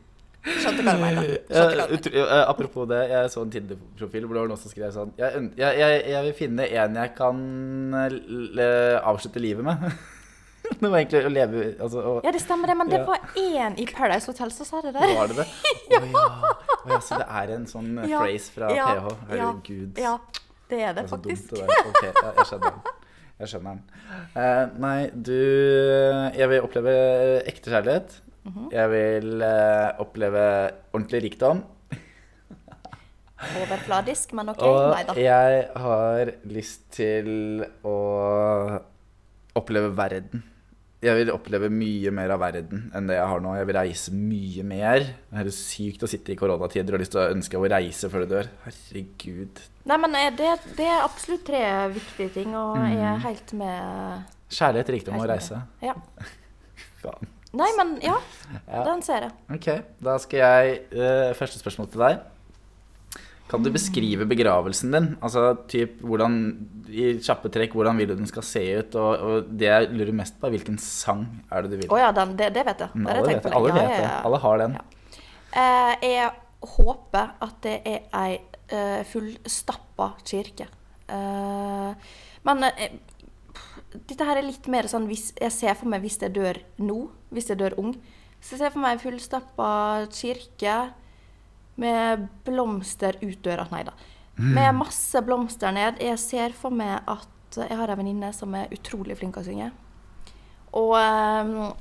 Skjønte 0.58 0.84
hva 0.86 0.94
du 0.96 1.00
mener. 1.02 1.30
Eh, 1.50 1.80
utro- 1.96 2.12
eh, 2.24 2.44
apropos 2.48 2.86
det, 2.90 3.00
jeg 3.10 3.30
så 3.32 3.42
en 3.44 3.50
Tinder-profil 3.52 4.24
hvor 4.26 4.34
det 4.38 4.42
var 4.44 4.48
noen 4.52 4.60
som 4.62 4.72
skrev 4.72 4.92
sånn 4.94 5.10
Jeg, 5.20 5.42
jeg, 5.60 5.78
jeg, 5.82 6.04
jeg 6.14 6.22
vil 6.28 6.36
finne 6.38 6.66
en 6.82 6.96
jeg 7.02 7.12
kan 7.18 7.42
eh, 8.04 8.14
l 8.14 8.62
avslutte 9.02 9.42
livet 9.42 9.66
med. 9.66 9.84
det 10.80 10.90
var 10.90 10.98
egentlig 11.00 11.20
å 11.24 11.32
leve 11.32 11.62
altså, 11.80 12.02
og, 12.02 12.18
Ja, 12.26 12.32
det 12.34 12.42
stemmer 12.44 12.68
det, 12.72 12.76
men 12.80 12.90
det 12.92 12.98
Ja. 13.00 13.06
var 13.08 13.18
én 13.40 13.78
i 13.80 13.86
Paradise 13.88 14.28
Hotel 14.32 14.50
som 14.54 14.68
sa 14.68 14.82
det 14.84 14.92
der. 14.96 15.14
Var 15.16 15.32
det 15.32 15.38
det? 15.42 15.48
Å 15.88 15.98
ja. 15.98 16.02
Oh, 16.04 16.92
ja. 16.92 17.00
Så 17.04 17.18
det 17.20 17.28
er 17.42 17.54
en 17.56 17.66
sånn 17.70 17.90
eh, 18.02 18.08
Ja, 18.12 18.20
phrase 18.24 18.52
fra 18.56 18.70
ja, 18.76 18.88
PH. 18.94 19.16
Herregud. 19.32 19.98
Ja, 20.04 20.14
det 20.68 20.80
er 20.84 20.92
det 20.92 21.02
Det 21.02 21.04
er 21.06 21.12
så 21.12 21.16
dumt, 21.16 21.34
faktisk. 21.34 21.50
det 21.56 21.66
der. 21.68 21.92
Ok, 21.92 22.02
ja, 22.08 22.32
jeg 22.38 22.48
skjønner 22.50 22.72
den. 22.76 22.94
Jeg 23.38 23.50
skjønner 23.52 23.76
den. 23.76 23.82
Uh, 24.34 24.64
nei, 24.82 24.96
du 25.14 25.34
Jeg 26.36 26.48
vil 26.50 26.64
oppleve 26.66 26.94
ekte 27.48 27.70
kjærlighet. 27.72 28.16
Mhm. 28.48 28.68
Jeg 28.72 28.90
vil 28.90 29.42
eh, 29.42 29.88
oppleve 30.00 30.44
ordentlig 30.92 31.22
rikdom. 31.28 31.64
Overfladisk, 33.38 34.32
men 34.34 34.48
OK. 34.50 34.62
Og 34.66 34.78
Nei 34.96 35.02
da. 35.06 35.14
jeg 35.14 35.58
har 35.78 36.32
lyst 36.50 36.88
til 36.96 37.28
å 37.86 37.96
oppleve 39.58 39.92
verden. 39.94 40.42
Jeg 40.98 41.14
vil 41.14 41.30
oppleve 41.30 41.68
mye 41.70 42.10
mer 42.10 42.32
av 42.34 42.40
verden 42.42 42.88
enn 42.98 43.06
det 43.06 43.14
jeg 43.20 43.28
har 43.30 43.42
nå. 43.44 43.52
Jeg 43.54 43.68
vil 43.68 43.76
reise 43.78 44.10
mye 44.18 44.64
mer. 44.66 45.04
Det 45.30 45.44
er 45.44 45.50
sykt 45.54 46.02
å 46.02 46.08
sitte 46.10 46.34
i 46.34 46.38
koronatider 46.40 46.96
og 46.96 47.02
lyst 47.04 47.14
til 47.14 47.22
å 47.22 47.28
ønske 47.36 47.60
å 47.60 47.68
reise 47.70 48.10
før 48.10 48.24
du 48.26 48.32
dør. 48.34 48.50
Herregud. 48.64 49.62
Nei, 49.86 50.00
men 50.02 50.18
eh, 50.18 50.32
det, 50.34 50.50
det 50.80 50.88
er 50.90 51.04
absolutt 51.06 51.46
tre 51.46 51.62
viktige 51.94 52.34
ting, 52.40 52.56
og 52.58 52.74
jeg 52.82 52.98
Mm. 52.98 53.06
er 53.12 53.22
helt 53.28 53.54
med 53.54 54.34
Kjærlighet, 54.50 54.90
rikdom 54.96 55.20
og 55.20 55.28
reise. 55.30 55.62
Ja. 55.84 55.94
Faen. 57.04 57.30
Nei, 57.56 57.68
men 57.78 57.94
ja, 58.04 58.16
Ja. 58.68 58.82
den 58.84 59.00
ser 59.02 59.24
jeg. 59.28 59.32
Ok, 59.54 59.68
da 60.04 60.18
skal 60.20 60.38
jeg 60.42 60.82
uh, 60.92 61.30
Første 61.38 61.58
spørsmål 61.62 61.88
til 61.94 62.02
deg. 62.04 62.18
Kan 63.48 63.62
du 63.64 63.70
beskrive 63.72 64.26
begravelsen 64.28 64.92
din? 64.92 65.06
Altså 65.24 65.54
typ 65.72 66.02
hvordan, 66.04 66.34
i 66.92 67.14
kjappe 67.24 67.48
trekk, 67.48 67.72
hvordan 67.72 67.96
vil 67.96 68.10
du 68.10 68.14
den 68.18 68.28
skal 68.28 68.44
se 68.44 68.60
ut? 68.82 68.98
Og, 69.00 69.22
og 69.24 69.46
det 69.56 69.70
jeg 69.70 69.88
lurer 69.94 70.12
mest 70.18 70.36
på, 70.36 70.44
er 70.50 70.52
hvilken 70.58 70.76
sang 70.82 71.22
er 71.48 71.64
det 71.64 71.70
du 71.72 71.76
vil? 71.80 71.88
Å 71.96 72.00
ja, 72.02 72.10
den, 72.12 72.34
det, 72.36 72.50
det 72.52 72.66
vet 72.68 72.84
jeg. 72.84 72.92
Mm, 72.92 73.06
Det 73.08 73.14
alle 73.14 73.32
jeg 73.32 73.38
vet 73.38 73.48
det. 73.48 73.54
Alle 73.56 73.72
vet 73.72 73.80
Ja, 73.80 73.88
det. 73.88 73.96
ja, 73.96 74.10
ja. 74.10 74.20
Alle 74.28 74.42
har 74.44 74.60
den. 74.64 74.76
Eh, 75.64 75.94
jeg 76.04 76.30
håper 76.76 77.32
at 77.48 77.56
det 77.64 77.76
er 77.88 78.00
ei 78.20 78.36
uh, 78.74 79.00
fullstappa 79.08 80.10
kirke. 80.28 80.68
Uh, 81.08 81.94
men 82.44 82.68
dette 83.92 84.26
her 84.28 84.38
er 84.40 84.46
litt 84.46 84.68
mer 84.70 84.88
sånn 84.90 85.08
hvis 85.08 85.30
jeg 85.38 85.54
ser 85.54 85.76
for 85.78 85.88
meg 85.90 86.04
hvis 86.04 86.18
jeg 86.20 86.34
dør 86.36 86.60
nå, 86.82 86.98
hvis 87.34 87.50
jeg 87.52 87.60
dør 87.60 87.78
ung. 87.80 87.94
Så 88.40 88.54
jeg 88.54 88.62
ser 88.62 88.74
for 88.74 88.84
meg 88.84 88.96
en 88.96 89.02
fullstappa 89.02 89.72
kirke 90.14 90.76
med 91.78 92.28
blomster 92.46 93.18
ut 93.22 93.40
døra. 93.42 93.66
Nei 93.72 93.84
da. 93.86 93.94
Med 94.38 94.70
masse 94.78 95.22
blomster 95.26 95.74
ned. 95.74 95.98
Jeg 96.02 96.18
ser 96.22 96.54
for 96.54 96.74
meg 96.74 97.00
at 97.10 97.58
jeg 97.58 97.78
har 97.78 97.90
ei 97.90 97.98
venninne 97.98 98.30
som 98.36 98.54
er 98.54 98.70
utrolig 98.74 99.16
flink 99.18 99.34
til 99.34 99.42
å 99.42 99.48
synge. 99.48 99.70
Og 100.78 100.94
um, 100.94 101.72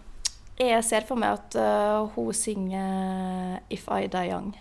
jeg 0.57 0.79
ser 0.87 1.05
for 1.05 1.19
meg 1.21 1.35
at 1.37 1.57
uh, 1.59 2.07
hun 2.15 2.31
synger 2.33 3.59
'If 3.69 3.89
I 3.91 4.07
Die 4.07 4.29
Young'. 4.31 4.55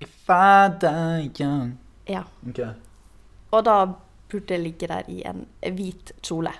If 0.00 0.28
I 0.28 0.68
die 0.80 1.30
young 1.40 1.78
Ja. 2.08 2.22
Okay. 2.48 2.74
Og 3.50 3.64
da 3.64 3.76
burde 4.30 4.58
ligge 4.58 4.88
der 4.90 5.08
i 5.12 5.22
en 5.28 5.44
hvit 5.76 6.12
kjole. 6.24 6.52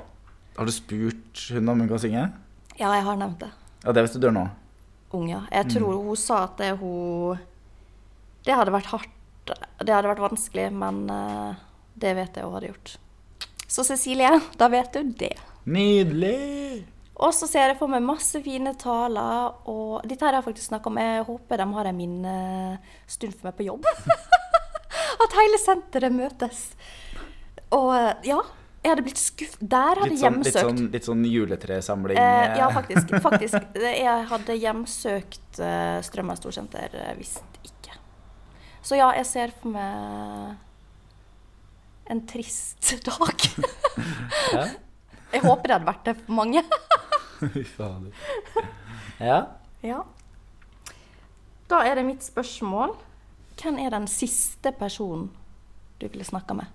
Har 0.57 0.69
du 0.69 0.73
spurt 0.73 1.43
hun 1.53 1.69
om 1.69 1.83
hun 1.83 1.91
kan 1.91 2.01
synge? 2.01 2.29
Ja, 2.77 2.93
jeg 2.95 3.05
har 3.07 3.19
nevnt 3.21 3.43
det. 3.43 3.51
Ja, 3.85 3.93
det 3.93 4.07
hvis 4.07 4.17
du 4.21 4.31
nå. 4.33 4.47
Ung, 5.15 5.29
ja. 5.31 5.45
Jeg 5.53 5.71
tror 5.77 6.01
hun 6.03 6.19
sa 6.19 6.43
at 6.49 6.57
det 6.61 6.73
hun 6.81 7.39
Det 8.47 8.55
hadde 8.55 8.75
vært 8.75 8.91
hardt. 8.93 9.13
Det 9.47 9.93
hadde 9.95 10.11
vært 10.11 10.23
vanskelig, 10.23 10.71
men 10.75 11.05
eh, 11.11 11.59
det 11.99 12.15
vet 12.19 12.37
jeg 12.37 12.47
hun 12.47 12.57
hadde 12.57 12.71
gjort. 12.73 12.97
Så 13.67 13.85
Cecilie, 13.87 14.31
da 14.61 14.69
vet 14.71 14.93
du 14.95 15.15
det. 15.19 15.35
Nydelig! 15.67 16.87
Og 17.17 17.33
så 17.33 17.49
ser 17.49 17.71
jeg 17.71 17.79
for 17.79 17.89
meg 17.89 18.05
masse 18.05 18.39
fine 18.45 18.75
taler, 18.77 19.55
og 19.73 20.05
dette 20.05 20.21
her 20.21 20.35
har 20.35 20.43
jeg 20.43 20.51
faktisk 20.51 20.69
snakka 20.69 20.91
om. 20.91 20.99
Jeg 21.01 21.25
håper 21.25 21.63
de 21.63 21.67
har 21.79 21.89
en 21.89 21.97
minnestund 21.97 23.39
for 23.39 23.49
meg 23.49 23.57
på 23.57 23.69
jobb. 23.71 23.89
At 25.25 25.37
hele 25.39 25.61
senteret 25.63 26.13
møtes. 26.13 26.61
Og 27.75 27.91
eh, 27.97 28.13
ja, 28.29 28.39
jeg 28.87 28.93
hadde 28.93 29.03
blitt 29.03 29.19
skuff. 29.19 29.57
Der 29.59 29.99
hadde 29.99 30.13
Litt 30.13 30.21
sånn, 30.21 30.37
litt 30.39 30.55
hjemsøkt. 30.55 30.69
sånn, 30.69 30.91
litt 30.95 31.07
sånn 31.09 31.25
juletresamling. 31.27 32.19
Eh, 32.23 32.59
ja, 32.61 32.69
faktisk. 32.79 33.11
faktisk. 33.25 33.73
Jeg 33.83 34.29
hadde 34.31 34.55
hjemsøkt 34.63 35.59
uh, 35.59 35.99
Strømmen 36.07 36.39
storsenter 36.39 36.95
eh, 36.95 37.13
hvis 37.19 37.33
ikke. 37.67 37.97
Så 38.87 39.01
ja, 39.01 39.09
jeg 39.19 39.27
ser 39.27 39.55
for 39.59 39.75
meg 39.75 40.55
en 42.15 42.23
trist 42.31 42.93
dag. 43.09 43.47
Ja. 44.55 44.67
Jeg 45.33 45.43
håper 45.43 45.67
det 45.67 45.75
hadde 45.81 45.89
vært 45.91 46.07
det 46.07 46.15
for 46.21 46.37
mange. 46.39 46.63
Fy 47.57 47.65
fader. 47.67 48.15
Ja. 49.19 49.41
Ja. 49.83 50.05
Da 51.67 51.83
er 51.83 51.99
det 51.99 52.07
mitt 52.07 52.23
spørsmål. 52.23 52.95
Hvem 53.59 53.81
er 53.83 53.91
den 53.97 54.07
siste 54.07 54.71
personen 54.79 55.33
du 55.99 56.07
ville 56.07 56.25
snakka 56.29 56.55
med? 56.55 56.71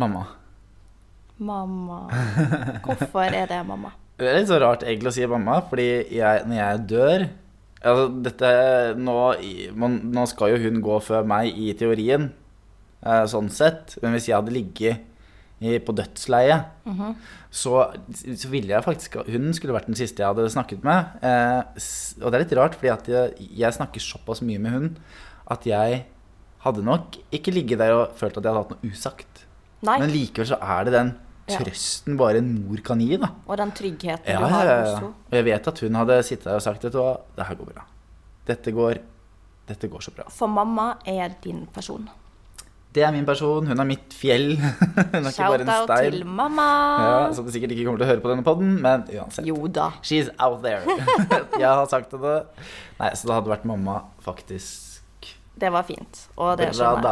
Mamma. 0.00 0.24
Mamma. 1.40 2.00
Hvorfor 2.84 3.26
er 3.28 3.48
det 3.50 3.60
mamma? 3.68 3.92
Det 4.20 4.28
er 4.28 4.38
litt 4.38 4.50
så 4.50 4.58
rart 4.60 4.84
egentlig 4.84 5.10
å 5.10 5.16
si 5.16 5.28
mamma, 5.28 5.60
fordi 5.68 5.88
jeg, 6.12 6.42
når 6.48 6.58
jeg 6.58 6.80
dør 6.90 7.22
altså 7.80 8.08
dette, 8.26 8.50
nå, 9.00 9.16
man, 9.80 9.94
nå 10.12 10.26
skal 10.28 10.52
jo 10.54 10.60
hun 10.66 10.82
gå 10.84 10.98
før 11.04 11.24
meg 11.28 11.56
i 11.56 11.70
teorien, 11.76 12.28
eh, 13.00 13.24
sånn 13.32 13.48
sett. 13.52 13.96
Men 14.02 14.16
hvis 14.16 14.28
jeg 14.28 14.36
hadde 14.36 14.52
ligget 14.52 15.06
i, 15.60 15.78
på 15.84 15.94
dødsleiet, 15.96 16.68
så, 17.52 17.74
så 18.12 18.48
ville 18.52 18.72
jeg 18.72 18.84
faktisk 18.86 19.18
Hun 19.26 19.50
skulle 19.56 19.74
vært 19.74 19.90
den 19.90 19.98
siste 19.98 20.22
jeg 20.22 20.32
hadde 20.32 20.52
snakket 20.52 20.84
med. 20.86 21.18
Eh, 21.24 21.82
og 22.20 22.28
det 22.28 22.38
er 22.38 22.44
litt 22.44 22.56
rart, 22.60 22.76
fordi 22.80 23.12
jeg, 23.12 23.50
jeg 23.64 23.76
snakker 23.76 24.04
såpass 24.04 24.44
mye 24.44 24.62
med 24.62 24.76
hun 24.76 24.88
at 25.50 25.64
jeg 25.66 26.04
hadde 26.64 26.84
nok 26.86 27.16
ikke 27.34 27.52
ligget 27.54 27.80
der 27.80 27.96
og 27.96 28.16
følt 28.20 28.36
at 28.36 28.44
jeg 28.44 28.52
hadde 28.52 28.62
hatt 28.62 28.76
noe 28.76 28.92
usagt. 28.92 29.46
Nei. 29.86 29.96
Men 30.02 30.12
likevel 30.12 30.48
så 30.50 30.58
er 30.60 30.88
det 30.88 30.94
den 30.96 31.12
trøsten 31.50 32.18
bare 32.20 32.40
en 32.42 32.50
mor 32.60 32.82
kan 32.86 33.00
gi, 33.02 33.16
da. 33.20 33.32
Og 33.48 33.56
den 33.58 33.72
tryggheten 33.74 34.28
Ja, 34.28 34.38
du 34.38 34.52
har 34.52 34.68
ja, 34.68 34.76
hos 34.80 34.90
ja. 34.92 34.98
henne. 35.00 35.12
Og 35.30 35.38
jeg 35.38 35.46
vet 35.48 35.70
at 35.72 35.82
hun 35.86 35.98
hadde 35.98 36.20
sittet 36.26 36.46
der 36.50 36.60
og 36.60 36.64
sagt 36.64 36.84
vet 36.86 36.94
du 36.94 37.00
hva, 37.00 37.14
det 37.36 37.48
her 37.48 37.58
går 37.58 37.70
bra. 37.72 37.84
Dette 38.50 38.74
går, 38.76 39.00
dette 39.70 39.90
går 39.90 40.04
så 40.06 40.14
bra. 40.14 40.26
For 40.34 40.50
mamma 40.50 40.92
er 41.08 41.34
din 41.42 41.64
person. 41.74 42.08
Det 42.90 43.04
er 43.06 43.12
min 43.14 43.26
person, 43.26 43.66
hun 43.70 43.78
er 43.78 43.86
mitt 43.86 44.14
fjell. 44.18 44.56
hun 44.58 45.14
er 45.14 45.28
en 45.30 45.30
Shout-out 45.30 45.92
til 45.94 46.24
mamma. 46.26 46.68
Ja, 47.04 47.18
som 47.34 47.46
du 47.46 47.52
sikkert 47.54 47.74
ikke 47.76 47.86
kommer 47.86 48.02
til 48.02 48.08
å 48.08 48.10
høre 48.10 48.24
på 48.24 48.32
denne 48.32 48.46
podden, 48.46 48.72
men 48.82 49.04
uansett. 49.14 49.46
Jo 49.46 49.68
da. 49.70 49.92
She's 50.02 50.30
out 50.42 50.58
there. 50.66 50.82
jeg 51.62 51.68
har 51.70 51.86
sagt 51.90 52.10
det. 52.10 52.36
Nei, 52.98 53.12
så 53.14 53.30
det 53.30 53.36
hadde 53.36 53.52
vært 53.54 53.68
mamma, 53.70 54.00
faktisk. 54.26 54.88
Det 55.60 55.70
var 55.70 55.86
fint. 55.86 56.24
Og 56.40 56.56
det 56.58 56.72
Bra 56.72 56.76
skjønner 56.80 56.98
jeg. 56.98 57.06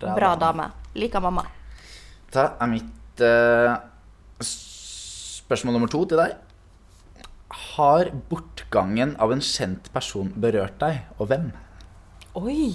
dame. 0.00 0.16
Bra, 0.16 0.32
dame. 0.40 0.70
Liker 0.96 1.24
mamma. 1.24 1.44
Da 2.34 2.50
er 2.60 2.68
mitt 2.70 3.22
uh, 3.24 3.78
spørsmål 4.44 5.78
nummer 5.78 5.90
to 5.92 6.02
til 6.10 6.20
deg. 6.20 6.34
Har 7.78 8.10
bortgangen 8.28 9.14
av 9.22 9.32
en 9.32 9.40
kjent 9.44 9.88
person 9.94 10.28
berørt 10.36 10.76
deg, 10.82 11.00
og 11.18 11.30
hvem? 11.30 11.48
Oi! 12.38 12.68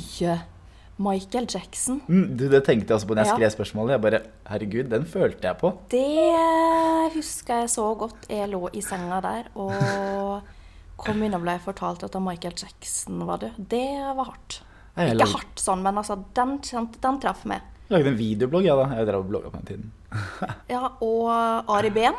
Michael 1.03 1.47
Jackson. 1.49 2.01
Mm, 2.07 2.35
Du, 2.37 2.43
det 2.51 2.63
tenkte 2.67 2.91
jeg 2.93 2.97
også 2.99 3.07
på 3.09 3.15
når 3.17 3.23
jeg 3.25 3.31
Ja. 3.31 3.35
skrev 3.37 3.51
spørsmålet. 3.55 3.91
Jeg 3.95 4.01
bare, 4.01 4.19
herregud, 4.49 4.89
den 4.91 5.05
følte 5.09 5.47
jeg 5.49 5.57
på. 5.57 5.71
Det 5.89 7.13
husker 7.15 7.63
jeg 7.63 7.69
så 7.73 7.87
godt. 7.97 8.27
Jeg 8.29 8.49
lå 8.49 8.69
i 8.73 8.81
senga 8.81 9.19
der 9.25 9.49
og 9.55 10.41
kom 11.03 11.23
inn 11.25 11.33
og 11.33 11.41
ble 11.41 11.57
fortalt 11.65 12.03
at 12.05 12.17
Michael 12.21 12.53
Jackson 12.57 13.25
var 13.25 13.41
død. 13.41 13.57
Det 13.69 13.85
var 14.15 14.29
hardt. 14.29 14.61
Ikke 14.97 15.25
hardt 15.33 15.57
sånn, 15.61 15.81
men 15.81 15.97
altså, 15.97 16.19
den, 16.37 16.59
den 17.01 17.19
traff 17.19 17.45
meg. 17.49 17.61
Lagde 17.91 18.13
en 18.13 18.17
videoblogg, 18.19 18.67
ja 18.67 18.75
da. 18.79 18.87
Jeg 18.97 19.09
drev 19.09 19.23
og 19.25 19.29
blogga 19.31 19.51
på 19.51 19.59
den 19.61 19.69
tiden. 19.71 19.91
Ja, 20.73 20.87
og 21.01 21.27
Ari 21.73 21.89
Behn. 21.93 22.17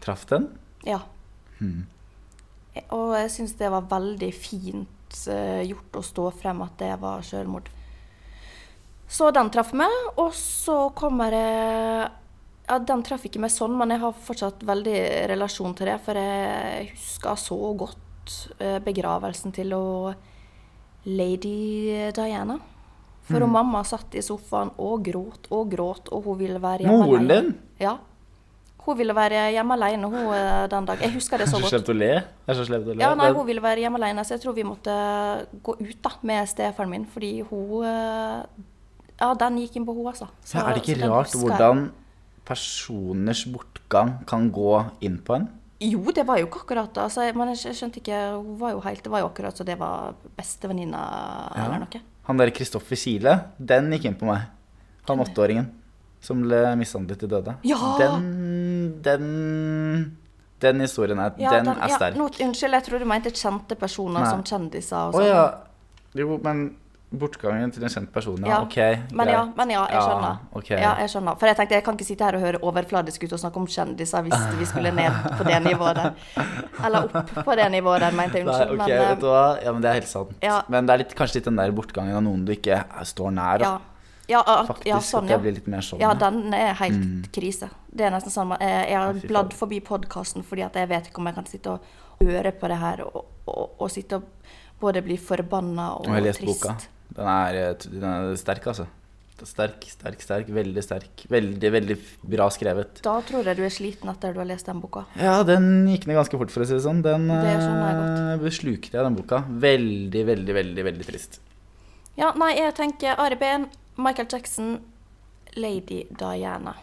Traff 0.00 0.24
den? 0.30 0.46
Ja. 0.86 1.02
Og 2.94 3.12
jeg 3.18 3.30
syns 3.34 3.56
det 3.58 3.68
var 3.72 3.88
veldig 3.90 4.30
fint 4.32 5.18
eh, 5.28 5.66
gjort 5.68 5.98
å 6.00 6.04
stå 6.06 6.30
frem 6.38 6.62
at 6.64 6.78
det 6.80 6.94
var 7.02 7.24
selvmord. 7.26 7.68
Så 9.10 9.32
den 9.34 9.50
traff 9.50 9.72
meg, 9.74 9.90
og 10.22 10.30
så 10.38 10.84
kommer 10.94 11.34
det 11.34 11.46
Ja, 12.70 12.76
den 12.78 13.02
traff 13.02 13.24
ikke 13.26 13.40
meg 13.42 13.50
sånn, 13.50 13.74
men 13.74 13.90
jeg 13.90 13.98
har 14.04 14.14
fortsatt 14.14 14.62
veldig 14.62 14.98
relasjon 15.32 15.74
til 15.74 15.90
det, 15.90 15.96
for 16.04 16.14
jeg 16.14 16.92
husker 16.92 17.40
så 17.42 17.58
godt 17.74 18.36
eh, 18.62 18.78
begravelsen 18.84 19.50
til 19.56 19.74
lady 21.10 22.12
Diana. 22.14 22.60
For 23.30 23.46
mm. 23.46 23.52
mamma 23.54 23.82
satt 23.86 24.14
i 24.18 24.22
sofaen 24.24 24.72
og 24.78 25.04
gråt 25.06 25.50
og 25.54 25.68
gråt, 25.72 26.08
og 26.10 26.24
hun 26.26 26.38
ville 26.40 26.62
være 26.62 26.86
hjemme 26.86 27.04
Moren 27.06 27.26
alene. 27.26 27.42
din? 27.50 27.58
Ja. 27.80 27.96
Hun 28.80 28.96
ville 28.96 29.14
være 29.14 29.50
hjemme 29.54 29.76
alene 29.76 30.08
hun, 30.08 30.32
eh, 30.34 30.66
den 30.72 30.88
dagen. 30.88 31.04
Jeg 31.04 31.14
husker 31.14 31.38
det 31.38 31.48
så 31.48 31.58
så 31.58 31.60
er 31.60 31.66
godt. 31.66 31.74
slemt 31.74 31.92
å 31.92 31.98
le. 31.98 32.10
Er 32.48 32.58
så 32.58 32.64
slemt 32.66 32.88
å 32.88 32.94
le. 32.94 33.02
Ja, 33.02 33.14
nei, 33.14 33.30
hun 33.36 33.46
ville 33.46 33.62
være 33.62 33.84
hjemme 33.84 34.00
alene, 34.00 34.24
så 34.24 34.34
jeg 34.34 34.42
tror 34.44 34.56
vi 34.56 34.64
måtte 34.64 34.96
gå 35.62 35.76
ut 35.78 36.02
da, 36.02 36.12
med 36.22 36.48
stefaren 36.48 36.90
min, 36.90 37.06
fordi 37.06 37.40
hun 37.50 37.84
eh, 37.84 38.66
Ja, 39.20 39.34
den 39.36 39.58
gikk 39.60 39.76
inn 39.76 39.84
på 39.84 39.92
henne, 39.92 40.14
altså. 40.14 40.30
Så- 40.42 40.56
Ja, 40.56 40.70
er 40.70 40.74
det 40.74 40.88
ikke 40.88 41.08
rart 41.10 41.34
hvordan 41.36 41.90
personers 42.46 43.44
bortgang 43.44 44.24
kan 44.26 44.50
gå 44.50 44.90
inn 45.02 45.18
på 45.18 45.36
en? 45.36 45.48
Jo, 45.80 46.00
det 46.12 46.26
var 46.26 46.38
jo 46.38 46.46
ikke 46.46 46.60
akkurat 46.64 46.92
det. 46.92 47.02
Altså, 47.02 47.24
men 47.34 47.54
jeg 47.54 47.74
skjønte 47.76 48.00
ikke 48.02 48.16
Hun 48.36 48.56
var 48.60 48.74
jo 48.74 48.80
helt 48.84 49.02
Det 49.02 49.12
var 49.12 49.22
jo 49.22 49.28
akkurat 49.30 49.56
så 49.56 49.64
det 49.64 49.78
var 49.80 50.14
bestevenninna 50.36 51.04
eller 51.56 51.78
noe. 51.86 52.00
Han 52.30 52.38
der 52.38 52.52
Kristoffer 52.54 52.94
Kile, 53.00 53.32
den 53.58 53.90
gikk 53.96 54.04
inn 54.06 54.14
på 54.20 54.28
meg. 54.28 54.46
Han 55.08 55.18
åtteåringen 55.24 55.66
som 56.22 56.42
ble 56.44 56.62
mishandlet 56.78 57.18
til 57.18 57.30
døde. 57.32 57.56
Ja! 57.66 57.78
Den, 57.98 59.00
den 59.02 60.16
Den 60.60 60.80
historien 60.84 61.18
er, 61.18 61.32
Ja, 61.40 61.50
den 61.56 61.64
den- 61.70 61.78
er 61.80 61.88
ja, 61.88 61.96
sterk. 61.96 62.16
unnskyld, 62.20 62.72
jeg 62.76 62.84
tror 62.84 62.98
du 63.00 63.04
mente 63.08 63.30
kjente 63.32 63.74
personer 63.80 64.20
Nei. 64.20 64.28
som 64.30 64.42
kjendiser 64.44 65.08
og 65.08 65.14
sånn. 65.14 65.26
ja. 65.26 65.54
Jo, 66.14 66.36
men 66.44 66.76
bortgangen 67.10 67.72
til 67.74 67.82
en 67.82 67.90
kjent 67.90 68.10
person, 68.14 68.38
ja. 68.46 68.50
Ja, 68.52 68.58
Ok. 68.62 68.76
Men 69.18 69.28
ja, 69.28 69.40
men 69.56 69.70
ja, 69.74 69.80
jeg 69.90 69.96
Ja, 69.98 70.02
skjønner. 70.06 70.80
Ja, 70.80 70.92
jeg 71.00 71.10
skjønner. 71.10 71.38
For 71.40 71.46
jeg 71.50 71.56
tenkte 71.58 71.74
jeg 71.74 71.84
kan 71.84 71.96
ikke 71.98 72.06
sitte 72.06 72.24
her 72.28 72.36
og 72.38 72.44
høre 72.44 72.60
overfladisk 72.62 73.24
ut 73.26 73.32
og 73.34 73.40
snakke 73.42 73.56
om 73.58 73.66
kjendiser 73.66 74.22
hvis 74.22 74.44
vi 74.60 74.68
skulle 74.70 74.92
ned 74.94 75.10
på 75.38 75.44
det 75.48 75.58
nivået 75.64 75.96
der. 75.98 76.12
Eller 76.86 77.08
opp 77.08 77.32
på 77.44 77.56
det 77.58 77.66
nivået 77.74 78.00
der, 78.06 78.12
mente 78.14 78.38
jeg. 78.38 78.46
Nei, 78.46 78.54
okay, 78.54 78.74
ok, 78.74 78.78
men, 78.78 78.90
eh, 78.96 79.08
vet 79.10 79.20
du 79.20 79.26
hva? 79.26 79.44
Ja, 79.64 79.72
men 79.72 79.82
det 79.82 79.90
er 79.90 79.98
helt 80.00 80.08
sant. 80.12 80.34
Ja. 80.46 80.60
Men 80.68 80.86
det 80.86 80.94
er 80.94 81.02
litt, 81.04 81.14
kanskje 81.18 81.40
litt 81.40 81.48
den 81.50 81.58
der 81.58 81.74
bortgangen 81.74 82.14
av 82.14 82.22
noen 82.22 82.44
du 82.46 82.52
ikke 82.54 82.78
står 83.10 83.30
nær. 83.34 83.58
Da. 83.64 83.64
ja. 83.74 83.78
Ja, 84.30 84.44
at, 84.46 84.68
Faktisk, 84.68 84.86
ja, 84.86 84.98
sånn, 85.02 85.24
at 85.26 85.30
ja. 85.32 85.36
det 85.36 85.42
blir 85.42 85.54
litt 85.56 85.66
mer 85.66 85.80
sånn. 85.82 85.98
Ja, 85.98 86.12
den 86.14 86.54
er 86.54 86.76
helt 86.78 87.32
krise. 87.34 87.66
Det 87.90 88.04
er 88.06 88.12
nesten 88.14 88.30
sånn 88.30 88.52
Jeg, 88.60 88.84
jeg 88.92 88.98
har 89.00 89.16
bladd 89.26 89.56
forbi 89.58 89.80
podkasten 89.82 90.44
fordi 90.46 90.62
at 90.62 90.76
jeg 90.78 90.86
vet 90.86 91.08
ikke 91.10 91.18
om 91.18 91.26
jeg 91.26 91.34
kan 91.34 91.48
sitte 91.50 91.72
og 91.74 91.80
høre 92.22 92.52
på 92.54 92.68
det 92.70 92.76
her 92.78 93.02
og, 93.08 93.24
og, 93.50 93.72
og 93.82 93.90
sitte 93.90 94.20
og 94.20 94.28
både 94.78 95.02
bli 95.02 95.16
forbanna 95.18 95.88
og 95.98 96.06
Og 96.06 96.28
trist. 96.38 96.46
boka. 96.46 96.76
Den 97.16 97.26
er, 97.26 97.60
eh, 97.60 97.86
den 97.90 98.06
er 98.06 98.34
sterk, 98.40 98.66
altså. 98.72 98.86
Sterk, 99.40 99.86
sterk, 99.88 100.20
sterk. 100.20 100.48
Veldig 100.52 100.82
sterk. 100.84 101.22
Veldig, 101.32 101.70
veldig 101.72 101.96
bra 102.28 102.48
skrevet. 102.52 103.00
Da 103.04 103.14
tror 103.24 103.46
jeg 103.48 103.56
du 103.56 103.62
er 103.64 103.72
sliten 103.72 104.10
etter 104.12 104.34
du 104.36 104.40
har 104.42 104.48
lest 104.48 104.68
den 104.68 104.82
boka. 104.82 105.06
Ja, 105.16 105.38
den 105.48 105.88
gikk 105.88 106.04
ned 106.08 106.18
ganske 106.18 106.40
fort, 106.40 106.52
for 106.52 106.64
å 106.64 106.68
si 106.68 106.76
det 106.76 106.84
sånn. 106.84 107.00
Den 107.06 107.28
Det 107.30 107.54
jeg 107.54 107.62
eh, 107.62 108.34
beslukte 108.42 108.98
jeg, 108.98 109.06
den 109.06 109.16
boka. 109.16 109.42
Veldig, 109.48 110.24
veldig, 110.32 110.56
veldig 110.58 110.86
veldig 110.90 111.08
trist. 111.08 111.40
Ja, 112.20 112.34
nei, 112.36 112.52
jeg 112.58 112.74
tenker 112.76 113.16
Ari 113.22 113.38
Behn, 113.40 113.70
Michael 113.96 114.28
Jackson, 114.28 114.74
Lady 115.56 116.02
Diana. 116.20 116.76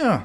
Ja. 0.00 0.16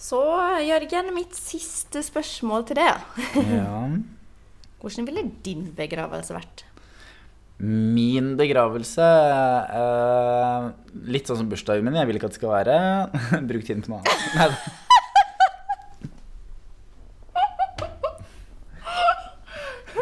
Så 0.00 0.18
Jørgen, 0.64 1.12
mitt 1.14 1.36
siste 1.36 2.02
spørsmål 2.02 2.66
til 2.70 2.80
deg. 2.80 3.20
ja. 3.54 3.84
Hvordan 4.80 5.04
ville 5.04 5.26
din 5.44 5.66
begravelse 5.76 6.32
vært? 6.32 6.62
Min 7.60 8.36
begravelse 8.40 9.04
eh, 9.04 10.68
Litt 11.12 11.28
sånn 11.28 11.42
som 11.42 11.48
bursdagen 11.50 11.84
min. 11.84 11.98
Jeg 11.98 12.08
vil 12.08 12.16
ikke 12.16 12.30
at 12.30 12.36
det 12.36 12.40
skal 12.40 12.54
være. 12.54 12.76
Bruk 13.50 13.66
tiden 13.66 13.84
på 13.84 13.92
noe 13.92 14.00
annet. 14.00 14.86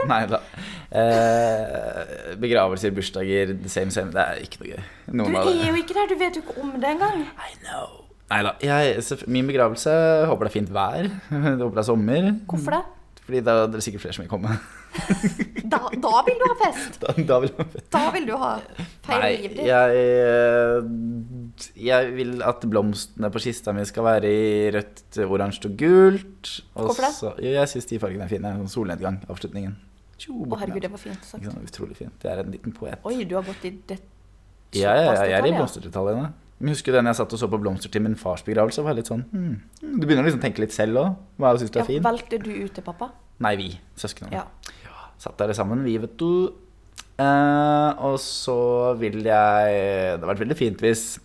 Nei. 0.08 0.22
Da. 0.30 0.38
Eh, 0.88 2.36
begravelser, 2.40 2.94
bursdager, 2.96 3.52
the 3.60 3.68
same 3.72 3.90
same. 3.90 4.12
Det 4.14 4.22
er 4.22 4.44
ikke 4.44 4.62
noe 4.62 4.70
gøy. 4.70 4.84
Noen 5.20 5.34
du 5.34 5.50
er 5.50 5.72
jo 5.72 5.80
ikke 5.82 5.96
der, 5.98 6.12
du 6.12 6.16
vet 6.20 6.38
jo 6.38 6.44
ikke 6.46 6.60
om 6.62 6.76
det 6.78 6.92
engang. 6.94 7.24
I 7.26 7.56
know. 7.66 8.04
Nei 8.28 8.42
da. 8.44 8.54
Min 9.26 9.48
begravelse 9.48 9.92
håper 10.28 10.46
det 10.46 10.52
er 10.52 10.56
fint 10.60 10.72
vær. 10.72 11.10
Jeg 11.32 11.58
håper 11.58 11.74
det 11.74 11.84
er 11.84 11.90
sommer. 11.90 12.30
Hvorfor 12.48 12.78
det? 12.78 12.84
Fordi 13.28 13.42
da 13.44 13.54
er 13.60 13.66
det 13.68 13.82
sikkert 13.84 14.06
flere 14.06 14.16
som 14.16 14.24
vil 14.24 14.30
komme. 14.32 14.54
Da, 15.68 15.82
da 16.00 16.20
vil 16.24 16.38
du 16.40 16.44
ha 16.48 16.54
fest! 16.62 16.94
Da, 17.02 17.12
da 17.28 17.36
vil 17.42 17.50
jeg 17.52 17.82
Da 17.92 18.00
vil 18.14 18.24
du 18.24 18.30
ha 18.40 18.54
feil 19.04 19.20
Nei, 19.20 19.66
jeg, 19.68 19.98
eh, 20.00 21.66
jeg 21.84 22.14
vil 22.16 22.32
at 22.40 22.64
blomstene 22.72 23.28
på 23.34 23.42
kista 23.44 23.74
mi 23.76 23.84
skal 23.84 24.06
være 24.06 24.30
i 24.32 24.70
rødt, 24.72 25.18
oransje 25.26 25.68
og 25.68 25.76
gult. 25.82 26.54
Og 26.72 26.88
Hvorfor 26.88 27.04
det? 27.04 27.12
Så, 27.18 27.34
jo, 27.44 27.52
jeg 27.52 27.72
syns 27.74 27.90
de 27.92 28.00
fargene 28.00 28.24
er 28.24 28.32
fine. 28.32 28.54
Solnedgang, 28.72 29.20
avslutningen. 29.28 29.76
Tjo, 30.16 30.40
Å, 30.48 30.62
herregud, 30.62 30.86
det 30.88 30.94
var 30.96 31.04
fint 31.04 31.28
sagt. 31.28 31.52
Utrolig 31.68 32.00
fint. 32.00 32.16
Det 32.24 32.32
er 32.32 32.40
en 32.46 32.56
liten 32.56 32.74
poet. 32.80 33.04
Oi, 33.04 33.20
du 33.28 33.36
har 33.36 33.44
gått 33.46 33.68
i 33.68 33.76
det 33.92 34.00
Ja, 34.72 34.96
ja, 34.96 35.12
ja, 35.12 35.28
jeg 35.34 35.42
er 35.42 35.52
i 35.52 35.82
detalj, 35.84 36.16
ja. 36.16 36.32
Men 36.58 36.74
husker 36.74 36.96
den 36.96 37.06
jeg 37.06 37.18
satt 37.20 37.34
og 37.34 37.40
så 37.40 37.48
på 37.50 37.60
blomster 37.62 37.92
til 37.94 38.02
min 38.02 38.16
fars 38.18 38.42
begravelse? 38.46 38.82
var 38.82 38.96
litt 38.98 39.10
sånn, 39.10 39.24
hmm. 39.30 39.52
Du 39.80 40.06
begynner 40.06 40.24
å 40.24 40.28
liksom 40.28 40.42
tenke 40.42 40.62
litt 40.64 40.74
selv 40.74 40.98
òg. 41.02 41.12
Hva 41.38 41.54
syns 41.58 41.70
du 41.70 41.78
Ja, 41.78 41.84
er 41.84 41.90
fin? 41.92 42.02
Valgte 42.02 42.40
du 42.42 42.50
ut 42.50 42.74
til 42.74 42.86
pappa? 42.86 43.12
Nei, 43.44 43.54
vi. 43.60 43.68
Søsknene. 43.98 44.34
Ja. 44.34 44.46
Satt 45.18 45.38
der 45.38 45.54
sammen, 45.54 45.84
vi, 45.86 45.96
vet 46.02 46.16
du. 46.18 46.50
Eh, 47.18 48.02
og 48.06 48.18
så 48.22 48.58
vil 48.98 49.24
jeg 49.26 49.70
Det 49.74 50.12
hadde 50.14 50.28
vært 50.28 50.42
veldig 50.44 50.56
fint 50.58 50.82
hvis 50.84 51.16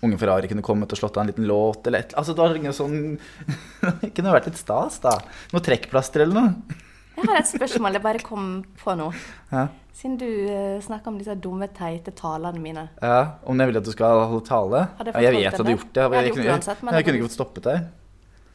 Unge 0.00 0.16
Ferrari 0.16 0.48
kunne 0.48 0.64
kommet 0.64 0.94
og 0.94 0.96
slått 0.96 1.18
av 1.18 1.26
en 1.26 1.28
liten 1.28 1.44
låt 1.44 1.84
eller 1.90 2.06
et 2.06 2.14
Altså, 2.16 2.32
det 2.32 2.40
var 2.40 2.56
ingen 2.56 2.72
sånn 2.76 3.18
Det 4.00 4.12
kunne 4.16 4.32
vært 4.32 4.48
litt 4.48 4.60
stas, 4.60 4.96
da. 5.04 5.18
Noe 5.52 5.64
trekkplaster 5.64 6.24
eller 6.24 6.38
noe. 6.38 6.78
Jeg 7.16 7.26
har 7.28 7.38
et 7.40 7.48
spørsmål 7.50 7.96
jeg 7.98 8.02
bare 8.04 8.20
kom 8.24 8.48
på 8.80 8.94
nå. 8.96 9.10
Ja. 9.52 9.66
Siden 10.00 10.14
du 10.20 10.26
uh, 10.26 10.78
snakker 10.80 11.10
om 11.12 11.18
disse 11.20 11.34
dumme, 11.36 11.66
teite 11.76 12.12
talene 12.16 12.60
mine. 12.62 12.86
ja. 13.02 13.18
Om 13.44 13.60
jeg 13.60 13.68
vil 13.72 13.80
at 13.80 13.84
du 13.88 13.92
skal 13.92 14.22
holde 14.30 14.44
tale? 14.46 14.84
Jeg 15.00 15.14
Ja, 15.14 15.20
jeg 15.26 15.32
vet 15.34 15.46
at 15.52 15.58
du 15.58 15.64
har 15.64 15.74
gjort 15.76 15.90
det. 15.94 16.02
Jeg 16.02 16.12
jeg, 16.12 16.24
Jeg, 16.24 16.32
kunne, 16.36 16.52
uansett, 16.54 16.84
jeg 16.92 17.04
kunne 17.04 17.18
ikke 17.20 17.28
fått 17.28 17.38
stoppet 17.38 17.64
deg. 17.66 17.88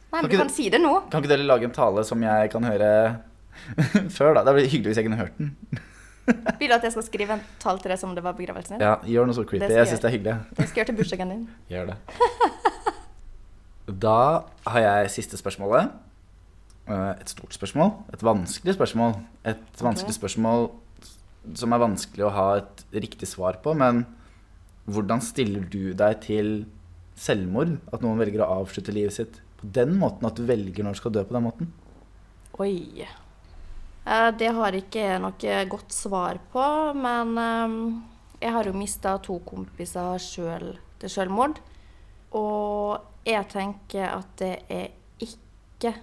Nei, 0.06 0.22
men 0.22 0.30
kan 0.30 0.30
du 0.30 0.36
kan 0.40 0.50
si 0.54 0.68
det 0.72 0.80
nå. 0.80 0.94
Kan 1.10 1.22
ikke 1.22 1.34
dere 1.34 1.46
lage 1.46 1.68
en 1.68 1.74
tale 1.76 2.04
som 2.08 2.22
jeg 2.22 2.50
kan 2.50 2.64
høre 2.64 2.90
før, 4.16 4.32
da? 4.38 4.42
Det 4.48 4.54
blir 4.56 4.66
hyggelig 4.72 4.90
hvis 4.94 5.00
jeg 5.02 5.06
kunne 5.10 5.20
hørt 5.20 5.38
den. 5.38 5.52
Vil 6.58 6.72
du 6.72 6.74
at 6.74 6.82
jeg 6.82 6.92
skal 6.96 7.04
skrive 7.06 7.36
en 7.36 7.42
tale 7.62 7.78
til 7.78 7.92
deg 7.92 8.00
som 8.00 8.10
om 8.10 8.16
det 8.16 8.24
var 8.24 8.34
begravelsen 8.34 8.74
din? 8.78 8.82
Ja, 8.82 8.96
Gjør 9.06 9.28
noe 9.28 9.36
så 9.36 9.44
creepy. 9.46 9.68
Jeg 9.70 9.86
syns 9.92 10.02
det 10.02 10.08
er 10.10 10.14
hyggelig. 10.16 10.34
Det 10.56 10.64
skal 10.66 10.80
jeg 10.80 10.80
gjøre 10.80 10.90
til 10.90 10.98
bursdagen 10.98 11.30
din. 11.34 11.44
Gjør 11.74 11.92
det. 11.92 11.96
Da 14.02 14.16
har 14.66 14.80
jeg 14.82 15.10
siste 15.14 15.38
spørsmålet. 15.38 15.92
Eh, 16.86 17.10
Et 17.20 17.28
stort 17.28 17.54
spørsmål. 17.54 17.92
Et 18.14 18.22
vanskelig 18.22 18.74
spørsmål. 18.76 19.16
Et 19.44 19.82
vanskelig 19.82 20.14
spørsmål 20.14 20.70
som 21.54 21.72
er 21.72 21.82
vanskelig 21.82 22.26
å 22.26 22.34
ha 22.34 22.46
et 22.60 22.84
riktig 22.94 23.28
svar 23.30 23.58
på. 23.62 23.74
Men 23.74 24.04
hvordan 24.86 25.20
stiller 25.22 25.66
du 25.70 25.92
deg 25.94 26.20
til 26.22 26.66
selvmord? 27.18 27.78
At 27.92 28.02
noen 28.02 28.18
velger 28.22 28.44
å 28.44 28.62
avslutte 28.62 28.94
livet 28.94 29.12
sitt 29.18 29.40
på 29.58 29.70
den 29.72 29.96
måten? 29.98 30.26
At 30.26 30.38
du 30.38 30.46
velger 30.46 30.84
når 30.84 30.94
du 30.94 31.02
skal 31.02 31.14
dø 31.16 31.24
på 31.26 31.34
den 31.34 31.46
måten? 31.48 31.72
Oi. 32.58 33.02
Eh, 34.06 34.30
Det 34.38 34.52
har 34.54 34.72
ikke 34.72 35.02
jeg 35.02 35.20
noe 35.20 35.64
godt 35.68 35.92
svar 35.92 36.38
på, 36.52 36.66
men 36.94 37.38
eh, 37.38 38.02
jeg 38.46 38.52
har 38.52 38.64
jo 38.64 38.72
mista 38.78 39.18
to 39.18 39.40
kompiser 39.40 40.18
sjøl 40.22 40.76
til 41.00 41.10
selvmord. 41.10 41.58
Og 42.32 43.00
jeg 43.26 43.48
tenker 43.50 44.06
at 44.20 44.36
det 44.38 44.62
er 44.70 44.92
ikke 45.18 45.96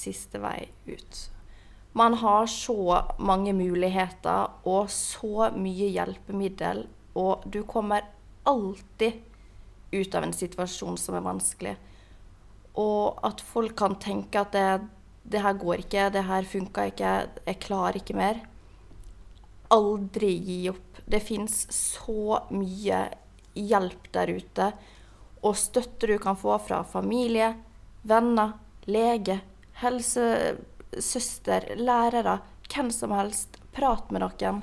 siste 0.00 0.40
vei 0.42 0.68
ut. 0.88 1.20
Man 1.92 2.14
har 2.14 2.46
så 2.46 3.02
mange 3.18 3.52
muligheter 3.52 4.52
og 4.68 4.90
så 4.94 5.50
mye 5.56 5.90
hjelpemiddel, 5.90 6.84
og 7.18 7.42
du 7.50 7.64
kommer 7.66 8.06
alltid 8.46 9.18
ut 9.90 10.14
av 10.14 10.26
en 10.26 10.34
situasjon 10.34 10.98
som 10.98 11.16
er 11.18 11.26
vanskelig. 11.26 11.74
Og 12.78 13.18
at 13.26 13.42
folk 13.42 13.74
kan 13.78 13.98
tenke 13.98 14.44
at 14.44 14.54
det, 14.54 14.68
det 15.26 15.42
her 15.42 15.58
går 15.58 15.82
ikke, 15.82 16.06
det 16.14 16.22
her 16.28 16.46
funka 16.46 16.86
ikke, 16.92 17.14
jeg 17.46 17.60
klarer 17.66 17.98
ikke 17.98 18.18
mer. 18.18 18.38
Aldri 19.74 20.30
gi 20.46 20.60
opp. 20.70 21.02
Det 21.10 21.22
fins 21.26 21.64
så 21.74 22.38
mye 22.54 23.02
hjelp 23.58 24.10
der 24.14 24.30
ute. 24.38 24.72
Og 25.42 25.58
støtte 25.58 26.06
du 26.06 26.16
kan 26.22 26.38
få 26.38 26.54
fra 26.62 26.84
familie, 26.86 27.56
venner, 28.06 28.54
lege, 28.86 29.40
helsesøster, 29.80 31.74
lærere, 31.76 32.38
hvem 32.70 32.90
som 32.94 33.10
helst. 33.16 33.58
Prat 33.72 34.10
med 34.10 34.24
noen. 34.24 34.62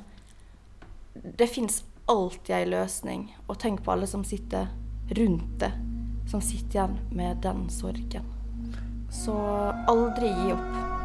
Det 1.13 1.47
fins 1.49 1.83
alltid 2.07 2.55
ei 2.55 2.65
løsning. 2.69 3.27
Og 3.47 3.59
tenk 3.61 3.83
på 3.83 3.91
alle 3.95 4.07
som 4.09 4.23
sitter 4.27 4.67
rundt 5.17 5.59
det, 5.63 5.71
som 6.31 6.41
sitter 6.43 6.79
igjen 6.79 6.99
med 7.15 7.41
den 7.45 7.69
sorgen. 7.71 8.27
Så 9.11 9.37
aldri 9.87 10.27
gi 10.27 10.53
opp. 10.55 10.96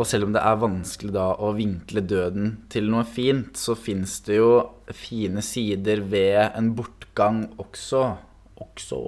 Og 0.00 0.08
selv 0.08 0.24
om 0.26 0.32
det 0.32 0.40
er 0.40 0.60
vanskelig 0.62 1.12
da 1.12 1.26
å 1.44 1.50
vinkle 1.52 2.00
døden 2.08 2.54
til 2.72 2.88
noe 2.88 3.04
fint, 3.04 3.52
så 3.60 3.74
fins 3.76 4.16
det 4.24 4.38
jo 4.38 4.52
fine 4.96 5.44
sider 5.44 6.00
ved 6.08 6.56
en 6.56 6.70
bortgang 6.76 7.44
også. 7.60 8.06
Også. 8.60 9.00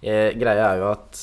Eh, 0.00 0.34
greia 0.36 0.70
er 0.70 0.82
jo 0.82 0.90
at 0.90 1.22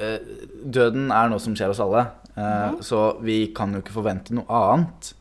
eh, 0.00 0.20
døden 0.64 1.10
er 1.12 1.28
noe 1.32 1.40
som 1.40 1.56
skjer 1.56 1.72
oss 1.72 1.80
alle. 1.84 2.04
Eh, 2.32 2.78
Så 2.84 3.00
vi 3.24 3.46
kan 3.56 3.72
jo 3.72 3.80
ikke 3.82 3.96
forvente 3.96 4.36
noe 4.36 4.48
annet. 4.48 5.14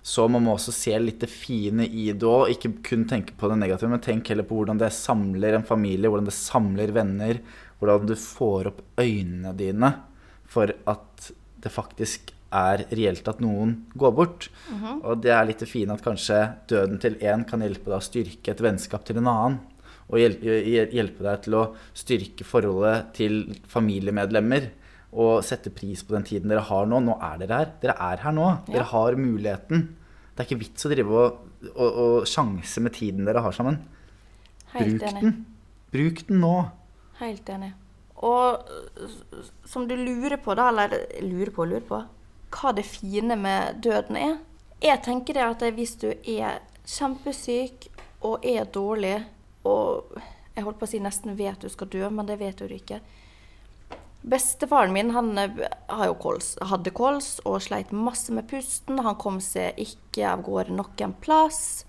Så 0.00 0.24
man 0.32 0.44
må 0.46 0.54
også 0.56 0.72
se 0.72 0.94
litt 1.00 1.20
det 1.20 1.28
fine 1.32 1.84
i 1.84 2.06
det 2.12 2.28
òg. 2.28 2.54
Ikke 2.54 2.72
kun 2.90 3.04
tenke 3.08 3.36
på 3.36 3.50
det 3.52 3.58
negative, 3.60 3.92
men 3.92 4.04
tenk 4.04 4.32
heller 4.32 4.48
på 4.48 4.60
hvordan 4.60 4.80
det 4.80 4.92
samler 4.96 5.58
en 5.58 5.66
familie, 5.68 6.08
hvordan 6.08 6.28
det 6.28 6.36
samler 6.36 6.92
venner. 6.96 7.40
Hvordan 7.80 8.08
du 8.08 8.16
får 8.20 8.72
opp 8.72 8.80
øynene 9.00 9.52
dine 9.56 9.94
for 10.50 10.72
at 10.88 11.30
det 11.60 11.72
faktisk 11.72 12.32
er 12.52 12.82
reelt 12.90 13.28
at 13.30 13.40
noen 13.40 13.76
går 13.96 14.12
bort. 14.16 14.48
Og 15.04 15.20
det 15.22 15.30
er 15.34 15.44
litt 15.46 15.60
det 15.62 15.68
fine 15.70 15.94
at 15.94 16.02
kanskje 16.02 16.40
døden 16.70 16.98
til 17.02 17.14
én 17.22 17.44
kan 17.48 17.60
hjelpe 17.62 17.86
deg 17.90 17.98
å 18.00 18.02
styrke 18.02 18.50
et 18.54 18.62
vennskap 18.64 19.04
til 19.06 19.20
en 19.20 19.28
annen. 19.30 19.58
Og 20.10 20.18
hjel- 20.18 20.40
hjel- 20.42 20.90
hjelpe 20.90 21.22
deg 21.22 21.42
til 21.44 21.54
å 21.54 21.64
styrke 21.94 22.42
forholdet 22.44 23.12
til 23.14 23.54
familiemedlemmer. 23.70 24.70
Og 25.12 25.42
sette 25.46 25.70
pris 25.74 26.02
på 26.06 26.14
den 26.14 26.22
tiden 26.26 26.48
dere 26.50 26.62
har 26.66 26.86
nå. 26.86 26.98
Nå 27.02 27.16
er 27.22 27.38
dere 27.38 27.56
her. 27.60 27.70
Dere 27.82 27.94
er 27.98 28.16
her 28.24 28.32
nå. 28.34 28.48
Dere 28.66 28.84
har 28.90 29.14
muligheten. 29.18 29.88
Det 30.34 30.42
er 30.44 30.48
ikke 30.48 30.60
vits 30.64 30.86
å 30.86 30.90
drive 30.90 31.10
og, 31.10 31.38
og, 31.76 31.88
og 32.02 32.26
sjanse 32.30 32.80
med 32.82 32.92
tiden 32.94 33.24
dere 33.26 33.42
har 33.42 33.52
sammen. 33.54 33.78
Helt 34.74 34.98
Bruk 34.98 35.08
enig. 35.10 35.22
den. 35.22 35.46
Bruk 35.92 36.26
den 36.28 36.40
nå. 36.42 36.54
Helt 37.20 37.48
enig. 37.50 37.72
Og 38.22 38.68
som 39.64 39.86
du 39.88 39.94
lurer 39.96 40.36
på, 40.42 40.54
da, 40.58 40.68
eller 40.70 40.94
lurer 41.24 41.50
på, 41.54 41.64
lurer 41.66 41.86
på, 41.88 42.02
hva 42.50 42.72
det 42.76 42.86
fine 42.88 43.36
med 43.38 43.80
døden 43.84 44.18
er. 44.18 44.36
Jeg 44.80 45.02
tenker 45.04 45.36
det 45.36 45.46
at 45.46 45.64
hvis 45.76 45.96
du 46.00 46.10
er 46.10 46.60
kjempesyk 46.88 47.88
og 48.26 48.44
er 48.46 48.68
dårlig, 48.68 49.18
og 49.64 50.14
jeg 50.54 50.64
holdt 50.64 50.80
på 50.80 50.88
å 50.88 50.90
si 50.90 51.00
nesten 51.02 51.36
vet 51.38 51.60
du 51.62 51.68
skal 51.72 51.90
dø, 51.92 52.06
men 52.10 52.28
det 52.28 52.38
vet 52.40 52.60
du 52.60 52.74
ikke. 52.74 53.00
Bestefaren 54.20 54.92
min 54.92 55.14
han 55.14 55.32
jo 55.38 56.16
kols, 56.20 56.52
hadde 56.60 56.92
kols 56.92 57.38
og 57.48 57.62
sleit 57.64 57.92
masse 57.92 58.32
med 58.36 58.48
pusten. 58.50 59.00
Han 59.00 59.16
kom 59.20 59.38
seg 59.40 59.78
ikke 59.80 60.26
av 60.28 60.42
gårde 60.44 60.76
noen 60.76 61.14
plass. 61.24 61.86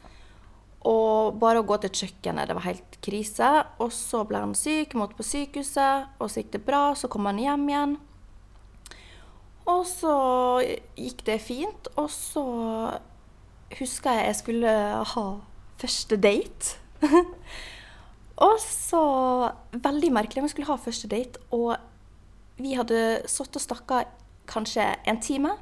Og 0.88 1.36
bare 1.38 1.62
å 1.62 1.66
gå 1.68 1.78
til 1.84 1.92
kjøkkenet, 2.02 2.48
det 2.50 2.56
var 2.58 2.66
helt 2.66 2.96
krise. 3.04 3.50
Og 3.84 3.92
så 3.94 4.24
ble 4.28 4.40
han 4.46 4.56
syk, 4.58 4.96
måtte 4.98 5.20
på 5.20 5.28
sykehuset, 5.28 6.16
og 6.18 6.32
så 6.32 6.42
gikk 6.42 6.56
det 6.56 6.64
bra. 6.66 6.86
Så 6.98 7.12
kom 7.12 7.28
han 7.30 7.42
hjem 7.42 7.68
igjen. 7.70 7.98
Og 9.70 9.86
så 9.86 10.16
gikk 10.98 11.26
det 11.28 11.40
fint. 11.44 11.90
Og 12.00 12.10
så 12.14 12.44
huska 13.80 14.16
jeg 14.18 14.30
jeg 14.32 14.40
skulle 14.42 14.76
ha 15.14 15.26
første 15.82 16.18
date. 16.18 16.78
og 18.48 18.58
så 18.62 19.04
Veldig 19.72 20.12
merkelig, 20.14 20.42
om 20.42 20.50
jeg 20.50 20.56
skulle 20.56 20.72
ha 20.72 20.80
første 20.82 21.10
date. 21.12 21.42
Og 21.52 21.76
vi 22.62 22.76
hadde 22.78 23.22
sittet 23.30 23.62
og 23.62 23.68
snakka 23.68 24.04
kanskje 24.52 24.86
en 25.08 25.22
time. 25.22 25.56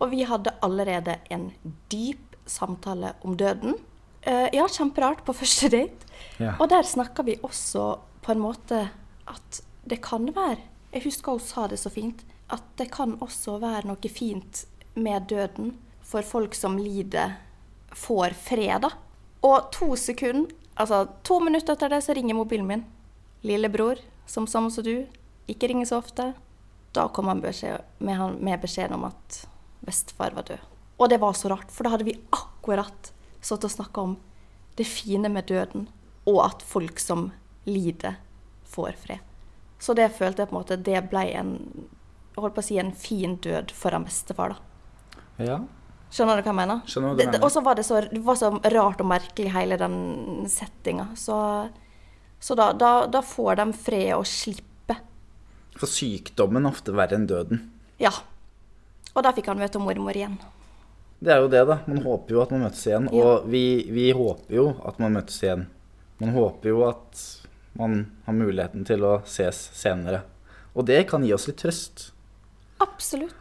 Og 0.00 0.12
vi 0.14 0.24
hadde 0.24 0.54
allerede 0.64 1.18
en 1.30 1.50
dyp 1.92 2.36
samtale 2.46 3.14
om 3.22 3.36
døden. 3.36 3.76
Uh, 4.26 4.48
ja, 4.52 4.66
kjemperart 4.68 5.24
på 5.24 5.32
første 5.32 5.68
date. 5.72 6.08
Ja. 6.40 6.54
Og 6.60 6.68
der 6.70 6.84
snakka 6.84 7.24
vi 7.24 7.38
også 7.42 7.94
på 8.24 8.32
en 8.32 8.42
måte 8.42 8.86
at 9.30 9.60
det 9.88 10.00
kan 10.04 10.28
være 10.36 10.58
Jeg 10.92 11.04
husker 11.04 11.32
hun 11.32 11.40
sa 11.40 11.66
det 11.70 11.78
så 11.78 11.90
fint. 11.90 12.24
At 12.50 12.64
det 12.76 12.90
kan 12.94 13.16
også 13.22 13.58
være 13.62 13.86
noe 13.90 14.10
fint 14.10 14.64
med 14.98 15.28
døden 15.30 15.74
for 16.10 16.26
folk 16.26 16.56
som 16.58 16.78
lider, 16.78 17.36
får 17.94 18.34
fred, 18.38 18.82
da. 18.82 18.90
Og 19.46 19.70
to 19.72 19.94
sekunder, 19.96 20.50
altså 20.74 21.04
to 21.26 21.38
minutter 21.40 21.76
etter 21.76 21.92
det, 21.92 22.02
så 22.04 22.14
ringer 22.16 22.36
mobilen 22.38 22.66
min. 22.66 22.84
Lillebror, 23.46 24.02
som 24.26 24.48
samme 24.50 24.70
som 24.74 24.84
du, 24.84 25.06
ikke 25.48 25.70
ringer 25.70 25.88
så 25.88 26.00
ofte. 26.02 26.32
Da 26.92 27.06
kom 27.14 27.30
han 27.30 27.40
med, 27.40 28.16
han, 28.16 28.36
med 28.42 28.60
beskjeden 28.60 28.98
om 28.98 29.06
at 29.08 29.44
bestefar 29.86 30.34
var 30.34 30.48
død. 30.50 30.66
Og 30.98 31.08
det 31.08 31.20
var 31.22 31.32
så 31.38 31.48
rart, 31.48 31.70
for 31.72 31.86
da 31.86 31.94
hadde 31.94 32.08
vi 32.10 32.18
akkurat 32.34 33.12
satt 33.40 33.64
og 33.64 33.72
snakka 33.72 34.02
om 34.04 34.18
det 34.76 34.84
fine 34.84 35.30
med 35.32 35.48
døden, 35.48 35.86
og 36.28 36.42
at 36.44 36.62
folk 36.66 37.00
som 37.00 37.30
lider, 37.64 38.18
får 38.70 38.94
fred. 39.02 39.18
Så 39.82 39.94
det 39.98 40.12
følte 40.14 40.44
jeg 40.44 40.50
på 40.50 40.54
en 40.54 40.60
måte 40.60 40.76
Det 40.78 40.98
ble 41.10 41.24
en 41.34 41.56
holdt 42.36 42.54
på 42.54 42.62
å 42.62 42.64
si 42.64 42.78
en 42.78 42.92
fin 42.92 43.36
død 43.36 43.70
for 43.76 43.94
en 43.96 44.04
bestefar, 44.04 44.54
da. 44.56 45.44
ja. 45.44 45.58
Skjønner 46.10 46.40
du 46.40 46.42
hva 46.42 46.50
jeg 46.50 46.58
mener? 46.58 46.80
Skjønner 46.90 47.08
hva 47.08 47.14
du 47.14 47.16
Det- 47.18 47.26
det- 47.26 47.32
mener. 47.38 47.44
Og 47.46 47.50
så 47.54 47.60
var 47.62 47.74
det 47.76 47.84
så, 47.86 48.00
det 48.10 48.18
var 48.24 48.34
så 48.34 48.48
rart 48.74 49.00
og 49.00 49.06
merkelig, 49.06 49.52
hele 49.52 49.76
den 49.78 50.46
settinga. 50.50 51.04
Så, 51.14 51.70
så 52.40 52.56
da, 52.56 52.72
da, 52.72 53.06
da 53.06 53.20
får 53.22 53.56
de 53.60 53.72
fred 53.72 54.12
og 54.16 54.24
slippe. 54.26 54.96
For 55.78 55.86
sykdommen 55.86 56.66
er 56.66 56.70
ofte 56.72 56.90
verre 56.92 57.14
enn 57.14 57.28
døden. 57.30 57.70
Ja. 58.02 58.10
Og 59.14 59.22
da 59.22 59.30
fikk 59.32 59.46
han 59.46 59.58
møte 59.58 59.78
mormor 59.78 60.12
igjen. 60.18 60.36
Det 61.22 61.30
er 61.30 61.42
jo 61.44 61.48
det, 61.48 61.62
da. 61.68 61.78
Man 61.86 62.02
håper 62.02 62.30
jo 62.34 62.42
at 62.42 62.50
man 62.50 62.62
møtes 62.64 62.86
igjen. 62.88 63.08
Ja. 63.12 63.22
Og 63.24 63.46
vi, 63.46 63.62
vi 63.92 64.10
håper 64.10 64.50
jo 64.56 64.68
at 64.84 64.98
man 64.98 65.12
møtes 65.14 65.38
igjen. 65.44 65.66
Man 66.18 66.32
håper 66.34 66.72
jo 66.72 66.88
at 66.88 67.22
man 67.78 68.10
har 68.26 68.34
muligheten 68.34 68.84
til 68.84 69.04
å 69.06 69.22
ses 69.24 69.70
senere. 69.78 70.24
Og 70.74 70.86
det 70.86 71.06
kan 71.08 71.22
gi 71.22 71.32
oss 71.34 71.46
litt 71.46 71.58
trøst. 71.62 72.10
Absolutt. 72.80 73.36